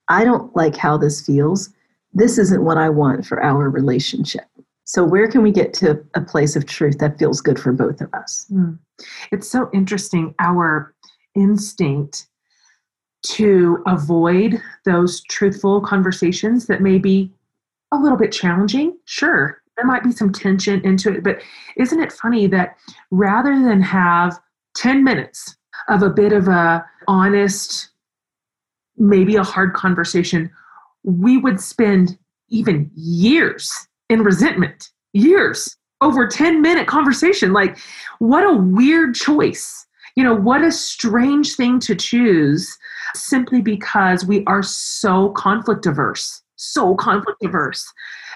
I 0.08 0.24
don't 0.24 0.54
like 0.56 0.76
how 0.76 0.98
this 0.98 1.24
feels. 1.24 1.70
This 2.12 2.36
isn't 2.36 2.64
what 2.64 2.78
I 2.78 2.90
want 2.90 3.26
for 3.26 3.42
our 3.42 3.70
relationship. 3.70 4.44
So, 4.92 5.02
where 5.02 5.26
can 5.26 5.42
we 5.42 5.52
get 5.52 5.72
to 5.74 6.04
a 6.12 6.20
place 6.20 6.54
of 6.54 6.66
truth 6.66 6.98
that 6.98 7.18
feels 7.18 7.40
good 7.40 7.58
for 7.58 7.72
both 7.72 8.02
of 8.02 8.12
us? 8.12 8.44
Mm. 8.52 8.78
It's 9.30 9.48
so 9.48 9.70
interesting. 9.72 10.34
Our 10.38 10.94
instinct 11.34 12.26
to 13.22 13.82
avoid 13.86 14.60
those 14.84 15.22
truthful 15.30 15.80
conversations 15.80 16.66
that 16.66 16.82
may 16.82 16.98
be 16.98 17.32
a 17.90 17.96
little 17.96 18.18
bit 18.18 18.32
challenging, 18.32 18.98
sure, 19.06 19.62
there 19.78 19.86
might 19.86 20.04
be 20.04 20.12
some 20.12 20.30
tension 20.30 20.84
into 20.84 21.10
it. 21.10 21.24
But 21.24 21.40
isn't 21.78 22.02
it 22.02 22.12
funny 22.12 22.46
that 22.48 22.76
rather 23.10 23.62
than 23.62 23.80
have 23.80 24.38
10 24.76 25.02
minutes 25.02 25.56
of 25.88 26.02
a 26.02 26.10
bit 26.10 26.34
of 26.34 26.48
a 26.48 26.84
honest, 27.08 27.88
maybe 28.98 29.36
a 29.36 29.42
hard 29.42 29.72
conversation, 29.72 30.50
we 31.02 31.38
would 31.38 31.62
spend 31.62 32.18
even 32.50 32.90
years 32.94 33.88
in 34.12 34.22
resentment, 34.22 34.90
years 35.12 35.76
over 36.02 36.26
10 36.26 36.60
minute 36.60 36.86
conversation. 36.86 37.52
Like, 37.52 37.78
what 38.18 38.44
a 38.44 38.56
weird 38.56 39.14
choice. 39.14 39.86
You 40.16 40.24
know, 40.24 40.34
what 40.34 40.62
a 40.62 40.70
strange 40.70 41.54
thing 41.54 41.78
to 41.80 41.94
choose 41.94 42.76
simply 43.14 43.62
because 43.62 44.26
we 44.26 44.44
are 44.44 44.62
so 44.62 45.30
conflict 45.30 45.86
averse, 45.86 46.42
so 46.56 46.94
conflict 46.96 47.42
averse. 47.42 47.90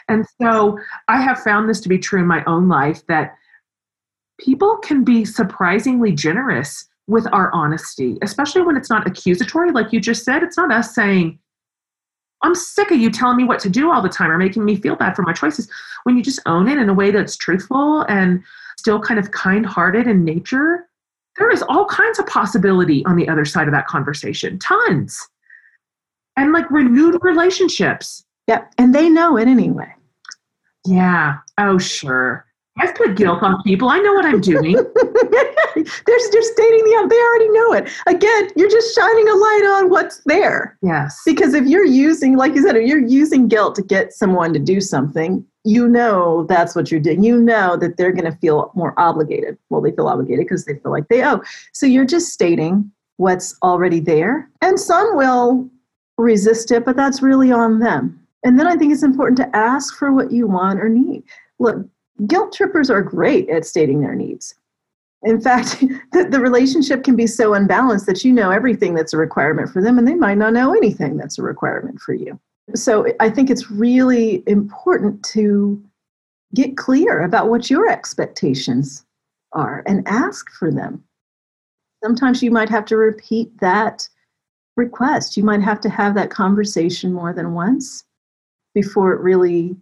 And 0.08 0.24
so 0.40 0.78
I 1.08 1.20
have 1.20 1.40
found 1.40 1.68
this 1.68 1.80
to 1.80 1.88
be 1.88 1.98
true 1.98 2.20
in 2.20 2.26
my 2.26 2.42
own 2.44 2.68
life 2.68 3.06
that 3.08 3.34
people 4.40 4.78
can 4.78 5.04
be 5.04 5.24
surprisingly 5.24 6.12
generous 6.12 6.86
with 7.08 7.26
our 7.32 7.52
honesty, 7.52 8.16
especially 8.22 8.62
when 8.62 8.76
it's 8.76 8.90
not 8.90 9.06
accusatory. 9.06 9.70
Like 9.70 9.92
you 9.92 10.00
just 10.00 10.24
said, 10.24 10.42
it's 10.42 10.56
not 10.56 10.72
us 10.72 10.94
saying, 10.94 11.38
I'm 12.43 12.55
sick 12.55 12.91
of 12.91 12.99
you 12.99 13.11
telling 13.11 13.37
me 13.37 13.45
what 13.45 13.61
to 13.61 13.70
do 13.70 13.91
all 13.91 14.03
the 14.03 14.09
time 14.09 14.30
or 14.30 14.39
making 14.39 14.64
me 14.64 14.76
feel 14.76 14.97
bad 14.97 15.16
for 15.16 15.22
my 15.22 15.32
choices. 15.32 15.68
When 16.05 16.16
you 16.16 16.22
just 16.22 16.41
own 16.47 16.68
it 16.68 16.78
in 16.78 16.89
a 16.89 16.95
way 16.95 17.11
that's 17.11 17.37
truthful 17.37 18.03
and 18.03 18.43
still 18.78 19.01
kind 19.01 19.18
of 19.18 19.30
kind 19.32 19.64
hearted 19.64 20.07
in 20.07 20.24
nature, 20.24 20.87
there 21.39 21.51
is 21.51 21.62
all 21.62 21.87
kinds 21.87 22.18
of 22.18 22.26
possibility 22.26 23.05
on 23.07 23.16
the 23.16 23.28
other 23.28 23.45
side 23.45 23.68
of 23.68 23.72
that 23.72 23.87
conversation. 23.87 24.59
Tons. 24.59 25.20
And 26.37 26.53
like 26.53 26.70
renewed 26.70 27.18
relationships. 27.22 28.24
Yep. 28.47 28.72
And 28.78 28.95
they 28.95 29.09
know 29.09 29.37
it 29.37 29.49
anyway. 29.49 29.93
Yeah. 30.87 31.39
Oh, 31.59 31.78
sure. 31.78 32.45
I've 32.78 32.94
put 32.94 33.16
guilt 33.16 33.42
on 33.42 33.62
people. 33.62 33.88
I 33.88 33.98
know 33.98 34.12
what 34.12 34.26
I'm 34.26 34.40
doing. 34.40 34.72
they're, 35.74 35.84
they're 36.04 36.42
stating 36.42 36.84
the 36.84 37.06
they 37.08 37.20
already 37.20 37.48
know 37.50 37.72
it. 37.72 37.90
Again, 38.06 38.50
you're 38.56 38.70
just 38.70 38.94
shining 38.94 39.28
a 39.28 39.34
light 39.34 39.76
on 39.76 39.90
what's 39.90 40.20
there. 40.26 40.78
Yes. 40.82 41.20
Because 41.24 41.54
if 41.54 41.66
you're 41.66 41.86
using, 41.86 42.36
like 42.36 42.54
you 42.54 42.62
said, 42.62 42.76
if 42.76 42.86
you're 42.86 43.06
using 43.06 43.48
guilt 43.48 43.74
to 43.76 43.82
get 43.82 44.12
someone 44.12 44.52
to 44.52 44.58
do 44.58 44.80
something, 44.80 45.44
you 45.64 45.88
know 45.88 46.44
that's 46.48 46.76
what 46.76 46.90
you're 46.90 47.00
doing. 47.00 47.24
You 47.24 47.40
know 47.40 47.76
that 47.76 47.96
they're 47.96 48.12
going 48.12 48.30
to 48.30 48.38
feel 48.38 48.70
more 48.74 48.94
obligated. 48.98 49.58
Well, 49.70 49.80
they 49.80 49.92
feel 49.92 50.06
obligated 50.06 50.46
because 50.46 50.64
they 50.64 50.74
feel 50.74 50.92
like 50.92 51.08
they 51.08 51.24
owe. 51.24 51.42
So 51.72 51.86
you're 51.86 52.04
just 52.04 52.28
stating 52.28 52.90
what's 53.16 53.56
already 53.62 54.00
there. 54.00 54.50
And 54.60 54.78
some 54.78 55.16
will 55.16 55.68
resist 56.18 56.70
it, 56.70 56.84
but 56.84 56.96
that's 56.96 57.22
really 57.22 57.52
on 57.52 57.78
them. 57.78 58.20
And 58.44 58.60
then 58.60 58.66
I 58.66 58.76
think 58.76 58.92
it's 58.92 59.02
important 59.02 59.38
to 59.38 59.56
ask 59.56 59.96
for 59.98 60.12
what 60.12 60.30
you 60.30 60.46
want 60.46 60.80
or 60.80 60.88
need. 60.88 61.24
Look, 61.58 61.84
guilt 62.26 62.52
trippers 62.52 62.90
are 62.90 63.02
great 63.02 63.48
at 63.50 63.64
stating 63.64 64.00
their 64.00 64.14
needs. 64.14 64.54
In 65.22 65.40
fact, 65.40 65.80
the, 66.12 66.28
the 66.30 66.40
relationship 66.40 67.04
can 67.04 67.16
be 67.16 67.26
so 67.26 67.54
unbalanced 67.54 68.06
that 68.06 68.24
you 68.24 68.32
know 68.32 68.50
everything 68.50 68.94
that's 68.94 69.12
a 69.12 69.18
requirement 69.18 69.70
for 69.70 69.82
them 69.82 69.98
and 69.98 70.06
they 70.06 70.14
might 70.14 70.38
not 70.38 70.52
know 70.52 70.74
anything 70.74 71.16
that's 71.16 71.38
a 71.38 71.42
requirement 71.42 72.00
for 72.00 72.14
you. 72.14 72.38
So 72.74 73.06
I 73.20 73.30
think 73.30 73.50
it's 73.50 73.70
really 73.70 74.42
important 74.46 75.24
to 75.26 75.82
get 76.54 76.76
clear 76.76 77.22
about 77.22 77.48
what 77.48 77.70
your 77.70 77.88
expectations 77.88 79.04
are 79.52 79.82
and 79.86 80.06
ask 80.08 80.50
for 80.50 80.70
them. 80.72 81.04
Sometimes 82.02 82.42
you 82.42 82.50
might 82.50 82.68
have 82.68 82.84
to 82.86 82.96
repeat 82.96 83.58
that 83.60 84.08
request. 84.76 85.36
You 85.36 85.44
might 85.44 85.62
have 85.62 85.80
to 85.80 85.88
have 85.88 86.14
that 86.14 86.30
conversation 86.30 87.12
more 87.12 87.32
than 87.32 87.54
once 87.54 88.04
before 88.74 89.12
it 89.12 89.20
really 89.20 89.76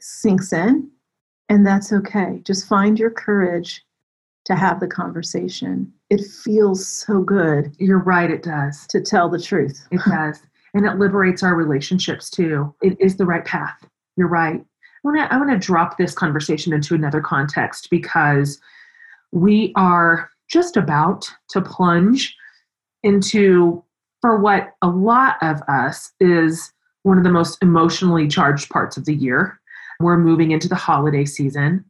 sinks 0.00 0.52
in. 0.52 0.90
And 1.54 1.64
that's 1.64 1.92
okay. 1.92 2.40
Just 2.42 2.66
find 2.66 2.98
your 2.98 3.12
courage 3.12 3.80
to 4.46 4.56
have 4.56 4.80
the 4.80 4.88
conversation. 4.88 5.92
It 6.10 6.20
feels 6.24 6.84
so 6.84 7.20
good. 7.20 7.76
You're 7.78 8.02
right, 8.02 8.28
it 8.28 8.42
does. 8.42 8.88
To 8.88 9.00
tell 9.00 9.28
the 9.28 9.40
truth. 9.40 9.86
It 9.92 10.00
does. 10.04 10.42
And 10.74 10.84
it 10.84 10.98
liberates 10.98 11.44
our 11.44 11.54
relationships 11.54 12.28
too. 12.28 12.74
It 12.82 12.96
is 12.98 13.18
the 13.18 13.24
right 13.24 13.44
path. 13.44 13.86
You're 14.16 14.26
right. 14.26 14.56
I 14.56 14.98
want 15.04 15.16
to 15.16 15.32
I 15.32 15.38
want 15.38 15.52
to 15.52 15.64
drop 15.64 15.96
this 15.96 16.12
conversation 16.12 16.72
into 16.72 16.92
another 16.92 17.20
context 17.20 17.86
because 17.88 18.60
we 19.30 19.72
are 19.76 20.30
just 20.50 20.76
about 20.76 21.30
to 21.50 21.60
plunge 21.60 22.34
into 23.04 23.80
for 24.22 24.40
what 24.40 24.70
a 24.82 24.88
lot 24.88 25.36
of 25.40 25.62
us 25.68 26.10
is 26.18 26.72
one 27.04 27.16
of 27.16 27.22
the 27.22 27.30
most 27.30 27.58
emotionally 27.62 28.26
charged 28.26 28.70
parts 28.70 28.96
of 28.96 29.04
the 29.04 29.14
year 29.14 29.60
we're 30.00 30.18
moving 30.18 30.50
into 30.50 30.68
the 30.68 30.74
holiday 30.74 31.24
season 31.24 31.84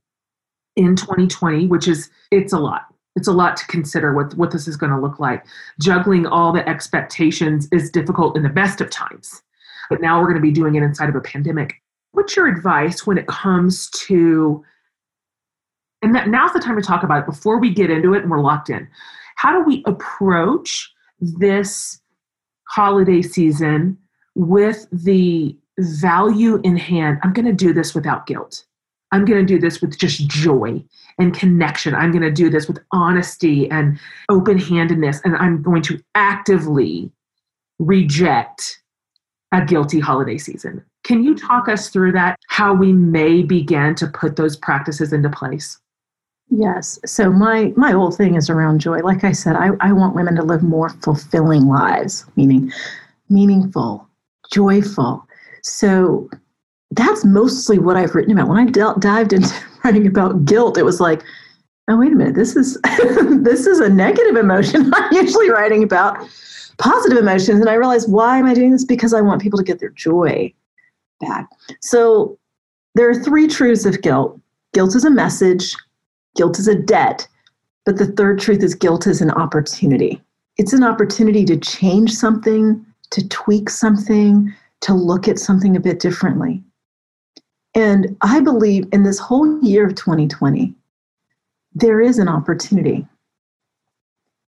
in 0.76 0.96
2020, 0.96 1.66
which 1.66 1.88
is 1.88 2.10
it's 2.30 2.52
a 2.52 2.58
lot. 2.58 2.86
It's 3.16 3.28
a 3.28 3.32
lot 3.32 3.56
to 3.58 3.66
consider 3.66 4.12
what, 4.12 4.34
what 4.34 4.50
this 4.50 4.66
is 4.66 4.76
going 4.76 4.90
to 4.90 4.98
look 4.98 5.20
like. 5.20 5.44
Juggling 5.80 6.26
all 6.26 6.52
the 6.52 6.68
expectations 6.68 7.68
is 7.70 7.90
difficult 7.90 8.36
in 8.36 8.42
the 8.42 8.48
best 8.48 8.80
of 8.80 8.90
times. 8.90 9.42
But 9.88 10.00
now 10.00 10.18
we're 10.18 10.26
going 10.26 10.36
to 10.36 10.42
be 10.42 10.50
doing 10.50 10.74
it 10.74 10.82
inside 10.82 11.08
of 11.08 11.14
a 11.14 11.20
pandemic. 11.20 11.74
What's 12.12 12.34
your 12.34 12.48
advice 12.48 13.06
when 13.06 13.18
it 13.18 13.28
comes 13.28 13.88
to 13.90 14.64
and 16.04 16.30
now's 16.30 16.52
the 16.52 16.60
time 16.60 16.76
to 16.76 16.82
talk 16.82 17.02
about 17.02 17.20
it 17.20 17.26
before 17.26 17.58
we 17.58 17.72
get 17.72 17.90
into 17.90 18.12
it 18.12 18.22
and 18.22 18.30
we're 18.30 18.40
locked 18.40 18.68
in. 18.68 18.86
How 19.36 19.58
do 19.58 19.64
we 19.64 19.82
approach 19.86 20.92
this 21.18 21.98
holiday 22.68 23.22
season 23.22 23.96
with 24.34 24.86
the 24.92 25.56
value 25.78 26.60
in 26.64 26.76
hand. 26.76 27.18
I'm 27.22 27.32
going 27.32 27.46
to 27.46 27.52
do 27.52 27.72
this 27.72 27.94
without 27.94 28.26
guilt. 28.26 28.64
I'm 29.12 29.24
going 29.24 29.46
to 29.46 29.46
do 29.46 29.60
this 29.60 29.80
with 29.80 29.98
just 29.98 30.26
joy 30.28 30.82
and 31.18 31.32
connection. 31.32 31.94
I'm 31.94 32.10
going 32.10 32.22
to 32.22 32.32
do 32.32 32.50
this 32.50 32.66
with 32.66 32.78
honesty 32.90 33.70
and 33.70 33.98
open 34.28 34.58
handedness. 34.58 35.20
And 35.24 35.36
I'm 35.36 35.62
going 35.62 35.82
to 35.82 36.02
actively 36.14 37.12
reject 37.78 38.82
a 39.52 39.64
guilty 39.64 40.00
holiday 40.00 40.38
season. 40.38 40.84
Can 41.04 41.22
you 41.22 41.36
talk 41.36 41.68
us 41.68 41.90
through 41.90 42.12
that? 42.12 42.38
How 42.48 42.74
we 42.74 42.92
may 42.92 43.42
begin 43.42 43.94
to 43.96 44.06
put 44.08 44.36
those 44.36 44.56
practices 44.56 45.12
into 45.12 45.28
place? 45.28 45.78
Yes. 46.50 46.98
So 47.06 47.30
my 47.30 47.72
my 47.76 47.92
whole 47.92 48.10
thing 48.10 48.34
is 48.34 48.50
around 48.50 48.80
joy. 48.80 49.00
Like 49.00 49.24
I 49.24 49.32
said, 49.32 49.56
I, 49.56 49.70
I 49.80 49.92
want 49.92 50.14
women 50.14 50.34
to 50.36 50.42
live 50.42 50.62
more 50.62 50.88
fulfilling 50.88 51.66
lives, 51.66 52.26
meaning 52.36 52.72
meaningful, 53.28 54.08
joyful, 54.52 55.26
so 55.64 56.28
that's 56.90 57.24
mostly 57.24 57.78
what 57.78 57.96
I've 57.96 58.14
written 58.14 58.32
about. 58.32 58.48
When 58.48 58.58
I 58.58 58.70
d- 58.70 59.00
dived 59.00 59.32
into 59.32 59.52
writing 59.84 60.06
about 60.06 60.44
guilt, 60.44 60.78
it 60.78 60.84
was 60.84 61.00
like, 61.00 61.22
oh 61.88 61.98
wait 61.98 62.12
a 62.12 62.14
minute 62.14 62.34
this 62.34 62.56
is 62.56 62.80
this 63.42 63.66
is 63.66 63.80
a 63.80 63.88
negative 63.88 64.36
emotion. 64.36 64.90
I'm 64.94 65.12
usually 65.12 65.50
writing 65.50 65.82
about 65.82 66.18
positive 66.76 67.18
emotions 67.18 67.60
and 67.60 67.68
i 67.68 67.74
realized 67.74 68.10
why 68.10 68.36
am 68.36 68.46
i 68.46 68.54
doing 68.54 68.72
this? 68.72 68.84
Because 68.84 69.14
i 69.14 69.20
want 69.20 69.40
people 69.40 69.58
to 69.58 69.64
get 69.64 69.78
their 69.78 69.90
joy 69.90 70.52
back. 71.20 71.48
So 71.80 72.36
there 72.94 73.08
are 73.08 73.14
three 73.14 73.46
truths 73.46 73.84
of 73.84 74.02
guilt. 74.02 74.40
Guilt 74.72 74.96
is 74.96 75.04
a 75.04 75.10
message 75.10 75.74
guilt 76.36 76.58
is 76.58 76.66
a 76.66 76.74
debt 76.74 77.28
but 77.84 77.98
the 77.98 78.06
third 78.06 78.40
truth 78.40 78.62
is 78.62 78.74
guilt 78.74 79.06
is 79.06 79.20
an 79.20 79.30
opportunity. 79.30 80.20
It's 80.56 80.72
an 80.72 80.82
opportunity 80.82 81.44
to 81.44 81.56
change 81.56 82.12
something 82.12 82.84
to 83.10 83.28
tweak 83.28 83.68
something 83.68 84.52
to 84.84 84.94
look 84.94 85.28
at 85.28 85.38
something 85.38 85.76
a 85.76 85.80
bit 85.80 85.98
differently 85.98 86.62
and 87.74 88.16
i 88.22 88.40
believe 88.40 88.86
in 88.92 89.02
this 89.02 89.18
whole 89.18 89.60
year 89.62 89.86
of 89.86 89.94
2020 89.94 90.74
there 91.74 92.00
is 92.00 92.18
an 92.18 92.28
opportunity. 92.28 93.06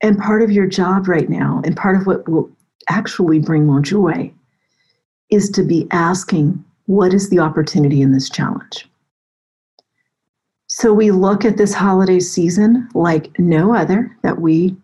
And 0.02 0.18
part 0.18 0.42
of 0.42 0.50
your 0.50 0.66
job 0.66 1.08
right 1.08 1.28
now, 1.28 1.62
and 1.64 1.76
part 1.76 1.96
of 1.96 2.06
what 2.06 2.28
will 2.28 2.50
actually 2.90 3.38
bring 3.38 3.66
more 3.66 3.80
joy, 3.80 4.32
is 5.30 5.48
to 5.50 5.62
be 5.62 5.88
asking, 5.90 6.62
what 6.86 7.14
is 7.14 7.30
the 7.30 7.38
opportunity 7.38 8.02
in 8.02 8.12
this 8.12 8.28
challenge? 8.28 8.88
So 10.66 10.92
we 10.92 11.10
look 11.10 11.44
at 11.44 11.56
this 11.56 11.72
holiday 11.72 12.20
season 12.20 12.88
like 12.94 13.38
no 13.38 13.74
other 13.74 14.14
that 14.22 14.40
we 14.40 14.76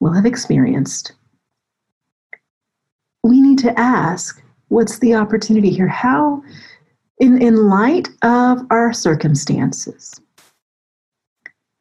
will 0.00 0.12
have 0.12 0.26
experienced. 0.26 1.12
We 3.22 3.40
need 3.40 3.58
to 3.60 3.78
ask, 3.78 4.39
what's 4.70 4.98
the 5.00 5.14
opportunity 5.14 5.70
here? 5.70 5.88
How, 5.88 6.42
in, 7.18 7.40
in 7.42 7.68
light 7.68 8.08
of 8.22 8.62
our 8.70 8.92
circumstances, 8.92 10.18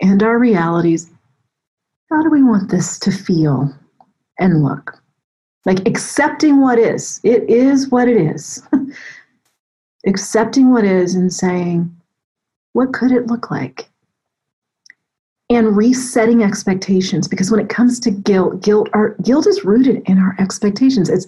and 0.02 0.24
our 0.24 0.38
realities, 0.38 1.10
how 2.10 2.22
do 2.24 2.30
we 2.30 2.44
want 2.44 2.70
this 2.70 3.00
to 3.00 3.12
feel 3.12 3.74
and 4.40 4.64
look? 4.64 5.02
Like 5.66 5.88
accepting 5.88 6.62
what 6.62 6.80
is. 6.80 7.20
It 7.24 7.50
is 7.50 7.90
what 7.90 8.08
it 8.08 8.18
is. 8.18 8.66
accepting 10.08 10.72
what 10.72 10.86
is 10.86 11.16
and 11.16 11.32
saying, 11.32 11.96
what 12.74 12.94
could 12.94 13.12
it 13.12 13.28
look 13.28 13.52
like? 13.52 13.90
And 15.52 15.76
resetting 15.76 16.44
expectations 16.44 17.28
because 17.28 17.50
when 17.50 17.60
it 17.60 17.70
comes 17.70 18.00
to 18.02 18.12
guilt, 18.12 18.62
guilt 18.62 18.88
our 18.94 19.16
guilt 19.24 19.48
is 19.48 19.66
rooted 19.66 20.04
in 20.06 20.20
our 20.20 20.36
expectations. 20.38 21.10
It's 21.10 21.26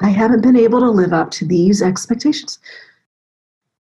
I 0.00 0.10
haven't 0.10 0.42
been 0.42 0.56
able 0.56 0.78
to 0.78 0.90
live 0.90 1.12
up 1.12 1.32
to 1.32 1.44
these 1.44 1.82
expectations. 1.82 2.60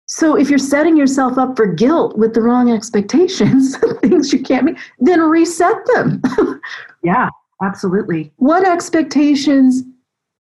So 0.09 0.37
if 0.37 0.49
you're 0.49 0.59
setting 0.59 0.97
yourself 0.97 1.37
up 1.37 1.55
for 1.55 1.67
guilt 1.67 2.17
with 2.17 2.33
the 2.33 2.41
wrong 2.41 2.71
expectations, 2.71 3.77
things 4.01 4.33
you 4.33 4.43
can't 4.43 4.65
meet, 4.65 4.79
then 4.99 5.21
reset 5.21 5.77
them. 5.95 6.23
yeah, 7.03 7.29
absolutely. 7.63 8.33
What 8.37 8.67
expectations 8.67 9.83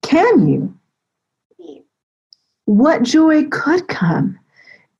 can 0.04 0.48
you 0.48 0.78
meet? 1.60 1.84
What 2.66 3.02
joy 3.02 3.46
could 3.46 3.88
come? 3.88 4.40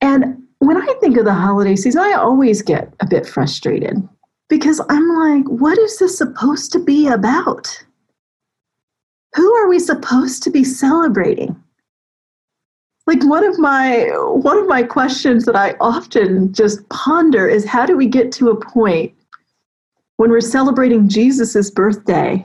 And 0.00 0.42
when 0.58 0.76
I 0.76 0.94
think 1.00 1.16
of 1.16 1.24
the 1.24 1.34
holiday 1.34 1.76
season, 1.76 2.02
I 2.02 2.12
always 2.12 2.60
get 2.60 2.92
a 3.00 3.06
bit 3.06 3.26
frustrated 3.26 3.96
because 4.48 4.80
I'm 4.88 5.08
like, 5.08 5.46
what 5.48 5.78
is 5.78 5.98
this 5.98 6.18
supposed 6.18 6.72
to 6.72 6.78
be 6.78 7.08
about? 7.08 7.84
Who 9.34 9.54
are 9.56 9.68
we 9.68 9.78
supposed 9.78 10.42
to 10.44 10.50
be 10.50 10.64
celebrating? 10.64 11.62
like 13.06 13.24
one 13.24 13.44
of 13.44 13.58
my 13.58 14.04
one 14.26 14.58
of 14.58 14.66
my 14.66 14.82
questions 14.82 15.44
that 15.44 15.56
I 15.56 15.74
often 15.80 16.52
just 16.52 16.86
ponder 16.88 17.46
is 17.48 17.64
how 17.64 17.86
do 17.86 17.96
we 17.96 18.06
get 18.06 18.32
to 18.32 18.50
a 18.50 18.60
point 18.60 19.12
when 20.16 20.30
we're 20.30 20.40
celebrating 20.40 21.08
Jesus's 21.08 21.70
birthday, 21.70 22.44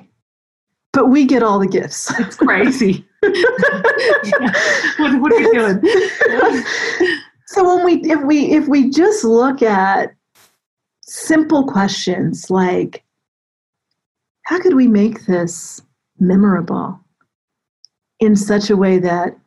but 0.93 1.07
we 1.07 1.25
get 1.25 1.41
all 1.41 1.59
the 1.59 1.67
gifts? 1.67 2.13
It's 2.19 2.35
crazy. 2.35 3.05
yeah. 3.23 4.51
what, 4.97 5.21
what, 5.21 5.33
are 5.33 5.39
you 5.39 5.53
doing? 5.53 7.17
so 7.47 7.75
when 7.75 7.85
we 7.85 8.11
if 8.11 8.21
we 8.21 8.51
if 8.51 8.67
we 8.67 8.89
just 8.89 9.23
look 9.23 9.61
at 9.61 10.13
simple 11.11 11.65
questions 11.65 12.49
like 12.49 13.03
how 14.45 14.57
could 14.61 14.75
we 14.75 14.87
make 14.87 15.25
this 15.25 15.81
memorable 16.19 16.97
in 18.21 18.33
such 18.33 18.69
a 18.69 18.77
way 18.77 18.97
that 18.97 19.37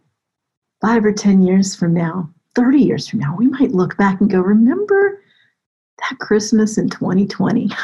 five 0.82 1.06
or 1.06 1.12
10 1.12 1.42
years 1.42 1.74
from 1.74 1.94
now, 1.94 2.28
30 2.54 2.78
years 2.78 3.08
from 3.08 3.20
now, 3.20 3.34
we 3.38 3.46
might 3.46 3.70
look 3.70 3.96
back 3.96 4.20
and 4.20 4.30
go, 4.30 4.40
remember 4.40 5.22
that 5.98 6.18
Christmas 6.18 6.76
in 6.76 6.88
2020? 6.90 7.70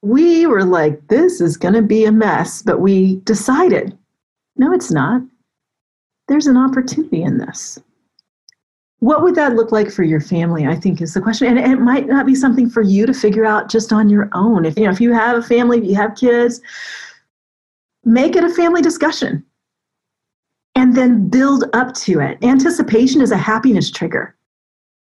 We 0.00 0.46
were 0.46 0.62
like, 0.62 1.08
this 1.08 1.40
is 1.40 1.56
going 1.56 1.74
to 1.74 1.82
be 1.82 2.04
a 2.04 2.12
mess, 2.12 2.62
but 2.62 2.78
we 2.78 3.16
decided, 3.24 3.98
no, 4.54 4.72
it's 4.72 4.92
not. 4.92 5.22
There's 6.28 6.46
an 6.46 6.56
opportunity 6.56 7.24
in 7.24 7.38
this. 7.38 7.80
What 9.00 9.22
would 9.22 9.36
that 9.36 9.54
look 9.54 9.70
like 9.70 9.90
for 9.90 10.02
your 10.02 10.20
family? 10.20 10.66
I 10.66 10.74
think 10.74 11.00
is 11.00 11.14
the 11.14 11.20
question. 11.20 11.46
And 11.46 11.58
it 11.58 11.80
might 11.80 12.08
not 12.08 12.26
be 12.26 12.34
something 12.34 12.68
for 12.68 12.82
you 12.82 13.06
to 13.06 13.14
figure 13.14 13.44
out 13.44 13.70
just 13.70 13.92
on 13.92 14.08
your 14.08 14.28
own. 14.32 14.64
If 14.64 14.76
you 14.76 14.84
know, 14.84 14.90
if 14.90 15.00
you 15.00 15.12
have 15.12 15.36
a 15.36 15.42
family, 15.42 15.78
if 15.78 15.84
you 15.84 15.94
have 15.94 16.16
kids, 16.16 16.60
make 18.04 18.34
it 18.34 18.42
a 18.42 18.50
family 18.50 18.82
discussion 18.82 19.44
and 20.74 20.96
then 20.96 21.28
build 21.28 21.64
up 21.74 21.94
to 21.94 22.20
it. 22.20 22.38
Anticipation 22.42 23.20
is 23.20 23.30
a 23.30 23.36
happiness 23.36 23.90
trigger. 23.90 24.36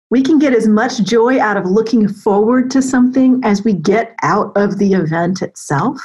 We 0.10 0.22
can 0.22 0.39
get 0.39 0.54
as 0.54 0.68
much 0.68 1.04
joy 1.04 1.39
out 1.39 1.56
of 1.56 1.66
looking 1.66 2.08
forward 2.08 2.70
to 2.72 2.82
something 2.82 3.39
as 3.44 3.64
we 3.64 3.74
get 3.74 4.14
out 4.24 4.52
of 4.58 4.78
the 4.78 4.94
event 4.94 5.42
itself. 5.42 5.98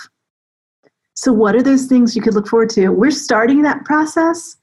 So, 1.14 1.32
what 1.32 1.56
are 1.56 1.62
those 1.62 1.86
things 1.86 2.14
you 2.14 2.22
could 2.22 2.34
look 2.34 2.46
forward 2.46 2.70
to? 2.70 2.90
We're 2.90 3.10
starting 3.10 3.62
that 3.62 3.84
process 3.84 4.56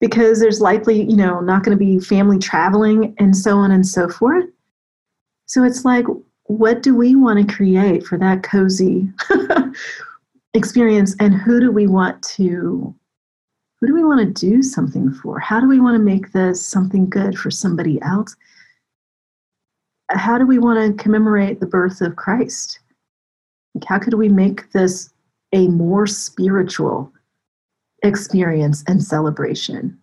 because 0.00 0.40
there's 0.40 0.60
likely, 0.60 1.02
you 1.02 1.16
know, 1.16 1.40
not 1.40 1.62
going 1.62 1.76
to 1.76 1.84
be 1.84 2.00
family 2.00 2.38
traveling 2.38 3.14
and 3.18 3.36
so 3.36 3.56
on 3.56 3.70
and 3.70 3.86
so 3.86 4.08
forth. 4.08 4.46
So, 5.46 5.64
it's 5.64 5.84
like, 5.84 6.06
what 6.44 6.82
do 6.82 6.94
we 6.94 7.14
want 7.14 7.46
to 7.46 7.54
create 7.54 8.04
for 8.04 8.18
that 8.18 8.42
cozy 8.42 9.10
experience? 10.54 11.14
And 11.20 11.34
who 11.34 11.60
do 11.60 11.70
we 11.70 11.86
want 11.86 12.22
to 12.34 12.94
who 13.80 13.86
do 13.86 13.94
we 13.94 14.04
want 14.04 14.20
to 14.20 14.46
do 14.46 14.62
something 14.62 15.10
for? 15.10 15.38
How 15.38 15.58
do 15.58 15.66
we 15.66 15.80
want 15.80 15.94
to 15.94 16.02
make 16.02 16.32
this 16.32 16.64
something 16.64 17.08
good 17.08 17.38
for 17.38 17.50
somebody 17.50 18.00
else? 18.02 18.36
How 20.10 20.36
do 20.36 20.46
we 20.46 20.58
want 20.58 20.98
to 20.98 21.02
commemorate 21.02 21.60
the 21.60 21.66
birth 21.66 22.00
of 22.02 22.16
Christ? 22.16 22.80
how 23.86 23.98
could 23.98 24.14
we 24.14 24.28
make 24.28 24.70
this 24.72 25.10
a 25.52 25.68
more 25.68 26.06
spiritual 26.06 27.12
experience 28.02 28.84
and 28.86 29.02
celebration? 29.02 29.98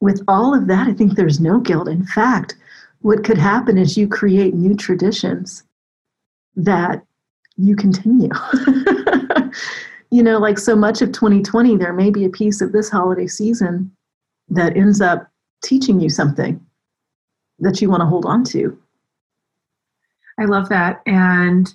With 0.00 0.22
all 0.28 0.54
of 0.54 0.66
that, 0.66 0.88
I 0.88 0.92
think 0.92 1.14
there's 1.14 1.40
no 1.40 1.60
guilt. 1.60 1.88
In 1.88 2.06
fact, 2.06 2.54
what 3.00 3.24
could 3.24 3.38
happen 3.38 3.78
is 3.78 3.96
you 3.96 4.08
create 4.08 4.54
new 4.54 4.74
traditions 4.74 5.62
that 6.56 7.04
you 7.56 7.76
continue. 7.76 8.30
you 10.10 10.22
know, 10.22 10.38
like 10.38 10.58
so 10.58 10.76
much 10.76 11.02
of 11.02 11.12
2020, 11.12 11.76
there 11.76 11.92
may 11.92 12.10
be 12.10 12.24
a 12.24 12.30
piece 12.30 12.60
of 12.60 12.72
this 12.72 12.90
holiday 12.90 13.26
season 13.26 13.90
that 14.48 14.76
ends 14.76 15.00
up 15.00 15.28
teaching 15.62 16.00
you 16.00 16.08
something 16.08 16.60
that 17.58 17.80
you 17.80 17.88
want 17.88 18.00
to 18.00 18.06
hold 18.06 18.26
on 18.26 18.44
to. 18.44 18.78
I 20.38 20.44
love 20.44 20.68
that. 20.68 21.00
And 21.06 21.72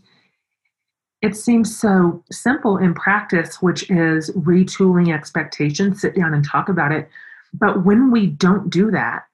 it 1.21 1.35
seems 1.35 1.77
so 1.77 2.23
simple 2.31 2.77
in 2.77 2.93
practice, 2.93 3.61
which 3.61 3.89
is 3.89 4.31
retooling 4.31 5.13
expectations, 5.13 6.01
sit 6.01 6.15
down 6.15 6.33
and 6.33 6.45
talk 6.45 6.69
about 6.69 6.91
it. 6.91 7.09
But 7.53 7.85
when 7.85 8.11
we 8.11 8.27
don't 8.27 8.69
do 8.69 8.91
that, 8.91 9.25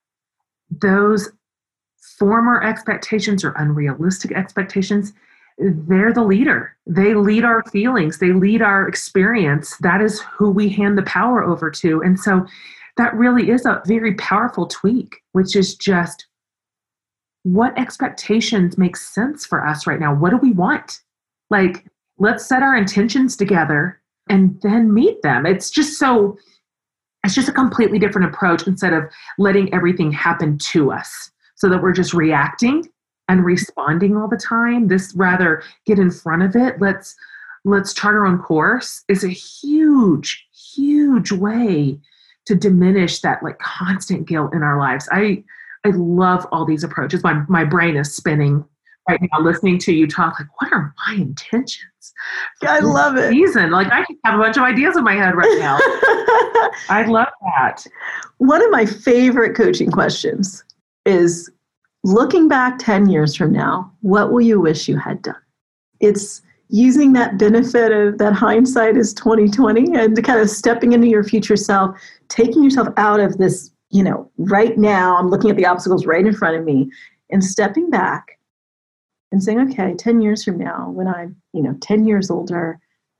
those 0.70 1.30
former 2.18 2.64
expectations 2.64 3.44
or 3.44 3.52
unrealistic 3.52 4.32
expectations 4.32 5.14
they're 5.58 6.14
the 6.14 6.24
leader. 6.24 6.76
They 6.86 7.16
lead 7.16 7.44
our 7.44 7.64
feelings, 7.72 8.20
they 8.20 8.32
lead 8.32 8.62
our 8.62 8.88
experience. 8.88 9.76
That 9.78 10.02
is 10.02 10.22
who 10.22 10.52
we 10.52 10.70
hand 10.70 10.98
the 10.98 11.04
power 11.04 11.44
over 11.44 11.72
to. 11.72 12.02
And 12.04 12.20
so 12.20 12.46
that 12.98 13.16
really 13.16 13.50
is 13.50 13.66
a 13.66 13.82
very 13.86 14.14
powerful 14.16 14.68
tweak, 14.68 15.24
which 15.32 15.56
is 15.56 15.76
just 15.76 16.28
what 17.44 17.78
expectations 17.78 18.78
make 18.78 18.98
sense 18.98 19.46
for 19.46 19.66
us 19.66 19.88
right 19.88 20.00
now? 20.00 20.14
What 20.14 20.32
do 20.32 20.38
we 20.38 20.52
want? 20.52 21.02
Like, 21.50 21.86
let's 22.18 22.46
set 22.46 22.64
our 22.64 22.76
intentions 22.76 23.36
together 23.36 24.02
and 24.30 24.60
then 24.62 24.94
meet 24.94 25.22
them. 25.22 25.46
It's 25.46 25.70
just 25.70 25.98
so, 25.98 26.38
it's 27.24 27.36
just 27.36 27.50
a 27.50 27.54
completely 27.54 28.00
different 28.00 28.34
approach 28.34 28.68
instead 28.68 28.94
of 28.94 29.06
letting 29.38 29.74
everything 29.74 30.12
happen 30.12 30.58
to 30.72 30.92
us 30.92 31.32
so 31.56 31.70
that 31.70 31.82
we're 31.82 31.94
just 31.94 32.14
reacting 32.14 32.88
and 33.28 33.46
responding 33.46 34.16
all 34.16 34.28
the 34.28 34.38
time. 34.38 34.88
This 34.88 35.14
rather 35.16 35.64
get 35.86 36.00
in 36.00 36.12
front 36.12 36.44
of 36.44 36.56
it. 36.56 36.80
Let's 36.80 37.16
let's 37.66 37.94
chart 37.94 38.16
our 38.16 38.26
own 38.26 38.40
course 38.40 39.04
is 39.10 39.24
a 39.24 39.30
huge 39.30 40.48
huge 40.76 41.32
way 41.32 42.00
to 42.46 42.56
diminish 42.56 43.20
that 43.20 43.44
like 43.44 43.60
constant 43.60 44.28
guilt 44.28 44.54
in 44.54 44.64
our 44.64 44.80
lives. 44.80 45.10
I 45.12 45.44
i 45.86 45.90
love 45.90 46.48
all 46.52 46.66
these 46.66 46.84
approaches. 46.84 47.24
My 47.24 47.44
my 47.50 47.64
brain 47.64 47.98
is 47.98 48.16
spinning 48.16 48.64
right 49.08 49.22
now 49.22 49.40
listening 49.40 49.78
to 49.80 49.94
you 49.94 50.08
talk, 50.08 50.40
like, 50.40 50.50
what 50.62 50.72
are 50.72 50.94
my 51.08 51.16
intentions? 51.16 52.14
I 52.64 52.80
love 52.80 53.18
it. 53.18 53.32
Season. 53.32 53.72
Like 53.72 53.88
I 53.92 54.06
have 54.26 54.40
a 54.40 54.42
bunch 54.42 54.58
of 54.58 54.64
ideas 54.64 54.98
in 54.98 55.04
my 55.04 55.14
head 55.14 55.36
right 55.36 55.58
now. 55.60 55.78
I 56.90 57.06
love 57.08 57.28
that. 57.58 57.86
One 58.38 58.64
of 58.64 58.72
my 58.72 58.86
favorite 58.86 59.56
coaching 59.56 59.92
questions 59.92 60.64
is 61.06 61.50
looking 62.04 62.48
back 62.48 62.80
10 62.80 63.10
years 63.10 63.36
from 63.36 63.52
now, 63.52 63.92
what 64.02 64.32
will 64.32 64.42
you 64.42 64.60
wish 64.60 64.88
you 64.88 64.98
had 64.98 65.22
done? 65.22 65.36
It's 66.00 66.42
using 66.70 67.14
that 67.14 67.38
benefit 67.38 67.92
of 67.92 68.18
that 68.18 68.34
hindsight 68.34 68.98
is 68.98 69.14
2020 69.14 69.96
and 69.96 70.24
kind 70.24 70.40
of 70.40 70.50
stepping 70.50 70.94
into 70.94 71.08
your 71.08 71.24
future 71.24 71.56
self, 71.56 71.98
taking 72.30 72.64
yourself 72.64 72.90
out 72.98 73.20
of 73.20 73.38
this, 73.38 73.72
you 73.90 74.04
know, 74.04 74.30
right 74.38 74.78
now, 74.78 75.18
I'm 75.18 75.30
looking 75.30 75.50
at 75.50 75.56
the 75.56 75.66
obstacles 75.66 76.06
right 76.06 76.26
in 76.26 76.34
front 76.34 76.58
of 76.58 76.66
me 76.66 76.92
and 77.30 77.44
stepping 77.44 77.90
back 77.90 78.37
and 79.32 79.44
saying, 79.44 79.60
okay, 79.72 79.94
10 79.94 80.22
years 80.22 80.44
from 80.44 80.58
now, 80.58 80.90
when 80.90 81.08
I'm, 81.08 81.36
you 81.54 81.62
know, 81.62 81.76
10 81.82 82.06
years 82.06 82.30
older 82.30 82.80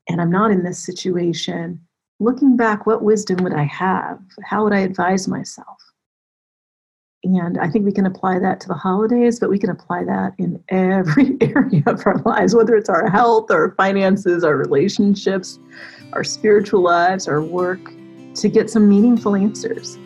and 0.10 0.22
I'm 0.22 0.32
not 0.32 0.52
in 0.52 0.64
this 0.64 0.80
situation, 0.80 1.82
looking 2.20 2.56
back, 2.56 2.86
what 2.86 3.04
wisdom 3.04 3.44
would 3.44 3.54
I 3.54 3.66
have? 3.66 4.20
How 4.44 4.64
would 4.64 4.74
I 4.74 4.80
advise 4.80 5.28
myself? 5.28 5.78
And 7.24 7.58
I 7.58 7.70
think 7.70 7.86
we 7.86 7.92
can 7.92 8.06
apply 8.06 8.40
that 8.40 8.62
to 8.62 8.68
the 8.68 8.74
holidays, 8.74 9.40
but 9.40 9.50
we 9.50 9.60
can 9.60 9.70
apply 9.70 10.06
that 10.06 10.34
in 10.38 10.64
every 10.70 11.36
area 11.42 11.84
of 11.86 12.06
our 12.06 12.20
lives, 12.20 12.56
whether 12.56 12.76
it's 12.76 12.90
our 12.90 13.10
health, 13.10 13.52
our 13.52 13.72
finances, 13.72 14.44
our 14.44 14.56
relationships, 14.56 15.60
our 16.14 16.24
spiritual 16.24 16.82
lives, 16.82 17.28
our 17.28 17.42
work, 17.42 17.82
to 18.36 18.48
get 18.48 18.70
some 18.70 18.88
meaningful 18.88 19.36
answers. 19.36 19.98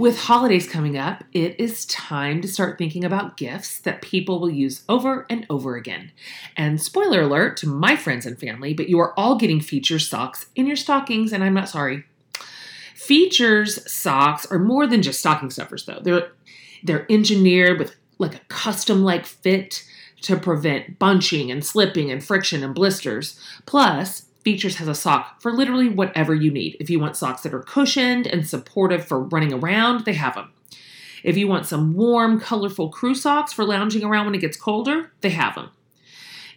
With 0.00 0.18
holidays 0.18 0.66
coming 0.66 0.96
up, 0.96 1.24
it 1.34 1.60
is 1.60 1.84
time 1.84 2.40
to 2.40 2.48
start 2.48 2.78
thinking 2.78 3.04
about 3.04 3.36
gifts 3.36 3.78
that 3.80 4.00
people 4.00 4.40
will 4.40 4.48
use 4.48 4.82
over 4.88 5.26
and 5.28 5.44
over 5.50 5.76
again. 5.76 6.12
And 6.56 6.80
spoiler 6.80 7.20
alert 7.20 7.58
to 7.58 7.68
my 7.68 7.96
friends 7.96 8.24
and 8.24 8.40
family, 8.40 8.72
but 8.72 8.88
you 8.88 8.98
are 8.98 9.12
all 9.20 9.36
getting 9.36 9.60
Feetures 9.60 10.08
socks 10.08 10.46
in 10.56 10.64
your 10.64 10.76
stockings, 10.76 11.34
and 11.34 11.44
I'm 11.44 11.52
not 11.52 11.68
sorry. 11.68 12.04
Feetures 12.94 13.92
socks 13.92 14.46
are 14.46 14.58
more 14.58 14.86
than 14.86 15.02
just 15.02 15.20
stocking 15.20 15.50
stuffers, 15.50 15.84
though. 15.84 16.00
They're 16.00 16.32
they're 16.82 17.04
engineered 17.12 17.78
with 17.78 17.94
like 18.16 18.34
a 18.34 18.44
custom 18.48 19.04
like 19.04 19.26
fit 19.26 19.84
to 20.22 20.38
prevent 20.38 20.98
bunching 20.98 21.50
and 21.50 21.62
slipping 21.62 22.10
and 22.10 22.24
friction 22.24 22.64
and 22.64 22.74
blisters. 22.74 23.38
Plus, 23.66 24.29
Feetures 24.42 24.76
has 24.76 24.88
a 24.88 24.94
sock 24.94 25.40
for 25.40 25.52
literally 25.52 25.88
whatever 25.88 26.34
you 26.34 26.50
need. 26.50 26.76
If 26.80 26.88
you 26.88 26.98
want 26.98 27.16
socks 27.16 27.42
that 27.42 27.54
are 27.54 27.62
cushioned 27.62 28.26
and 28.26 28.46
supportive 28.46 29.04
for 29.04 29.20
running 29.20 29.52
around, 29.52 30.04
they 30.04 30.14
have 30.14 30.34
them. 30.34 30.52
If 31.22 31.36
you 31.36 31.46
want 31.46 31.66
some 31.66 31.94
warm, 31.94 32.40
colorful 32.40 32.88
crew 32.88 33.14
socks 33.14 33.52
for 33.52 33.64
lounging 33.64 34.04
around 34.04 34.26
when 34.26 34.34
it 34.34 34.40
gets 34.40 34.56
colder, 34.56 35.12
they 35.20 35.30
have 35.30 35.54
them. 35.54 35.70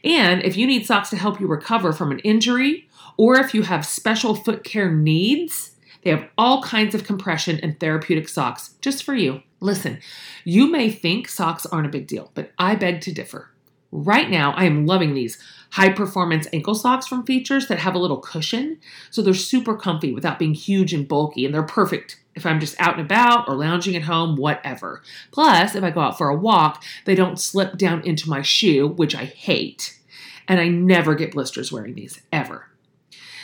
And 0.04 0.44
if 0.44 0.56
you 0.58 0.68
need 0.68 0.86
socks 0.86 1.10
to 1.10 1.18
help 1.18 1.40
you 1.40 1.48
recover 1.48 1.92
from 1.92 2.12
an 2.12 2.20
injury, 2.20 2.88
or 3.18 3.36
if 3.36 3.54
you 3.54 3.64
have 3.64 3.86
special 3.86 4.36
foot 4.36 4.64
care 4.64 4.92
needs, 4.92 5.72
they 6.04 6.10
have 6.10 6.28
all 6.38 6.62
kinds 6.64 6.94
of 6.94 7.06
compression 7.06 7.60
and 7.62 7.80
therapeutic 7.80 8.28
socks 8.28 8.76
just 8.82 9.04
for 9.04 9.14
you. 9.14 9.42
Listen, 9.60 10.00
you 10.44 10.68
may 10.68 10.90
think 10.90 11.30
socks 11.30 11.66
aren't 11.66 11.88
a 11.88 11.92
big 11.92 12.08
deal, 12.08 12.32
but 12.34 12.52
I 12.58 12.76
beg 12.76 13.02
to 13.02 13.14
differ. 13.14 13.50
Right 13.96 14.28
now, 14.28 14.54
I 14.54 14.66
am 14.66 14.88
loving 14.88 15.14
these 15.14 15.38
high 15.74 15.90
performance 15.90 16.48
ankle 16.52 16.74
socks 16.74 17.06
from 17.06 17.24
Feetures 17.24 17.68
that 17.68 17.78
have 17.78 17.94
a 17.94 18.00
little 18.00 18.18
cushion. 18.18 18.80
So 19.12 19.22
they're 19.22 19.36
super 19.36 19.78
comfy 19.78 20.12
without 20.12 20.40
being 20.40 20.56
huge 20.56 20.96
and 20.96 21.08
bulky, 21.08 21.46
and 21.46 21.54
they're 21.54 21.62
perfect 21.62 22.20
if 22.34 22.44
I'm 22.44 22.60
just 22.60 22.76
out 22.82 22.98
and 22.98 23.06
about 23.06 23.48
or 23.48 23.54
lounging 23.54 23.96
at 23.96 24.02
home, 24.02 24.36
whatever. 24.36 25.04
Plus, 25.30 25.76
if 25.76 25.84
I 25.84 25.92
go 25.92 26.02
out 26.02 26.18
for 26.18 26.30
a 26.30 26.36
walk, 26.36 26.84
they 27.06 27.14
don't 27.14 27.40
slip 27.40 27.78
down 27.78 28.02
into 28.02 28.28
my 28.28 28.42
shoe, 28.42 28.88
which 28.88 29.14
I 29.16 29.26
hate. 29.26 30.00
And 30.48 30.60
I 30.60 30.70
never 30.70 31.14
get 31.14 31.34
blisters 31.34 31.72
wearing 31.72 31.94
these, 31.94 32.20
ever. 32.32 32.70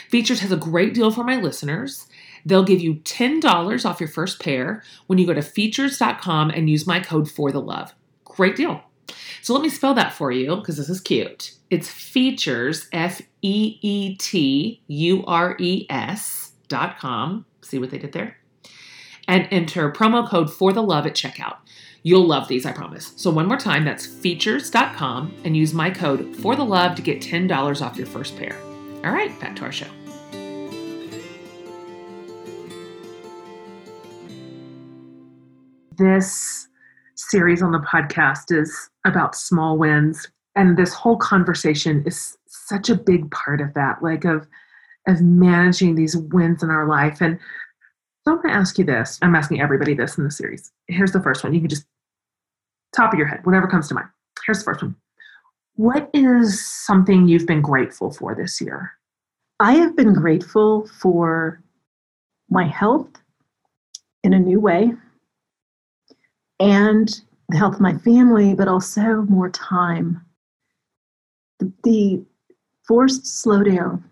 Feetures 0.08 0.40
has 0.40 0.50
a 0.50 0.56
great 0.56 0.94
deal 0.94 1.12
for 1.12 1.22
my 1.22 1.36
listeners. 1.36 2.08
They'll 2.44 2.64
give 2.64 2.80
you 2.80 2.96
$10 2.96 3.84
off 3.84 4.00
your 4.00 4.08
first 4.08 4.40
pair 4.40 4.82
when 5.06 5.20
you 5.20 5.28
go 5.28 5.34
to 5.34 5.42
feetures.com 5.42 6.50
and 6.50 6.68
use 6.68 6.88
my 6.88 6.98
code 6.98 7.30
for 7.30 7.52
the 7.52 7.60
love. 7.60 7.94
Great 8.24 8.56
deal. 8.56 8.82
So 9.42 9.54
let 9.54 9.62
me 9.62 9.68
spell 9.68 9.94
that 9.94 10.12
for 10.12 10.30
you 10.30 10.56
because 10.56 10.76
this 10.76 10.88
is 10.88 11.00
cute. 11.00 11.54
It's 11.70 11.88
feetures, 11.88 12.88
F 12.92 13.22
E 13.42 13.78
E 13.80 14.16
T 14.16 14.80
U 14.86 15.24
R 15.26 15.56
E 15.58 15.86
S 15.88 16.52
dot 16.68 16.98
com. 16.98 17.46
See 17.62 17.78
what 17.78 17.90
they 17.90 17.98
did 17.98 18.12
there? 18.12 18.36
And 19.28 19.46
enter 19.50 19.90
promo 19.92 20.28
code 20.28 20.52
for 20.52 20.72
the 20.72 20.82
love 20.82 21.06
at 21.06 21.14
checkout. 21.14 21.58
You'll 22.02 22.26
love 22.26 22.48
these, 22.48 22.64
I 22.64 22.72
promise. 22.72 23.12
So, 23.16 23.30
one 23.30 23.46
more 23.46 23.58
time, 23.58 23.84
that's 23.84 24.06
feetures.com 24.06 25.34
and 25.44 25.56
use 25.56 25.74
my 25.74 25.90
code 25.90 26.34
for 26.36 26.56
the 26.56 26.64
love 26.64 26.96
to 26.96 27.02
get 27.02 27.20
$10 27.20 27.82
off 27.82 27.96
your 27.96 28.06
first 28.06 28.36
pair. 28.36 28.58
All 29.04 29.12
right, 29.12 29.38
back 29.38 29.54
to 29.56 29.62
our 29.64 29.72
show. 29.72 29.86
This 35.96 36.68
series 37.28 37.62
on 37.62 37.72
the 37.72 37.78
podcast 37.78 38.56
is 38.56 38.90
about 39.04 39.34
small 39.34 39.76
wins. 39.76 40.26
And 40.56 40.76
this 40.76 40.92
whole 40.94 41.16
conversation 41.16 42.02
is 42.06 42.36
such 42.46 42.88
a 42.88 42.94
big 42.94 43.30
part 43.30 43.60
of 43.60 43.74
that 43.74 44.02
like 44.02 44.24
of 44.24 44.46
of 45.06 45.22
managing 45.22 45.94
these 45.94 46.16
wins 46.16 46.62
in 46.62 46.70
our 46.70 46.86
life. 46.86 47.20
And 47.20 47.38
so 48.24 48.32
i'm 48.32 48.42
to 48.42 48.50
ask 48.50 48.78
you 48.78 48.84
this. 48.84 49.18
I'm 49.22 49.34
asking 49.34 49.60
everybody 49.60 49.94
this 49.94 50.18
in 50.18 50.24
the 50.24 50.30
series. 50.30 50.70
Here's 50.88 51.12
the 51.12 51.22
first 51.22 51.42
one. 51.42 51.54
You 51.54 51.60
can 51.60 51.70
just 51.70 51.86
top 52.94 53.12
of 53.12 53.18
your 53.18 53.28
head 53.28 53.44
whatever 53.44 53.66
comes 53.66 53.88
to 53.88 53.94
mind. 53.94 54.08
Here's 54.44 54.58
the 54.58 54.64
first 54.64 54.82
one. 54.82 54.96
What 55.76 56.10
is 56.12 56.64
something 56.66 57.28
you've 57.28 57.46
been 57.46 57.62
grateful 57.62 58.10
for 58.10 58.34
this 58.34 58.60
year? 58.60 58.92
I 59.60 59.74
have 59.74 59.96
been 59.96 60.14
grateful 60.14 60.88
for 61.00 61.62
my 62.50 62.66
health 62.66 63.08
in 64.24 64.32
a 64.34 64.38
new 64.38 64.60
way 64.60 64.92
and 66.60 67.20
the 67.48 67.56
health 67.56 67.74
of 67.74 67.80
my 67.80 67.96
family, 67.98 68.54
but 68.54 68.68
also 68.68 69.22
more 69.28 69.50
time. 69.50 70.24
The, 71.58 71.72
the 71.82 72.22
forced 72.86 73.24
slowdown. 73.24 74.02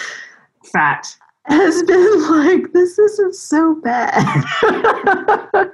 Fat. 0.71 1.15
Has 1.45 1.83
been 1.83 2.29
like, 2.29 2.71
this 2.71 2.97
isn't 2.97 3.35
so 3.35 3.75
bad. 3.75 4.45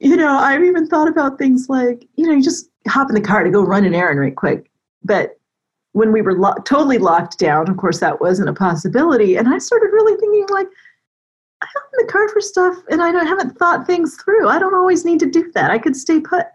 you 0.00 0.16
know, 0.16 0.36
I've 0.36 0.62
even 0.62 0.86
thought 0.86 1.08
about 1.08 1.36
things 1.36 1.68
like, 1.68 2.06
you 2.14 2.26
know, 2.26 2.32
you 2.32 2.42
just 2.42 2.70
hop 2.86 3.08
in 3.08 3.16
the 3.16 3.20
car 3.20 3.42
to 3.42 3.50
go 3.50 3.62
run 3.62 3.84
an 3.84 3.94
errand 3.94 4.20
right 4.20 4.36
quick. 4.36 4.70
But 5.02 5.38
when 5.92 6.12
we 6.12 6.22
were 6.22 6.38
lo- 6.38 6.54
totally 6.64 6.98
locked 6.98 7.38
down, 7.38 7.68
of 7.68 7.76
course, 7.76 7.98
that 8.00 8.20
wasn't 8.20 8.48
a 8.48 8.52
possibility. 8.52 9.36
And 9.36 9.48
I 9.48 9.58
started 9.58 9.86
really 9.86 10.18
thinking, 10.18 10.46
like, 10.50 10.68
I 10.68 10.68
hop 10.68 10.68
in 10.68 10.83
the 11.92 12.06
car 12.10 12.28
for 12.28 12.40
stuff 12.40 12.76
and 12.90 13.02
I 13.02 13.12
don't, 13.12 13.26
haven't 13.26 13.58
thought 13.58 13.86
things 13.86 14.16
through. 14.16 14.48
I 14.48 14.58
don't 14.58 14.74
always 14.74 15.04
need 15.04 15.20
to 15.20 15.30
do 15.30 15.50
that. 15.54 15.70
I 15.70 15.78
could 15.78 15.96
stay 15.96 16.20
put. 16.20 16.46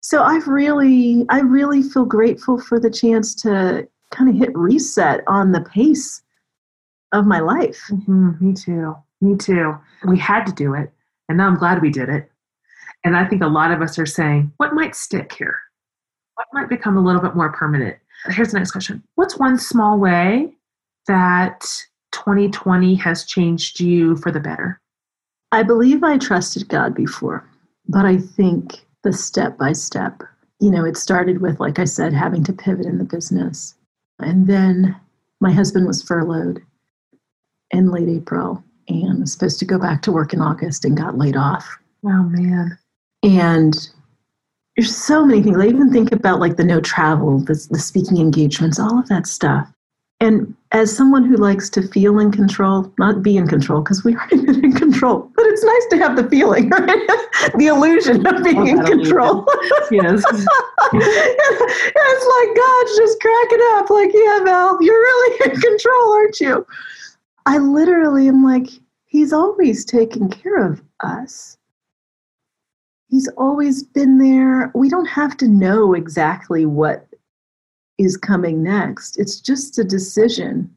So 0.00 0.22
I've 0.22 0.46
really, 0.46 1.24
I 1.30 1.40
really 1.40 1.82
feel 1.82 2.04
grateful 2.04 2.60
for 2.60 2.78
the 2.78 2.90
chance 2.90 3.34
to 3.42 3.88
kind 4.10 4.30
of 4.30 4.36
hit 4.36 4.56
reset 4.56 5.22
on 5.26 5.52
the 5.52 5.62
pace 5.62 6.22
of 7.12 7.26
my 7.26 7.40
life. 7.40 7.82
Mm-hmm, 7.90 8.48
me 8.48 8.54
too. 8.54 8.94
Me 9.20 9.36
too. 9.36 9.74
We 10.06 10.18
had 10.18 10.44
to 10.44 10.52
do 10.52 10.74
it. 10.74 10.90
And 11.28 11.38
now 11.38 11.46
I'm 11.46 11.58
glad 11.58 11.80
we 11.80 11.90
did 11.90 12.08
it. 12.08 12.30
And 13.04 13.16
I 13.16 13.24
think 13.26 13.42
a 13.42 13.46
lot 13.46 13.70
of 13.70 13.80
us 13.80 13.98
are 13.98 14.06
saying, 14.06 14.52
what 14.58 14.74
might 14.74 14.94
stick 14.94 15.32
here? 15.32 15.58
What 16.34 16.48
might 16.52 16.68
become 16.68 16.96
a 16.96 17.00
little 17.00 17.20
bit 17.20 17.36
more 17.36 17.52
permanent? 17.52 17.96
Here's 18.30 18.52
the 18.52 18.58
next 18.58 18.72
question 18.72 19.02
What's 19.14 19.38
one 19.38 19.58
small 19.58 19.98
way 19.98 20.52
that 21.06 21.66
2020 22.14 22.94
has 22.94 23.24
changed 23.24 23.80
you 23.80 24.16
for 24.16 24.30
the 24.30 24.40
better? 24.40 24.80
I 25.52 25.62
believe 25.62 26.02
I 26.02 26.16
trusted 26.16 26.68
God 26.68 26.94
before, 26.94 27.44
but 27.88 28.04
I 28.04 28.18
think 28.18 28.86
the 29.02 29.12
step 29.12 29.58
by 29.58 29.72
step, 29.72 30.22
you 30.60 30.70
know, 30.70 30.84
it 30.84 30.96
started 30.96 31.40
with, 31.40 31.60
like 31.60 31.78
I 31.78 31.84
said, 31.84 32.12
having 32.12 32.44
to 32.44 32.52
pivot 32.52 32.86
in 32.86 32.98
the 32.98 33.04
business. 33.04 33.74
And 34.20 34.46
then 34.46 34.96
my 35.40 35.52
husband 35.52 35.86
was 35.86 36.02
furloughed 36.02 36.62
in 37.72 37.90
late 37.90 38.08
April 38.08 38.62
and 38.88 39.20
was 39.20 39.32
supposed 39.32 39.58
to 39.58 39.64
go 39.64 39.78
back 39.78 40.02
to 40.02 40.12
work 40.12 40.32
in 40.32 40.40
August 40.40 40.84
and 40.84 40.96
got 40.96 41.18
laid 41.18 41.36
off. 41.36 41.78
Oh, 42.04 42.22
man. 42.22 42.78
And 43.22 43.74
there's 44.76 44.96
so 44.96 45.24
many 45.24 45.42
things. 45.42 45.58
I 45.58 45.66
even 45.66 45.92
think 45.92 46.12
about 46.12 46.40
like 46.40 46.56
the 46.56 46.64
no 46.64 46.80
travel, 46.80 47.40
the, 47.40 47.54
the 47.70 47.78
speaking 47.78 48.18
engagements, 48.18 48.78
all 48.78 48.98
of 48.98 49.08
that 49.08 49.26
stuff. 49.26 49.68
And 50.20 50.54
as 50.74 50.94
someone 50.94 51.24
who 51.24 51.36
likes 51.36 51.70
to 51.70 51.86
feel 51.86 52.18
in 52.18 52.32
control, 52.32 52.92
not 52.98 53.22
be 53.22 53.36
in 53.36 53.46
control, 53.46 53.80
because 53.80 54.02
we 54.02 54.16
aren't 54.16 54.32
in 54.64 54.72
control, 54.72 55.30
but 55.36 55.46
it's 55.46 55.62
nice 55.62 55.86
to 55.90 55.98
have 55.98 56.16
the 56.16 56.28
feeling, 56.28 56.68
right? 56.70 56.98
the 57.56 57.68
illusion 57.68 58.26
of 58.26 58.42
being 58.42 58.66
in 58.66 58.84
control. 58.84 59.46
yes. 59.92 60.20
it's 60.92 62.26
like 62.26 62.56
God's 62.56 62.96
just 62.96 63.20
cracking 63.20 63.60
up, 63.74 63.88
like, 63.88 64.10
yeah, 64.12 64.40
Val, 64.42 64.76
you're 64.80 65.00
really 65.00 65.52
in 65.52 65.60
control, 65.60 66.12
aren't 66.12 66.40
you? 66.40 66.66
I 67.46 67.58
literally 67.58 68.26
am 68.28 68.42
like, 68.42 68.68
He's 69.06 69.32
always 69.32 69.84
taken 69.84 70.28
care 70.28 70.56
of 70.56 70.82
us. 70.98 71.56
He's 73.06 73.28
always 73.36 73.84
been 73.84 74.18
there. 74.18 74.72
We 74.74 74.88
don't 74.88 75.06
have 75.06 75.36
to 75.36 75.46
know 75.46 75.94
exactly 75.94 76.66
what 76.66 77.06
is 77.98 78.16
coming 78.16 78.62
next. 78.62 79.18
It's 79.18 79.40
just 79.40 79.78
a 79.78 79.84
decision 79.84 80.72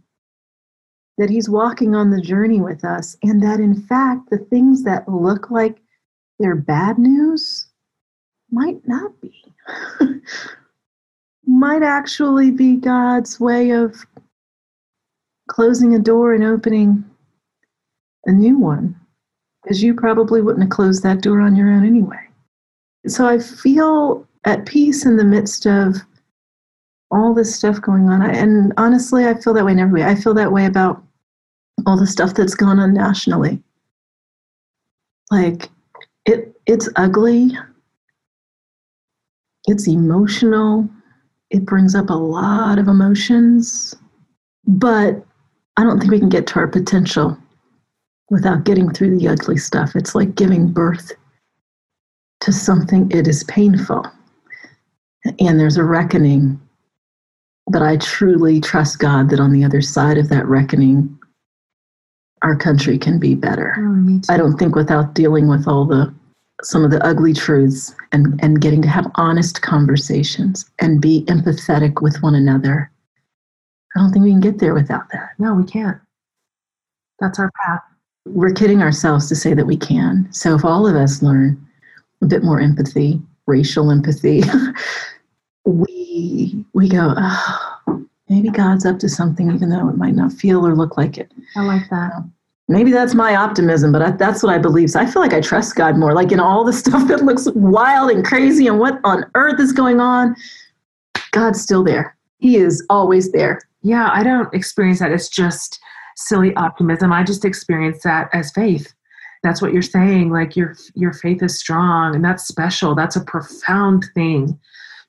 that 1.18 1.30
He's 1.30 1.50
walking 1.50 1.96
on 1.96 2.12
the 2.12 2.22
journey 2.22 2.62
with 2.62 2.86
us, 2.86 3.18
and 3.24 3.42
that 3.42 3.60
in 3.60 3.76
fact, 3.76 4.30
the 4.30 4.38
things 4.38 4.84
that 4.84 5.10
look 5.10 5.50
like 5.50 5.82
they're 6.40 6.56
bad 6.56 7.00
news 7.00 7.68
might 8.52 8.88
not 8.88 9.20
be. 9.22 9.34
might 11.48 11.82
actually 11.82 12.52
be 12.52 12.76
God's 12.76 13.40
way 13.40 13.72
of 13.72 14.06
closing 15.50 15.96
a 15.96 16.00
door 16.00 16.34
and 16.34 16.44
opening 16.44 17.04
a 18.26 18.32
new 18.32 18.58
one, 18.58 18.96
because 19.64 19.82
you 19.82 19.94
probably 19.94 20.42
wouldn't 20.42 20.64
have 20.64 20.70
closed 20.70 21.04
that 21.04 21.22
door 21.22 21.42
on 21.42 21.56
your 21.56 21.72
own 21.72 21.86
anyway. 21.86 22.20
So 23.08 23.26
I 23.26 23.40
feel 23.40 24.28
at 24.44 24.66
peace 24.66 25.06
in 25.06 25.18
the 25.18 25.24
midst 25.24 25.66
of 25.66 25.96
all 27.12 27.34
this 27.34 27.56
stuff 27.56 27.82
going 27.82 28.10
on. 28.10 28.22
And 28.22 28.74
honestly, 28.78 29.26
I 29.26 29.34
feel 29.36 29.54
that 29.54 29.66
way 29.66 29.72
in 29.72 29.80
every 29.80 30.02
way. 30.02 30.08
I 30.08 30.16
feel 30.16 30.34
that 30.34 30.52
way 30.52 30.66
about 30.66 31.04
all 31.86 31.98
the 31.98 32.08
stuff 32.08 32.34
that's 32.34 32.56
gone 32.56 32.80
on 32.80 32.94
nationally. 32.94 33.62
Like 35.32 35.70
it 36.26 36.56
it's 36.66 36.90
ugly. 36.96 37.52
It's 39.66 39.88
emotional. 39.88 40.90
It 41.50 41.66
brings 41.66 41.96
up 41.96 42.10
a 42.10 42.14
lot 42.14 42.80
of 42.80 42.88
emotions. 42.88 43.96
But 44.66 45.24
I 45.78 45.84
don't 45.84 46.00
think 46.00 46.12
we 46.12 46.20
can 46.20 46.30
get 46.30 46.48
to 46.48 46.60
our 46.60 46.68
potential 46.68 47.38
without 48.30 48.66
getting 48.66 48.92
through 48.92 49.18
the 49.18 49.28
ugly 49.28 49.58
stuff. 49.58 49.96
It's 49.96 50.16
like 50.16 50.36
giving 50.36 50.72
birth 50.72 51.14
to 52.42 52.52
something, 52.52 53.10
it 53.12 53.28
is 53.28 53.44
painful. 53.46 54.06
And 55.40 55.60
there's 55.60 55.78
a 55.78 55.84
reckoning. 55.84 56.60
But 57.70 57.82
I 57.82 57.98
truly 57.98 58.62
trust 58.62 59.00
God 59.00 59.30
that 59.30 59.40
on 59.40 59.52
the 59.52 59.64
other 59.64 59.82
side 59.82 60.18
of 60.18 60.30
that 60.30 60.46
reckoning, 60.46 61.18
our 62.42 62.56
country 62.56 62.98
can 62.98 63.20
be 63.20 63.36
better. 63.36 63.76
Oh, 63.78 64.22
I 64.30 64.38
don't 64.38 64.58
think 64.58 64.76
without 64.76 65.14
dealing 65.14 65.48
with 65.48 65.68
all 65.68 65.86
the 65.86 66.14
some 66.64 66.84
of 66.84 66.92
the 66.92 67.06
ugly 67.06 67.34
truths 67.34 67.94
and, 68.12 68.40
and 68.42 68.62
getting 68.62 68.82
to 68.82 68.88
have 68.88 69.12
honest 69.16 69.62
conversations 69.62 70.66
and 70.80 71.02
be 71.02 71.24
empathetic 71.26 72.02
with 72.02 72.22
one 72.24 72.34
another. 72.34 72.92
I 73.96 74.00
don't 74.00 74.12
think 74.12 74.24
we 74.26 74.32
can 74.32 74.40
get 74.40 74.60
there 74.60 74.74
without 74.74 75.10
that. 75.12 75.32
No, 75.38 75.54
we 75.54 75.64
can't. 75.64 75.98
That's 77.20 77.40
our 77.40 77.52
path. 77.64 77.82
We're 78.26 78.54
kidding 78.54 78.82
ourselves 78.82 79.30
to 79.30 79.36
say 79.36 79.54
that 79.54 79.68
we 79.68 79.78
can. 79.78 80.28
So 80.32 80.56
if 80.56 80.66
all 80.66 80.88
of 80.88 80.96
us 80.96 81.22
learn 81.22 81.64
a 82.22 82.26
bit 82.26 82.44
more 82.44 82.60
empathy, 82.60 83.22
racial 83.46 83.92
empathy, 83.92 84.42
we 85.68 86.66
we 86.74 86.90
go, 86.90 87.14
oh, 87.18 88.06
maybe 88.30 88.50
God's 88.50 88.86
up 88.86 89.00
to 89.00 89.10
something, 89.10 89.52
even 89.52 89.70
though 89.70 89.90
it 89.90 89.98
might 89.98 90.16
not 90.16 90.32
feel 90.32 90.66
or 90.66 90.76
look 90.76 90.98
like 90.98 91.18
it. 91.18 91.32
I 91.56 91.62
like 91.62 91.90
that. 91.90 92.14
Um, 92.14 92.34
maybe 92.68 92.92
that's 92.92 93.14
my 93.14 93.36
optimism, 93.36 93.92
but 93.92 94.02
I, 94.02 94.12
that's 94.12 94.44
what 94.44 94.54
I 94.54 94.58
believe. 94.58 94.92
So 94.92 95.00
I 95.00 95.06
feel 95.06 95.22
like 95.22 95.34
I 95.34 95.42
trust 95.42 95.76
God 95.76 95.98
more. 95.98 96.14
Like 96.14 96.32
in 96.32 96.40
all 96.40 96.64
the 96.64 96.74
stuff 96.84 97.08
that 97.10 97.24
looks 97.26 97.48
wild 97.56 98.12
and 98.12 98.26
crazy 98.26 98.68
and 98.68 98.80
what 98.80 99.00
on 99.04 99.26
earth 99.36 99.60
is 99.60 99.74
going 99.74 100.00
on, 100.00 100.36
God's 101.32 101.62
still 101.62 101.84
there. 101.84 102.16
He 102.40 102.58
is 102.58 102.86
always 102.90 103.32
there. 103.32 103.62
Yeah, 103.82 104.10
I 104.12 104.24
don't 104.24 104.54
experience 104.54 105.00
that 105.00 105.12
as 105.12 105.30
just 105.30 105.80
silly 106.16 106.56
optimism. 106.56 107.12
I 107.12 107.24
just 107.24 107.46
experience 107.46 108.04
that 108.04 108.30
as 108.34 108.52
faith. 108.52 108.94
That's 109.44 109.62
what 109.62 109.72
you're 109.72 109.82
saying. 109.82 110.32
Like 110.32 110.56
your 110.56 110.76
your 110.96 111.14
faith 111.14 111.44
is 111.44 111.60
strong, 111.60 112.16
and 112.16 112.26
that's 112.26 112.48
special. 112.48 112.96
That's 112.96 113.16
a 113.16 113.24
profound 113.24 114.06
thing 114.14 114.60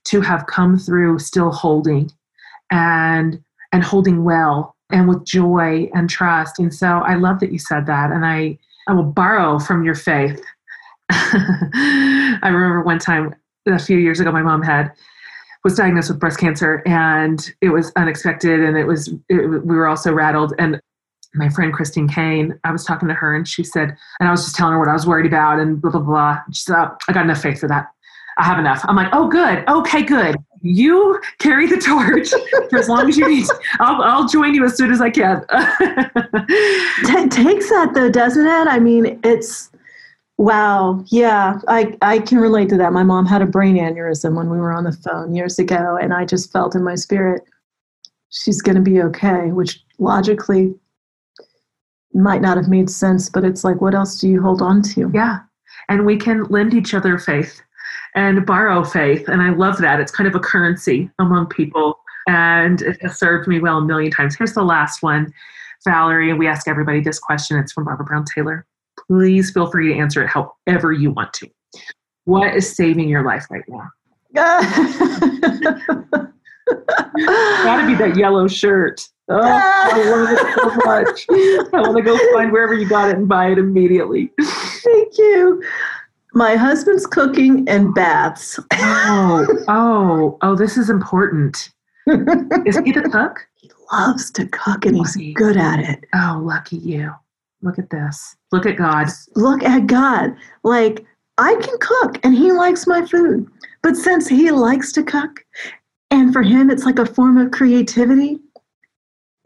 to 0.09 0.20
have 0.20 0.46
come 0.46 0.78
through, 0.78 1.18
still 1.18 1.50
holding, 1.50 2.11
and 2.70 3.42
and 3.72 3.84
holding 3.84 4.24
well, 4.24 4.74
and 4.90 5.09
with 5.09 5.24
joy 5.24 5.90
and 5.94 6.09
trust. 6.09 6.59
And 6.59 6.72
so 6.74 6.86
I 6.86 7.14
love 7.14 7.40
that 7.40 7.52
you 7.52 7.59
said 7.59 7.86
that, 7.86 8.11
and 8.11 8.24
I 8.24 8.59
I 8.88 8.94
will 8.94 9.04
borrow 9.04 9.59
from 9.59 9.84
your 9.84 9.94
faith. 9.94 10.42
I 11.11 12.40
remember 12.42 12.82
one 12.82 12.98
time 12.98 13.34
a 13.66 13.78
few 13.78 13.98
years 13.98 14.20
ago, 14.20 14.32
my 14.32 14.42
mom 14.42 14.62
had 14.62 14.92
was 15.64 15.74
diagnosed 15.74 16.09
with 16.09 16.20
breast 16.20 16.38
cancer 16.38 16.82
and 16.86 17.52
it 17.61 17.70
was 17.70 17.90
unexpected 17.96 18.61
and 18.61 18.76
it 18.78 18.84
was 18.84 19.09
it, 19.28 19.48
we 19.48 19.76
were 19.76 19.88
all 19.88 19.96
so 19.96 20.12
rattled 20.12 20.54
and 20.59 20.80
my 21.34 21.48
friend 21.48 21.72
Christine 21.72 22.09
Kane, 22.09 22.59
I 22.64 22.72
was 22.72 22.84
talking 22.84 23.09
to 23.09 23.14
her 23.14 23.34
and 23.34 23.46
she 23.46 23.62
said, 23.62 23.96
and 24.18 24.28
I 24.28 24.30
was 24.30 24.44
just 24.44 24.56
telling 24.56 24.72
her 24.72 24.78
what 24.78 24.88
I 24.88 24.92
was 24.92 25.06
worried 25.06 25.26
about 25.26 25.59
and 25.59 25.80
blah, 25.80 25.90
blah, 25.90 26.00
blah. 26.00 26.38
She 26.52 26.62
said, 26.62 26.76
oh, 26.76 26.96
I 27.09 27.12
got 27.12 27.24
enough 27.24 27.42
faith 27.42 27.61
for 27.61 27.68
that. 27.68 27.88
I 28.39 28.45
have 28.45 28.59
enough. 28.59 28.80
I'm 28.84 28.97
like, 28.97 29.09
oh, 29.12 29.28
good. 29.28 29.68
Okay, 29.68 30.03
good. 30.03 30.36
You 30.62 31.20
carry 31.39 31.66
the 31.66 31.76
torch 31.76 32.30
for 32.70 32.78
as 32.78 32.89
long 32.89 33.09
as 33.09 33.16
you 33.16 33.28
need. 33.28 33.47
I'll, 33.80 34.03
I'll 34.03 34.28
join 34.28 34.55
you 34.55 34.64
as 34.64 34.76
soon 34.76 34.93
as 34.93 35.01
I 35.01 35.11
can. 35.11 35.45
It 36.51 37.30
takes 37.30 37.68
that 37.68 37.93
though, 37.95 38.11
doesn't 38.11 38.47
it? 38.47 38.66
I 38.68 38.78
mean, 38.78 39.20
it's, 39.22 39.70
Wow. 40.39 41.05
Yeah, 41.09 41.59
I, 41.66 41.97
I 42.01 42.20
can 42.20 42.39
relate 42.39 42.68
to 42.68 42.76
that. 42.76 42.93
My 42.93 43.03
mom 43.03 43.26
had 43.26 43.43
a 43.43 43.47
brain 43.47 43.76
aneurysm 43.76 44.36
when 44.36 44.49
we 44.49 44.59
were 44.59 44.72
on 44.72 44.84
the 44.84 44.93
phone 44.93 45.34
years 45.34 45.59
ago, 45.59 45.99
and 46.01 46.14
I 46.14 46.24
just 46.24 46.53
felt 46.53 46.76
in 46.76 46.84
my 46.84 46.95
spirit 46.95 47.43
she's 48.30 48.62
going 48.62 48.76
to 48.76 48.80
be 48.82 49.03
okay, 49.03 49.51
which 49.51 49.84
logically 49.99 50.74
might 52.14 52.41
not 52.41 52.57
have 52.57 52.68
made 52.68 52.89
sense, 52.89 53.28
but 53.28 53.45
it's 53.45 53.64
like, 53.64 53.80
what 53.80 53.97
else 53.97 54.20
do 54.20 54.28
you 54.28 54.41
hold 54.41 54.62
on 54.62 54.80
to? 54.82 55.11
yeah. 55.12 55.41
And 55.89 56.05
we 56.07 56.16
can 56.16 56.45
lend 56.45 56.74
each 56.74 56.95
other 56.95 57.18
faith 57.18 57.61
and 58.19 58.45
borrow 58.45 58.85
faith. 58.85 59.29
And 59.29 59.41
I 59.41 59.51
love 59.51 59.79
that. 59.79 60.01
It's 60.01 60.12
kind 60.12 60.29
of 60.29 60.35
a 60.35 60.41
currency 60.41 61.11
among 61.19 61.47
people. 61.47 61.99
And 62.27 62.83
it 62.83 63.01
has 63.01 63.19
served 63.19 63.49
me 63.49 63.61
well 63.61 63.79
a 63.79 63.85
million 63.85 64.11
times. 64.11 64.37
Here's 64.37 64.53
the 64.53 64.62
last 64.62 65.03
one, 65.03 65.33
Valorie. 65.87 66.37
We 66.37 66.47
ask 66.47 66.69
everybody 66.69 67.01
this 67.01 67.19
question. 67.19 67.57
It's 67.57 67.73
from 67.73 67.85
Barbara 67.85 68.05
Brown 68.05 68.27
Taylor 68.27 68.66
please 69.07 69.51
feel 69.51 69.71
free 69.71 69.93
to 69.93 69.99
answer 69.99 70.23
it 70.23 70.29
however 70.29 70.93
you 70.93 71.11
want 71.11 71.33
to. 71.35 71.49
What 72.25 72.55
is 72.55 72.75
saving 72.75 73.09
your 73.09 73.25
life 73.25 73.47
right 73.51 73.64
now? 73.69 73.89
Gotta 77.64 77.87
be 77.87 77.95
that 77.95 78.14
yellow 78.16 78.49
shirt. 78.49 79.07
Oh, 79.31 79.43
I 79.43 80.05
love 80.09 80.31
it 80.31 80.39
so 80.55 80.64
much. 80.87 81.27
I 81.75 81.81
want 81.83 81.99
to 81.99 82.03
go 82.03 82.16
find 82.33 82.51
wherever 82.51 82.73
you 82.73 82.89
got 82.89 83.11
it 83.11 83.19
and 83.19 83.29
buy 83.29 83.51
it 83.51 83.59
immediately. 83.59 84.33
Thank 84.41 85.19
you. 85.19 85.62
My 86.39 86.55
husband's 86.55 87.05
cooking 87.05 87.68
and 87.68 87.93
baths. 87.93 88.61
Oh, 88.74 89.47
oh, 89.68 90.39
oh, 90.41 90.55
this 90.55 90.76
is 90.76 90.89
important. 90.89 91.70
Is 92.07 92.78
he 92.84 92.93
the 92.93 93.09
cook? 93.12 93.45
He 93.57 93.68
loves 93.91 94.30
to 94.30 94.47
cook 94.47 94.86
and 94.86 94.95
he's 94.95 95.16
Lucky. 95.16 95.32
good 95.32 95.57
at 95.57 95.80
it. 95.80 96.05
Oh, 96.14 96.41
lucky 96.41 96.76
you. 96.76 97.12
Look 97.61 97.80
at 97.80 97.91
this. 97.91 98.36
Look 98.53 98.66
at 98.66 98.76
God. 98.76 99.09
Look 99.34 99.64
at 99.64 99.89
God. 99.89 100.36
Like, 100.62 101.05
I 101.39 101.57
can 101.57 101.76
cook 101.80 102.20
and 102.22 102.36
he 102.36 102.53
likes 102.53 102.86
my 102.86 103.05
food. 103.05 103.45
But 103.82 103.97
since 103.97 104.28
he 104.28 104.53
likes 104.53 104.93
to 104.93 105.03
cook, 105.03 105.45
and 106.12 106.32
for 106.32 106.43
him 106.45 106.70
it's 106.70 106.84
like 106.84 107.01
a 107.01 107.07
form 107.07 107.36
of 107.36 107.51
creativity, 107.51 108.39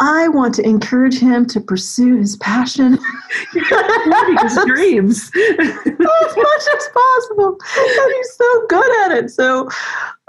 I 0.05 0.27
want 0.27 0.53
to 0.57 0.67
encourage 0.67 1.17
him 1.21 1.47
to 1.47 1.61
pursue 1.61 2.17
his 2.17 2.37
passion 2.39 2.99
his 3.53 4.59
dreams. 4.67 5.31
as 5.37 5.87
much 5.87 6.67
as 6.77 6.89
possible. 6.93 7.57
And 7.79 8.13
he's 8.13 8.35
so 8.35 8.67
good 8.67 9.05
at 9.05 9.13
it. 9.17 9.31
So 9.31 9.69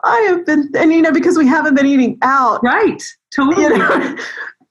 I 0.04 0.20
have 0.30 0.46
been, 0.46 0.70
and 0.76 0.94
you 0.94 1.02
know, 1.02 1.12
because 1.12 1.40
we 1.40 1.48
haven't 1.48 1.74
been 1.74 1.88
eating 1.88 2.20
out, 2.22 2.64
right. 2.64 3.02
Totally. 3.36 3.64
you 3.64 3.78
know, 3.80 4.16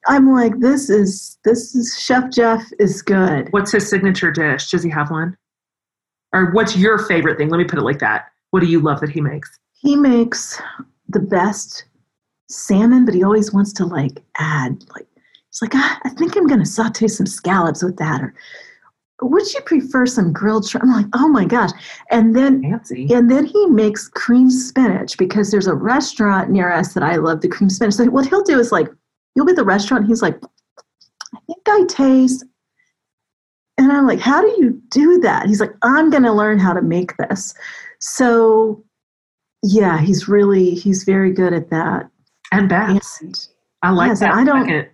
I'm 0.07 0.30
like, 0.30 0.61
this 0.61 0.88
is, 0.88 1.36
this 1.44 1.74
is, 1.74 1.98
Chef 1.98 2.30
Jeff 2.30 2.62
is 2.78 3.03
good. 3.03 3.53
What's 3.53 3.72
his 3.72 3.90
signature 3.90 4.30
dish? 4.30 4.70
Does 4.70 4.84
he 4.84 4.90
have 4.90 5.11
one? 5.11 5.36
Or 6.32 6.53
what's 6.53 6.76
your 6.76 6.98
favorite 6.98 7.38
thing? 7.38 7.48
Let 7.48 7.59
me 7.59 7.64
put 7.64 7.80
it 7.80 7.82
like 7.82 7.98
that. 7.98 8.26
What 8.50 8.61
do 8.61 8.66
you 8.66 8.78
love 8.78 9.00
that 9.00 9.11
he 9.11 9.20
makes? 9.20 9.50
He 9.72 9.96
makes 9.96 10.62
the 11.09 11.18
best 11.18 11.86
salmon, 12.49 13.05
but 13.05 13.14
he 13.14 13.22
always 13.22 13.53
wants 13.53 13.72
to 13.74 13.86
like 13.86 14.22
add, 14.38 14.82
like, 14.95 15.07
he's 15.51 15.62
like, 15.62 15.74
ah, 15.74 16.01
I 16.05 16.11
think 16.11 16.36
I'm 16.36 16.47
going 16.47 16.61
to 16.61 16.66
saute 16.66 17.09
some 17.09 17.26
scallops 17.26 17.82
with 17.82 17.97
that. 17.99 18.22
Or 18.22 18.34
would 19.22 19.53
you 19.55 19.61
prefer 19.61 20.05
some 20.05 20.32
grilled 20.32 20.68
shrimp? 20.68 20.84
I'm 20.84 20.93
like, 20.93 21.07
oh 21.14 21.28
my 21.28 21.45
gosh. 21.45 21.70
And 22.11 22.34
then 22.34 22.62
Fancy. 22.62 23.07
And 23.12 23.30
then 23.30 23.45
he 23.45 23.66
makes 23.66 24.09
cream 24.09 24.51
spinach 24.51 25.16
because 25.16 25.51
there's 25.51 25.68
a 25.68 25.74
restaurant 25.74 26.51
near 26.51 26.72
us 26.72 26.95
that 26.95 27.05
I 27.05 27.16
love 27.16 27.40
the 27.40 27.49
cream 27.49 27.70
spinach. 27.70 27.95
So 27.95 28.05
what 28.07 28.26
he'll 28.26 28.43
do 28.43 28.59
is 28.59 28.72
like, 28.72 28.88
you'll 29.34 29.47
be 29.47 29.53
at 29.53 29.57
the 29.57 29.64
restaurant. 29.64 30.07
He's 30.07 30.22
like, 30.22 30.43
I 31.34 31.38
think 31.47 31.62
I 31.68 31.84
taste. 31.88 32.45
And 33.78 33.90
I'm 33.90 34.07
like, 34.07 34.20
how 34.20 34.43
do 34.43 34.49
you 34.59 34.82
do 34.90 35.18
that? 35.20 35.47
He's 35.47 35.61
like, 35.61 35.72
I'm 35.82 36.11
going 36.11 36.24
to 36.24 36.32
learn 36.32 36.59
how 36.59 36.72
to 36.72 36.82
make 36.82 37.16
this. 37.16 37.55
So 38.01 38.84
yeah, 39.62 40.01
he's 40.01 40.28
really, 40.28 40.70
he's 40.70 41.05
very 41.05 41.32
good 41.32 41.53
at 41.53 41.70
that. 41.70 42.11
And 42.53 42.68
bats. 42.68 43.20
And 43.20 43.48
I 43.82 43.90
like 43.90 44.09
Yes, 44.09 44.20
that. 44.20 44.34
I 44.34 44.44
don't- 44.44 44.62
second. 44.66 44.86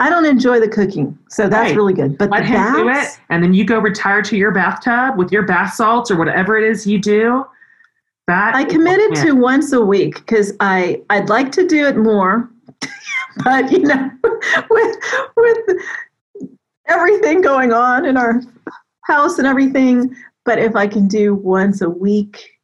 I 0.00 0.08
don't 0.08 0.24
enjoy 0.24 0.60
the 0.60 0.68
cooking, 0.68 1.18
so 1.28 1.46
that's 1.46 1.70
Right. 1.70 1.76
really 1.76 1.92
good. 1.92 2.16
But 2.16 2.30
Let 2.30 2.40
the 2.40 2.46
him 2.46 2.72
do 2.72 2.84
baths, 2.86 3.16
it, 3.16 3.20
and 3.28 3.42
then 3.42 3.52
you 3.52 3.64
go 3.66 3.78
retire 3.78 4.22
to 4.22 4.34
your 4.36 4.50
bathtub 4.50 5.18
with 5.18 5.30
your 5.30 5.42
bath 5.42 5.74
salts 5.74 6.10
or 6.10 6.16
whatever 6.16 6.56
it 6.56 6.64
is 6.64 6.86
you 6.86 6.98
do. 6.98 7.44
That 8.28 8.54
I 8.54 8.64
committed 8.64 9.14
to 9.24 9.32
once 9.32 9.72
a 9.74 9.80
week 9.84 10.14
because 10.16 10.54
I 10.60 11.02
I'd 11.10 11.28
like 11.28 11.52
to 11.52 11.66
do 11.66 11.86
it 11.86 11.96
more, 11.98 12.48
but 13.44 13.70
you 13.70 13.80
know, 13.80 14.10
with 14.70 14.96
with 15.36 15.58
everything 16.86 17.42
going 17.42 17.72
on 17.72 18.06
in 18.06 18.16
our 18.16 18.40
house 19.04 19.38
and 19.38 19.46
everything, 19.46 20.14
but 20.46 20.58
if 20.58 20.76
I 20.76 20.86
can 20.86 21.08
do 21.08 21.34
once 21.34 21.82
a 21.82 21.90
week, 21.90 22.57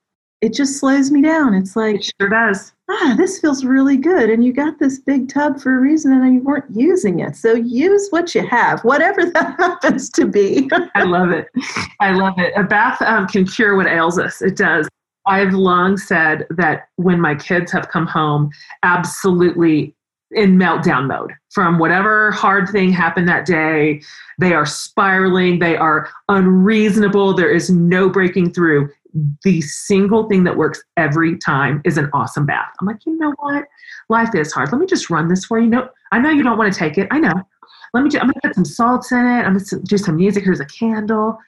it 0.44 0.52
just 0.52 0.78
slows 0.78 1.10
me 1.10 1.22
down. 1.22 1.54
It's 1.54 1.74
like 1.74 1.96
It 1.96 2.12
sure 2.20 2.28
does. 2.28 2.72
ah, 2.90 3.14
this 3.16 3.40
feels 3.40 3.64
really 3.64 3.96
good, 3.96 4.28
and 4.28 4.44
you 4.44 4.52
got 4.52 4.78
this 4.78 4.98
big 4.98 5.28
tub 5.28 5.58
for 5.58 5.76
a 5.76 5.80
reason, 5.80 6.12
and 6.12 6.34
you 6.34 6.40
weren't 6.42 6.66
using 6.70 7.20
it, 7.20 7.34
so 7.34 7.54
use 7.54 8.08
what 8.10 8.34
you 8.34 8.46
have, 8.46 8.84
whatever 8.84 9.24
that 9.30 9.56
happens 9.58 10.10
to 10.10 10.26
be. 10.26 10.68
I 10.94 11.04
love 11.04 11.30
it. 11.30 11.48
I 12.00 12.12
love 12.12 12.38
it. 12.38 12.52
A 12.56 12.62
bath 12.62 13.00
um, 13.00 13.26
can 13.26 13.46
cure 13.46 13.74
what 13.74 13.86
ails 13.86 14.18
us. 14.18 14.42
It 14.42 14.56
does. 14.56 14.86
I've 15.26 15.54
long 15.54 15.96
said 15.96 16.46
that 16.50 16.88
when 16.96 17.18
my 17.18 17.34
kids 17.34 17.72
have 17.72 17.88
come 17.88 18.06
home, 18.06 18.50
absolutely 18.82 19.94
in 20.32 20.58
meltdown 20.58 21.06
mode 21.06 21.32
from 21.52 21.78
whatever 21.78 22.32
hard 22.32 22.68
thing 22.68 22.90
happened 22.90 23.28
that 23.28 23.46
day, 23.46 24.02
they 24.38 24.52
are 24.52 24.66
spiraling, 24.66 25.58
they 25.58 25.76
are 25.76 26.10
unreasonable, 26.28 27.32
there 27.32 27.50
is 27.50 27.70
no 27.70 28.10
breaking 28.10 28.52
through. 28.52 28.90
The 29.44 29.60
single 29.60 30.28
thing 30.28 30.44
that 30.44 30.56
works 30.56 30.82
every 30.96 31.38
time 31.38 31.80
is 31.84 31.96
an 31.96 32.10
awesome 32.12 32.46
bath. 32.46 32.72
I'm 32.80 32.86
like, 32.86 33.06
you 33.06 33.16
know 33.16 33.32
what? 33.38 33.64
Life 34.08 34.34
is 34.34 34.52
hard. 34.52 34.72
Let 34.72 34.80
me 34.80 34.86
just 34.86 35.08
run 35.08 35.28
this 35.28 35.44
for 35.44 35.58
you. 35.60 35.68
No, 35.68 35.88
I 36.12 36.18
know 36.18 36.30
you 36.30 36.42
don't 36.42 36.58
want 36.58 36.72
to 36.72 36.78
take 36.78 36.98
it. 36.98 37.06
I 37.10 37.20
know. 37.20 37.32
Let 37.92 38.02
me. 38.02 38.10
Just, 38.10 38.22
I'm 38.22 38.28
gonna 38.28 38.40
put 38.42 38.54
some 38.54 38.64
salts 38.64 39.12
in 39.12 39.18
it. 39.18 39.44
I'm 39.44 39.56
gonna 39.56 39.82
do 39.84 39.96
some 39.96 40.16
music. 40.16 40.44
Here's 40.44 40.60
a 40.60 40.66
candle. 40.66 41.38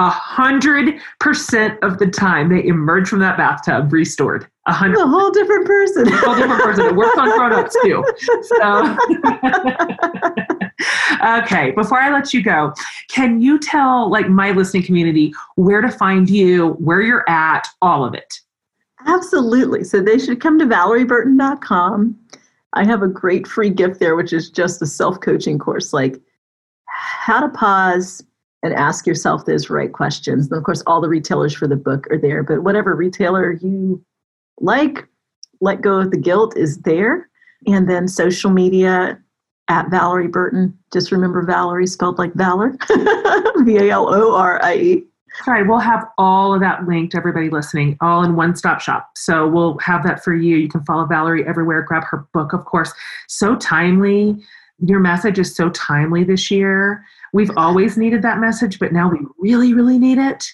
A 0.00 0.08
hundred 0.08 0.98
percent 1.18 1.78
of 1.82 1.98
the 1.98 2.06
time, 2.06 2.48
they 2.48 2.64
emerge 2.64 3.06
from 3.06 3.18
that 3.18 3.36
bathtub 3.36 3.92
restored. 3.92 4.46
A 4.66 4.72
hundred. 4.72 4.98
a 4.98 5.06
whole 5.06 5.30
different 5.30 5.66
person. 5.66 6.08
A 6.08 6.16
whole 6.16 6.34
different 6.36 6.62
person. 6.62 6.86
It 6.86 6.96
works 6.96 7.18
on 7.18 7.36
grown-ups 7.36 7.76
too. 7.82 8.02
So, 8.44 8.96
okay. 11.42 11.72
Before 11.72 12.00
I 12.00 12.10
let 12.10 12.32
you 12.32 12.42
go, 12.42 12.72
can 13.08 13.42
you 13.42 13.58
tell 13.58 14.10
like 14.10 14.30
my 14.30 14.52
listening 14.52 14.84
community 14.84 15.34
where 15.56 15.82
to 15.82 15.90
find 15.90 16.30
you, 16.30 16.68
where 16.78 17.02
you're 17.02 17.28
at, 17.28 17.68
all 17.82 18.02
of 18.02 18.14
it? 18.14 18.40
Absolutely. 19.06 19.84
So 19.84 20.00
they 20.00 20.18
should 20.18 20.40
come 20.40 20.58
to 20.60 20.64
valorieburton.com. 20.64 22.18
I 22.72 22.86
have 22.86 23.02
a 23.02 23.08
great 23.08 23.46
free 23.46 23.68
gift 23.68 24.00
there, 24.00 24.16
which 24.16 24.32
is 24.32 24.48
just 24.48 24.80
a 24.80 24.86
self 24.86 25.20
coaching 25.20 25.58
course 25.58 25.92
like 25.92 26.18
how 26.86 27.40
to 27.40 27.50
pause 27.50 28.24
and 28.62 28.74
ask 28.74 29.06
yourself 29.06 29.46
those 29.46 29.70
right 29.70 29.92
questions. 29.92 30.48
And 30.50 30.58
of 30.58 30.64
course, 30.64 30.82
all 30.86 31.00
the 31.00 31.08
retailers 31.08 31.54
for 31.54 31.66
the 31.66 31.76
book 31.76 32.06
are 32.10 32.18
there, 32.18 32.42
but 32.42 32.62
whatever 32.62 32.94
retailer 32.94 33.52
you 33.52 34.04
like, 34.58 35.08
let 35.60 35.80
go 35.80 36.00
of 36.00 36.10
the 36.10 36.18
guilt 36.18 36.56
is 36.56 36.78
there. 36.78 37.28
And 37.66 37.88
then 37.88 38.08
social 38.08 38.50
media 38.50 39.18
at 39.68 39.86
Valorie 39.86 40.30
Burton. 40.30 40.76
Just 40.92 41.12
remember 41.12 41.44
Valorie 41.44 41.88
spelled 41.88 42.18
like 42.18 42.34
Valor, 42.34 42.76
V 43.58 43.76
A 43.78 43.90
L 43.90 44.12
O 44.12 44.34
R 44.34 44.62
I 44.62 44.76
E. 44.76 45.04
All 45.46 45.54
right, 45.54 45.66
we'll 45.66 45.78
have 45.78 46.06
all 46.18 46.52
of 46.52 46.60
that 46.60 46.86
linked, 46.86 47.14
everybody 47.14 47.50
listening, 47.50 47.96
all 48.00 48.24
in 48.24 48.34
one 48.34 48.56
stop 48.56 48.80
shop. 48.80 49.10
So 49.16 49.46
we'll 49.46 49.78
have 49.78 50.02
that 50.02 50.24
for 50.24 50.34
you. 50.34 50.56
You 50.56 50.68
can 50.68 50.84
follow 50.84 51.06
Valorie 51.06 51.46
everywhere, 51.46 51.82
grab 51.82 52.02
her 52.10 52.26
book, 52.34 52.52
of 52.52 52.64
course. 52.64 52.92
So 53.28 53.56
timely. 53.56 54.36
Your 54.82 54.98
message 54.98 55.38
is 55.38 55.54
so 55.54 55.68
timely 55.70 56.24
this 56.24 56.50
year. 56.50 57.04
We've 57.32 57.50
always 57.56 57.96
needed 57.96 58.22
that 58.22 58.38
message, 58.38 58.78
but 58.78 58.92
now 58.92 59.10
we 59.10 59.18
really, 59.38 59.74
really 59.74 59.98
need 59.98 60.18
it. 60.18 60.44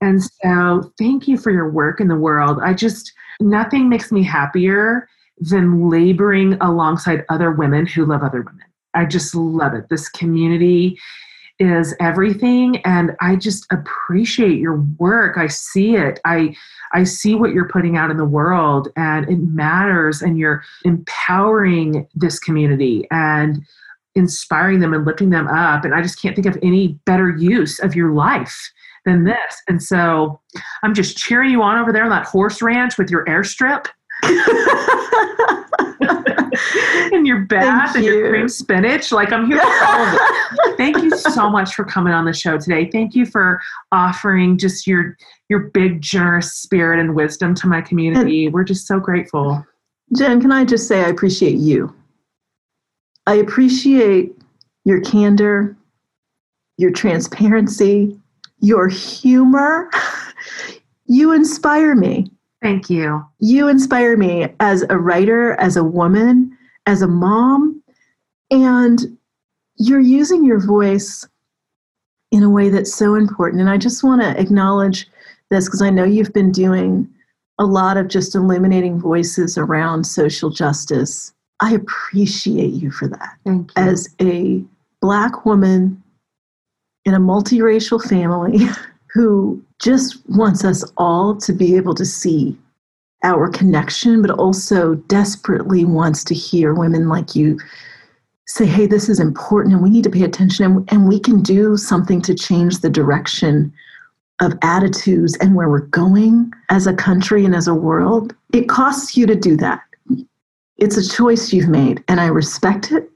And 0.00 0.22
so 0.22 0.92
thank 0.98 1.28
you 1.28 1.38
for 1.38 1.50
your 1.50 1.70
work 1.70 2.00
in 2.00 2.08
the 2.08 2.16
world. 2.16 2.58
I 2.62 2.74
just, 2.74 3.12
nothing 3.40 3.88
makes 3.88 4.10
me 4.10 4.22
happier 4.22 5.08
than 5.38 5.88
laboring 5.88 6.54
alongside 6.60 7.24
other 7.28 7.52
women 7.52 7.86
who 7.86 8.04
love 8.04 8.22
other 8.22 8.42
women. 8.42 8.66
I 8.94 9.06
just 9.06 9.34
love 9.34 9.74
it. 9.74 9.88
This 9.88 10.08
community 10.08 10.98
is 11.58 11.94
everything 12.00 12.78
and 12.78 13.14
i 13.20 13.36
just 13.36 13.66
appreciate 13.70 14.58
your 14.58 14.80
work 14.98 15.36
i 15.36 15.46
see 15.46 15.96
it 15.96 16.18
i 16.24 16.54
i 16.92 17.04
see 17.04 17.34
what 17.34 17.52
you're 17.52 17.68
putting 17.68 17.96
out 17.96 18.10
in 18.10 18.16
the 18.16 18.24
world 18.24 18.88
and 18.96 19.28
it 19.28 19.38
matters 19.38 20.22
and 20.22 20.38
you're 20.38 20.64
empowering 20.84 22.08
this 22.14 22.38
community 22.38 23.06
and 23.10 23.64
inspiring 24.14 24.80
them 24.80 24.92
and 24.94 25.04
lifting 25.04 25.30
them 25.30 25.48
up. 25.48 25.84
And 25.84 25.94
i 25.94 26.02
just 26.02 26.20
can't 26.20 26.34
think 26.34 26.46
of 26.46 26.58
any 26.62 26.98
better 27.06 27.30
use 27.30 27.78
of 27.80 27.94
your 27.94 28.12
life 28.12 28.56
than 29.04 29.24
this. 29.24 29.62
And 29.68 29.82
so 29.82 30.40
i'm 30.82 30.94
just 30.94 31.16
cheering 31.16 31.50
you 31.50 31.62
on 31.62 31.78
over 31.78 31.92
there 31.92 32.04
on 32.04 32.10
that 32.10 32.26
horse 32.26 32.62
ranch 32.62 32.98
with 32.98 33.10
your 33.10 33.24
airstrip. 33.26 33.86
And 37.12 37.26
your 37.26 37.40
bath 37.46 37.92
Thank 37.92 37.96
and 37.96 38.04
your 38.04 38.30
cream 38.30 38.48
spinach. 38.48 39.12
Like 39.12 39.32
i'm 39.32 39.46
here 39.46 39.60
for 39.60 39.84
all 39.84 40.06
of 40.06 40.14
it. 40.14 40.76
Thank 40.76 41.02
you 41.02 41.10
so 41.16 41.50
much 41.50 41.74
for 41.74 41.84
coming 41.84 42.12
on 42.12 42.24
the 42.24 42.32
show 42.32 42.58
today. 42.58 42.90
Thank 42.90 43.14
you 43.14 43.26
for 43.26 43.60
offering 43.90 44.58
just 44.58 44.86
your 44.86 45.16
your 45.48 45.70
big 45.70 46.00
generous 46.00 46.54
spirit 46.54 46.98
and 46.98 47.14
wisdom 47.14 47.54
to 47.56 47.66
my 47.66 47.80
community. 47.80 48.48
We're 48.48 48.64
just 48.64 48.86
so 48.86 48.98
grateful. 48.98 49.64
Jen, 50.16 50.40
can 50.40 50.52
I 50.52 50.64
just 50.64 50.88
say 50.88 51.04
I 51.04 51.08
appreciate 51.08 51.56
you? 51.56 51.94
I 53.26 53.34
appreciate 53.34 54.32
your 54.84 55.00
candor, 55.00 55.76
your 56.76 56.90
transparency, 56.90 58.18
your 58.60 58.88
humor. 58.88 59.90
You 61.06 61.32
inspire 61.32 61.94
me. 61.94 62.30
thank 62.62 62.88
you 62.88 63.22
You 63.38 63.68
inspire 63.68 64.16
me 64.16 64.48
as 64.60 64.82
a 64.88 64.96
writer, 64.96 65.54
as 65.60 65.76
a 65.76 65.84
woman, 65.84 66.56
as 66.86 67.02
a 67.02 67.06
mom, 67.08 67.82
and 68.50 69.18
you're 69.76 70.00
using 70.00 70.42
your 70.44 70.58
voice 70.58 71.28
in 72.30 72.42
a 72.42 72.48
way 72.48 72.70
that's 72.70 72.94
so 72.94 73.14
important. 73.14 73.60
And 73.60 73.68
I 73.68 73.76
just 73.76 74.02
want 74.02 74.22
to 74.22 74.40
acknowledge 74.40 75.06
this 75.50 75.66
because 75.66 75.82
I 75.82 75.90
know 75.90 76.04
you've 76.04 76.32
been 76.32 76.50
doing 76.50 77.08
a 77.58 77.64
lot 77.66 77.98
of 77.98 78.08
just 78.08 78.34
illuminating 78.34 78.98
voices 78.98 79.58
around 79.58 80.04
social 80.04 80.48
justice. 80.48 81.34
I 81.62 81.74
appreciate 81.74 82.72
you 82.72 82.90
for 82.90 83.06
that. 83.06 83.36
thank 83.46 83.70
you 83.76 83.82
As 83.82 84.14
a 84.20 84.62
Black 85.00 85.46
woman 85.46 86.02
in 87.04 87.14
a 87.14 87.20
multiracial 87.20 88.02
family 88.02 88.66
who 89.14 89.62
just 89.80 90.28
wants 90.28 90.64
us 90.64 90.84
all 90.96 91.36
to 91.36 91.52
be 91.52 91.76
able 91.76 91.94
to 91.94 92.04
see 92.04 92.58
our 93.22 93.48
connection, 93.48 94.22
but 94.22 94.32
also 94.32 94.94
desperately 94.94 95.84
wants 95.84 96.24
to 96.24 96.34
hear 96.34 96.74
women 96.74 97.08
like 97.08 97.36
you 97.36 97.58
say, 98.46 98.66
hey, 98.66 98.86
this 98.86 99.08
is 99.08 99.20
important 99.20 99.74
and 99.74 99.82
we 99.82 99.90
need 99.90 100.04
to 100.04 100.10
pay 100.10 100.24
attention 100.24 100.64
and, 100.64 100.92
and 100.92 101.08
we 101.08 101.20
can 101.20 101.42
do 101.42 101.76
something 101.76 102.20
to 102.22 102.34
change 102.34 102.80
the 102.80 102.90
direction 102.90 103.72
of 104.40 104.54
attitudes 104.62 105.36
and 105.38 105.54
where 105.54 105.68
we're 105.68 105.86
going 105.86 106.52
as 106.70 106.88
a 106.88 106.94
country 106.94 107.44
and 107.44 107.54
as 107.54 107.68
a 107.68 107.74
world. 107.74 108.34
It 108.52 108.68
costs 108.68 109.16
you 109.16 109.26
to 109.26 109.36
do 109.36 109.56
that. 109.58 109.82
It's 110.82 110.96
a 110.96 111.08
choice 111.08 111.52
you've 111.52 111.68
made, 111.68 112.02
and 112.08 112.20
I 112.20 112.26
respect 112.26 112.90
it. 112.90 113.08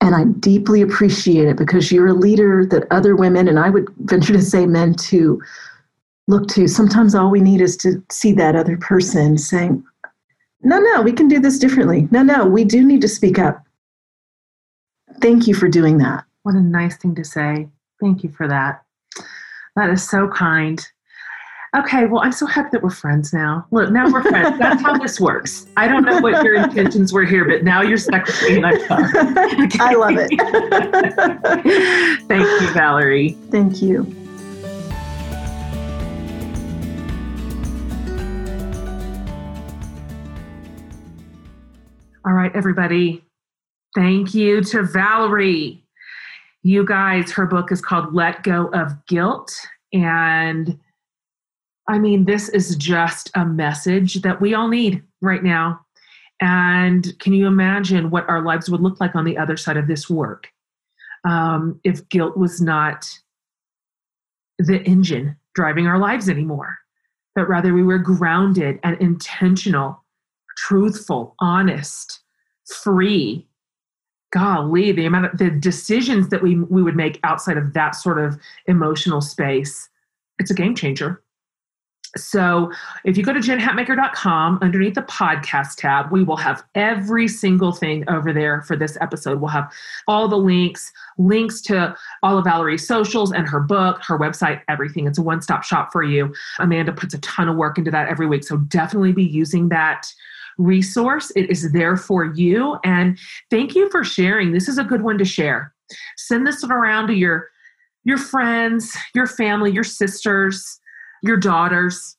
And 0.00 0.14
I 0.14 0.24
deeply 0.40 0.82
appreciate 0.82 1.46
it 1.46 1.56
because 1.56 1.92
you're 1.92 2.08
a 2.08 2.14
leader 2.14 2.66
that 2.66 2.90
other 2.90 3.14
women, 3.14 3.46
and 3.46 3.58
I 3.58 3.70
would 3.70 3.88
venture 4.00 4.32
to 4.32 4.42
say 4.42 4.66
men 4.66 4.94
too, 4.94 5.40
look 6.26 6.48
to. 6.48 6.66
Sometimes 6.66 7.14
all 7.14 7.30
we 7.30 7.40
need 7.40 7.60
is 7.60 7.76
to 7.78 8.02
see 8.10 8.32
that 8.32 8.56
other 8.56 8.76
person 8.76 9.38
saying, 9.38 9.84
no, 10.62 10.80
no, 10.80 11.00
we 11.00 11.12
can 11.12 11.28
do 11.28 11.38
this 11.38 11.58
differently. 11.58 12.08
No, 12.10 12.22
no, 12.22 12.44
we 12.44 12.64
do 12.64 12.84
need 12.84 13.02
to 13.02 13.08
speak 13.08 13.38
up. 13.38 13.62
Thank 15.20 15.46
you 15.46 15.54
for 15.54 15.68
doing 15.68 15.98
that. 15.98 16.24
what 16.42 16.54
a 16.54 16.60
nice 16.60 16.96
thing 16.96 17.14
to 17.14 17.24
say 17.24 17.68
thank 18.00 18.24
you 18.24 18.30
for 18.30 18.48
that 18.48 18.82
that 19.76 19.90
is 19.90 20.08
so 20.08 20.28
kind 20.28 20.88
okay 21.76 22.06
well 22.06 22.20
i'm 22.22 22.32
so 22.32 22.46
happy 22.46 22.68
that 22.72 22.82
we're 22.82 22.90
friends 22.90 23.32
now 23.32 23.64
look 23.70 23.90
now 23.90 24.10
we're 24.10 24.22
friends 24.22 24.58
that's 24.58 24.82
how 24.82 24.96
this 24.98 25.20
works 25.20 25.66
i 25.76 25.86
don't 25.86 26.04
know 26.04 26.18
what 26.20 26.42
your 26.44 26.56
intentions 26.56 27.12
were 27.12 27.24
here 27.24 27.44
but 27.44 27.62
now 27.62 27.80
you're 27.80 27.96
stuck 27.96 28.26
with 28.26 28.42
me 28.42 28.56
and 28.56 28.66
i'm 28.66 28.80
stuck 28.80 29.00
I 29.80 29.94
love 29.94 30.12
it. 30.16 30.30
Thank 32.28 32.44
you, 32.44 32.68
Valorie. 32.68 33.36
Thank 33.50 33.82
you. 33.82 34.02
All 42.24 42.32
right, 42.32 42.54
everybody. 42.54 43.24
Thank 43.94 44.34
you 44.34 44.62
to 44.64 44.82
Valorie. 44.82 45.80
You 46.62 46.84
guys, 46.84 47.32
her 47.32 47.46
book 47.46 47.72
is 47.72 47.80
called 47.80 48.14
Let 48.14 48.42
Go 48.42 48.66
of 48.68 49.04
Guilt. 49.06 49.52
And 49.92 50.78
I 51.90 51.98
mean, 51.98 52.24
this 52.24 52.48
is 52.48 52.76
just 52.76 53.32
a 53.34 53.44
message 53.44 54.22
that 54.22 54.40
we 54.40 54.54
all 54.54 54.68
need 54.68 55.02
right 55.20 55.42
now. 55.42 55.80
And 56.40 57.18
can 57.18 57.32
you 57.32 57.48
imagine 57.48 58.10
what 58.10 58.28
our 58.28 58.42
lives 58.42 58.70
would 58.70 58.80
look 58.80 59.00
like 59.00 59.16
on 59.16 59.24
the 59.24 59.36
other 59.36 59.56
side 59.56 59.76
of 59.76 59.88
this 59.88 60.08
work 60.08 60.52
um, 61.28 61.80
if 61.82 62.08
guilt 62.08 62.36
was 62.36 62.60
not 62.60 63.08
the 64.60 64.80
engine 64.84 65.36
driving 65.56 65.88
our 65.88 65.98
lives 65.98 66.28
anymore, 66.28 66.78
but 67.34 67.48
rather 67.48 67.74
we 67.74 67.82
were 67.82 67.98
grounded 67.98 68.78
and 68.84 68.96
intentional, 69.00 70.04
truthful, 70.58 71.34
honest, 71.40 72.20
free. 72.66 73.48
Golly, 74.32 74.92
the 74.92 75.06
amount 75.06 75.26
of 75.26 75.38
the 75.38 75.50
decisions 75.50 76.28
that 76.28 76.40
we 76.40 76.54
we 76.54 76.84
would 76.84 76.94
make 76.94 77.18
outside 77.24 77.56
of 77.56 77.72
that 77.72 77.96
sort 77.96 78.16
of 78.16 78.38
emotional 78.66 79.20
space, 79.20 79.88
it's 80.38 80.52
a 80.52 80.54
game 80.54 80.76
changer. 80.76 81.20
So 82.16 82.72
if 83.04 83.16
you 83.16 83.22
go 83.22 83.32
to 83.32 83.38
jenhatmaker.com 83.38 84.58
underneath 84.62 84.94
the 84.94 85.02
podcast 85.02 85.76
tab, 85.76 86.10
we 86.10 86.24
will 86.24 86.36
have 86.36 86.64
every 86.74 87.28
single 87.28 87.72
thing 87.72 88.04
over 88.08 88.32
there 88.32 88.62
for 88.62 88.76
this 88.76 88.98
episode. 89.00 89.40
We'll 89.40 89.50
have 89.50 89.72
all 90.08 90.26
the 90.26 90.36
links, 90.36 90.92
links 91.18 91.60
to 91.62 91.94
all 92.22 92.38
of 92.38 92.44
Valorie's 92.44 92.86
socials 92.86 93.32
and 93.32 93.48
her 93.48 93.60
book, 93.60 94.00
her 94.02 94.18
website, 94.18 94.62
everything. 94.68 95.06
It's 95.06 95.18
a 95.18 95.22
one 95.22 95.40
stop 95.40 95.62
shop 95.62 95.92
for 95.92 96.02
you. 96.02 96.34
Amanda 96.58 96.92
puts 96.92 97.14
a 97.14 97.18
ton 97.18 97.48
of 97.48 97.56
work 97.56 97.78
into 97.78 97.90
that 97.92 98.08
every 98.08 98.26
week. 98.26 98.44
So 98.44 98.56
definitely 98.56 99.12
be 99.12 99.24
using 99.24 99.68
that 99.68 100.06
resource. 100.58 101.30
It 101.36 101.48
is 101.48 101.72
there 101.72 101.96
for 101.96 102.24
you. 102.24 102.78
And 102.84 103.18
thank 103.50 103.74
you 103.74 103.88
for 103.90 104.02
sharing. 104.02 104.52
This 104.52 104.68
is 104.68 104.78
a 104.78 104.84
good 104.84 105.02
one 105.02 105.18
to 105.18 105.24
share. 105.24 105.72
Send 106.16 106.46
this 106.46 106.64
around 106.64 107.06
to 107.08 107.14
your 107.14 107.48
your 108.04 108.16
friends, 108.16 108.96
your 109.14 109.26
family, 109.26 109.70
your 109.70 109.84
sisters 109.84 110.79
your 111.22 111.36
daughters. 111.36 112.16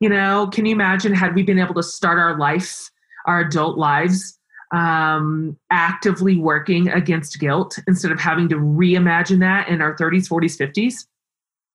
You 0.00 0.08
know, 0.08 0.48
can 0.48 0.66
you 0.66 0.72
imagine 0.72 1.14
had 1.14 1.34
we 1.34 1.42
been 1.42 1.58
able 1.58 1.74
to 1.74 1.82
start 1.82 2.18
our 2.18 2.38
life, 2.38 2.90
our 3.26 3.40
adult 3.40 3.78
lives, 3.78 4.38
um, 4.74 5.56
actively 5.70 6.36
working 6.36 6.88
against 6.88 7.38
guilt 7.38 7.78
instead 7.86 8.10
of 8.10 8.18
having 8.18 8.48
to 8.48 8.56
reimagine 8.56 9.40
that 9.40 9.68
in 9.68 9.80
our 9.80 9.94
30s, 9.96 10.28
40s, 10.28 10.58
50s? 10.58 10.94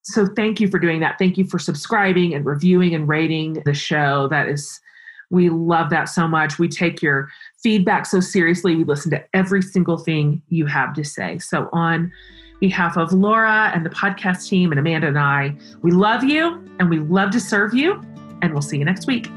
So 0.04 0.26
thank 0.26 0.60
you 0.60 0.70
for 0.70 0.80
doing 0.80 1.00
that. 1.02 1.18
Thank 1.20 1.38
you 1.38 1.46
for 1.46 1.60
subscribing 1.60 2.34
and 2.34 2.46
reviewing 2.46 2.96
and 2.96 3.08
rating 3.08 3.62
the 3.66 3.74
show. 3.74 4.28
That 4.30 4.48
is, 4.48 4.80
we 5.30 5.50
love 5.50 5.90
that 5.90 6.06
so 6.06 6.28
much. 6.28 6.58
We 6.58 6.70
take 6.70 7.02
your 7.02 7.30
feedback 7.62 8.06
so 8.06 8.22
seriously. 8.22 8.76
We 8.76 8.86
listen 8.86 9.12
to 9.12 9.24
every 9.34 9.62
single 9.62 9.98
thing 9.98 10.42
you 10.48 10.66
have 10.66 10.94
to 10.94 11.04
say. 11.04 11.40
So 11.40 11.70
on 11.74 12.12
behalf 12.60 12.97
of 12.97 13.14
Laura 13.14 13.72
and 13.74 13.86
the 13.86 13.89
podcast 13.89 14.47
team 14.47 14.72
and 14.72 14.80
Amanda 14.80 15.08
and 15.08 15.20
I, 15.20 15.55
we 15.82 15.91
love 15.91 16.24
you 16.24 16.64
and 16.80 16.89
we 16.89 16.99
love 16.99 17.32
to 17.32 17.39
serve 17.39 17.74
you. 17.74 18.01
And 18.41 18.53
we'll 18.53 18.62
see 18.62 18.78
you 18.78 18.86
next 18.86 19.08
week. 19.08 19.30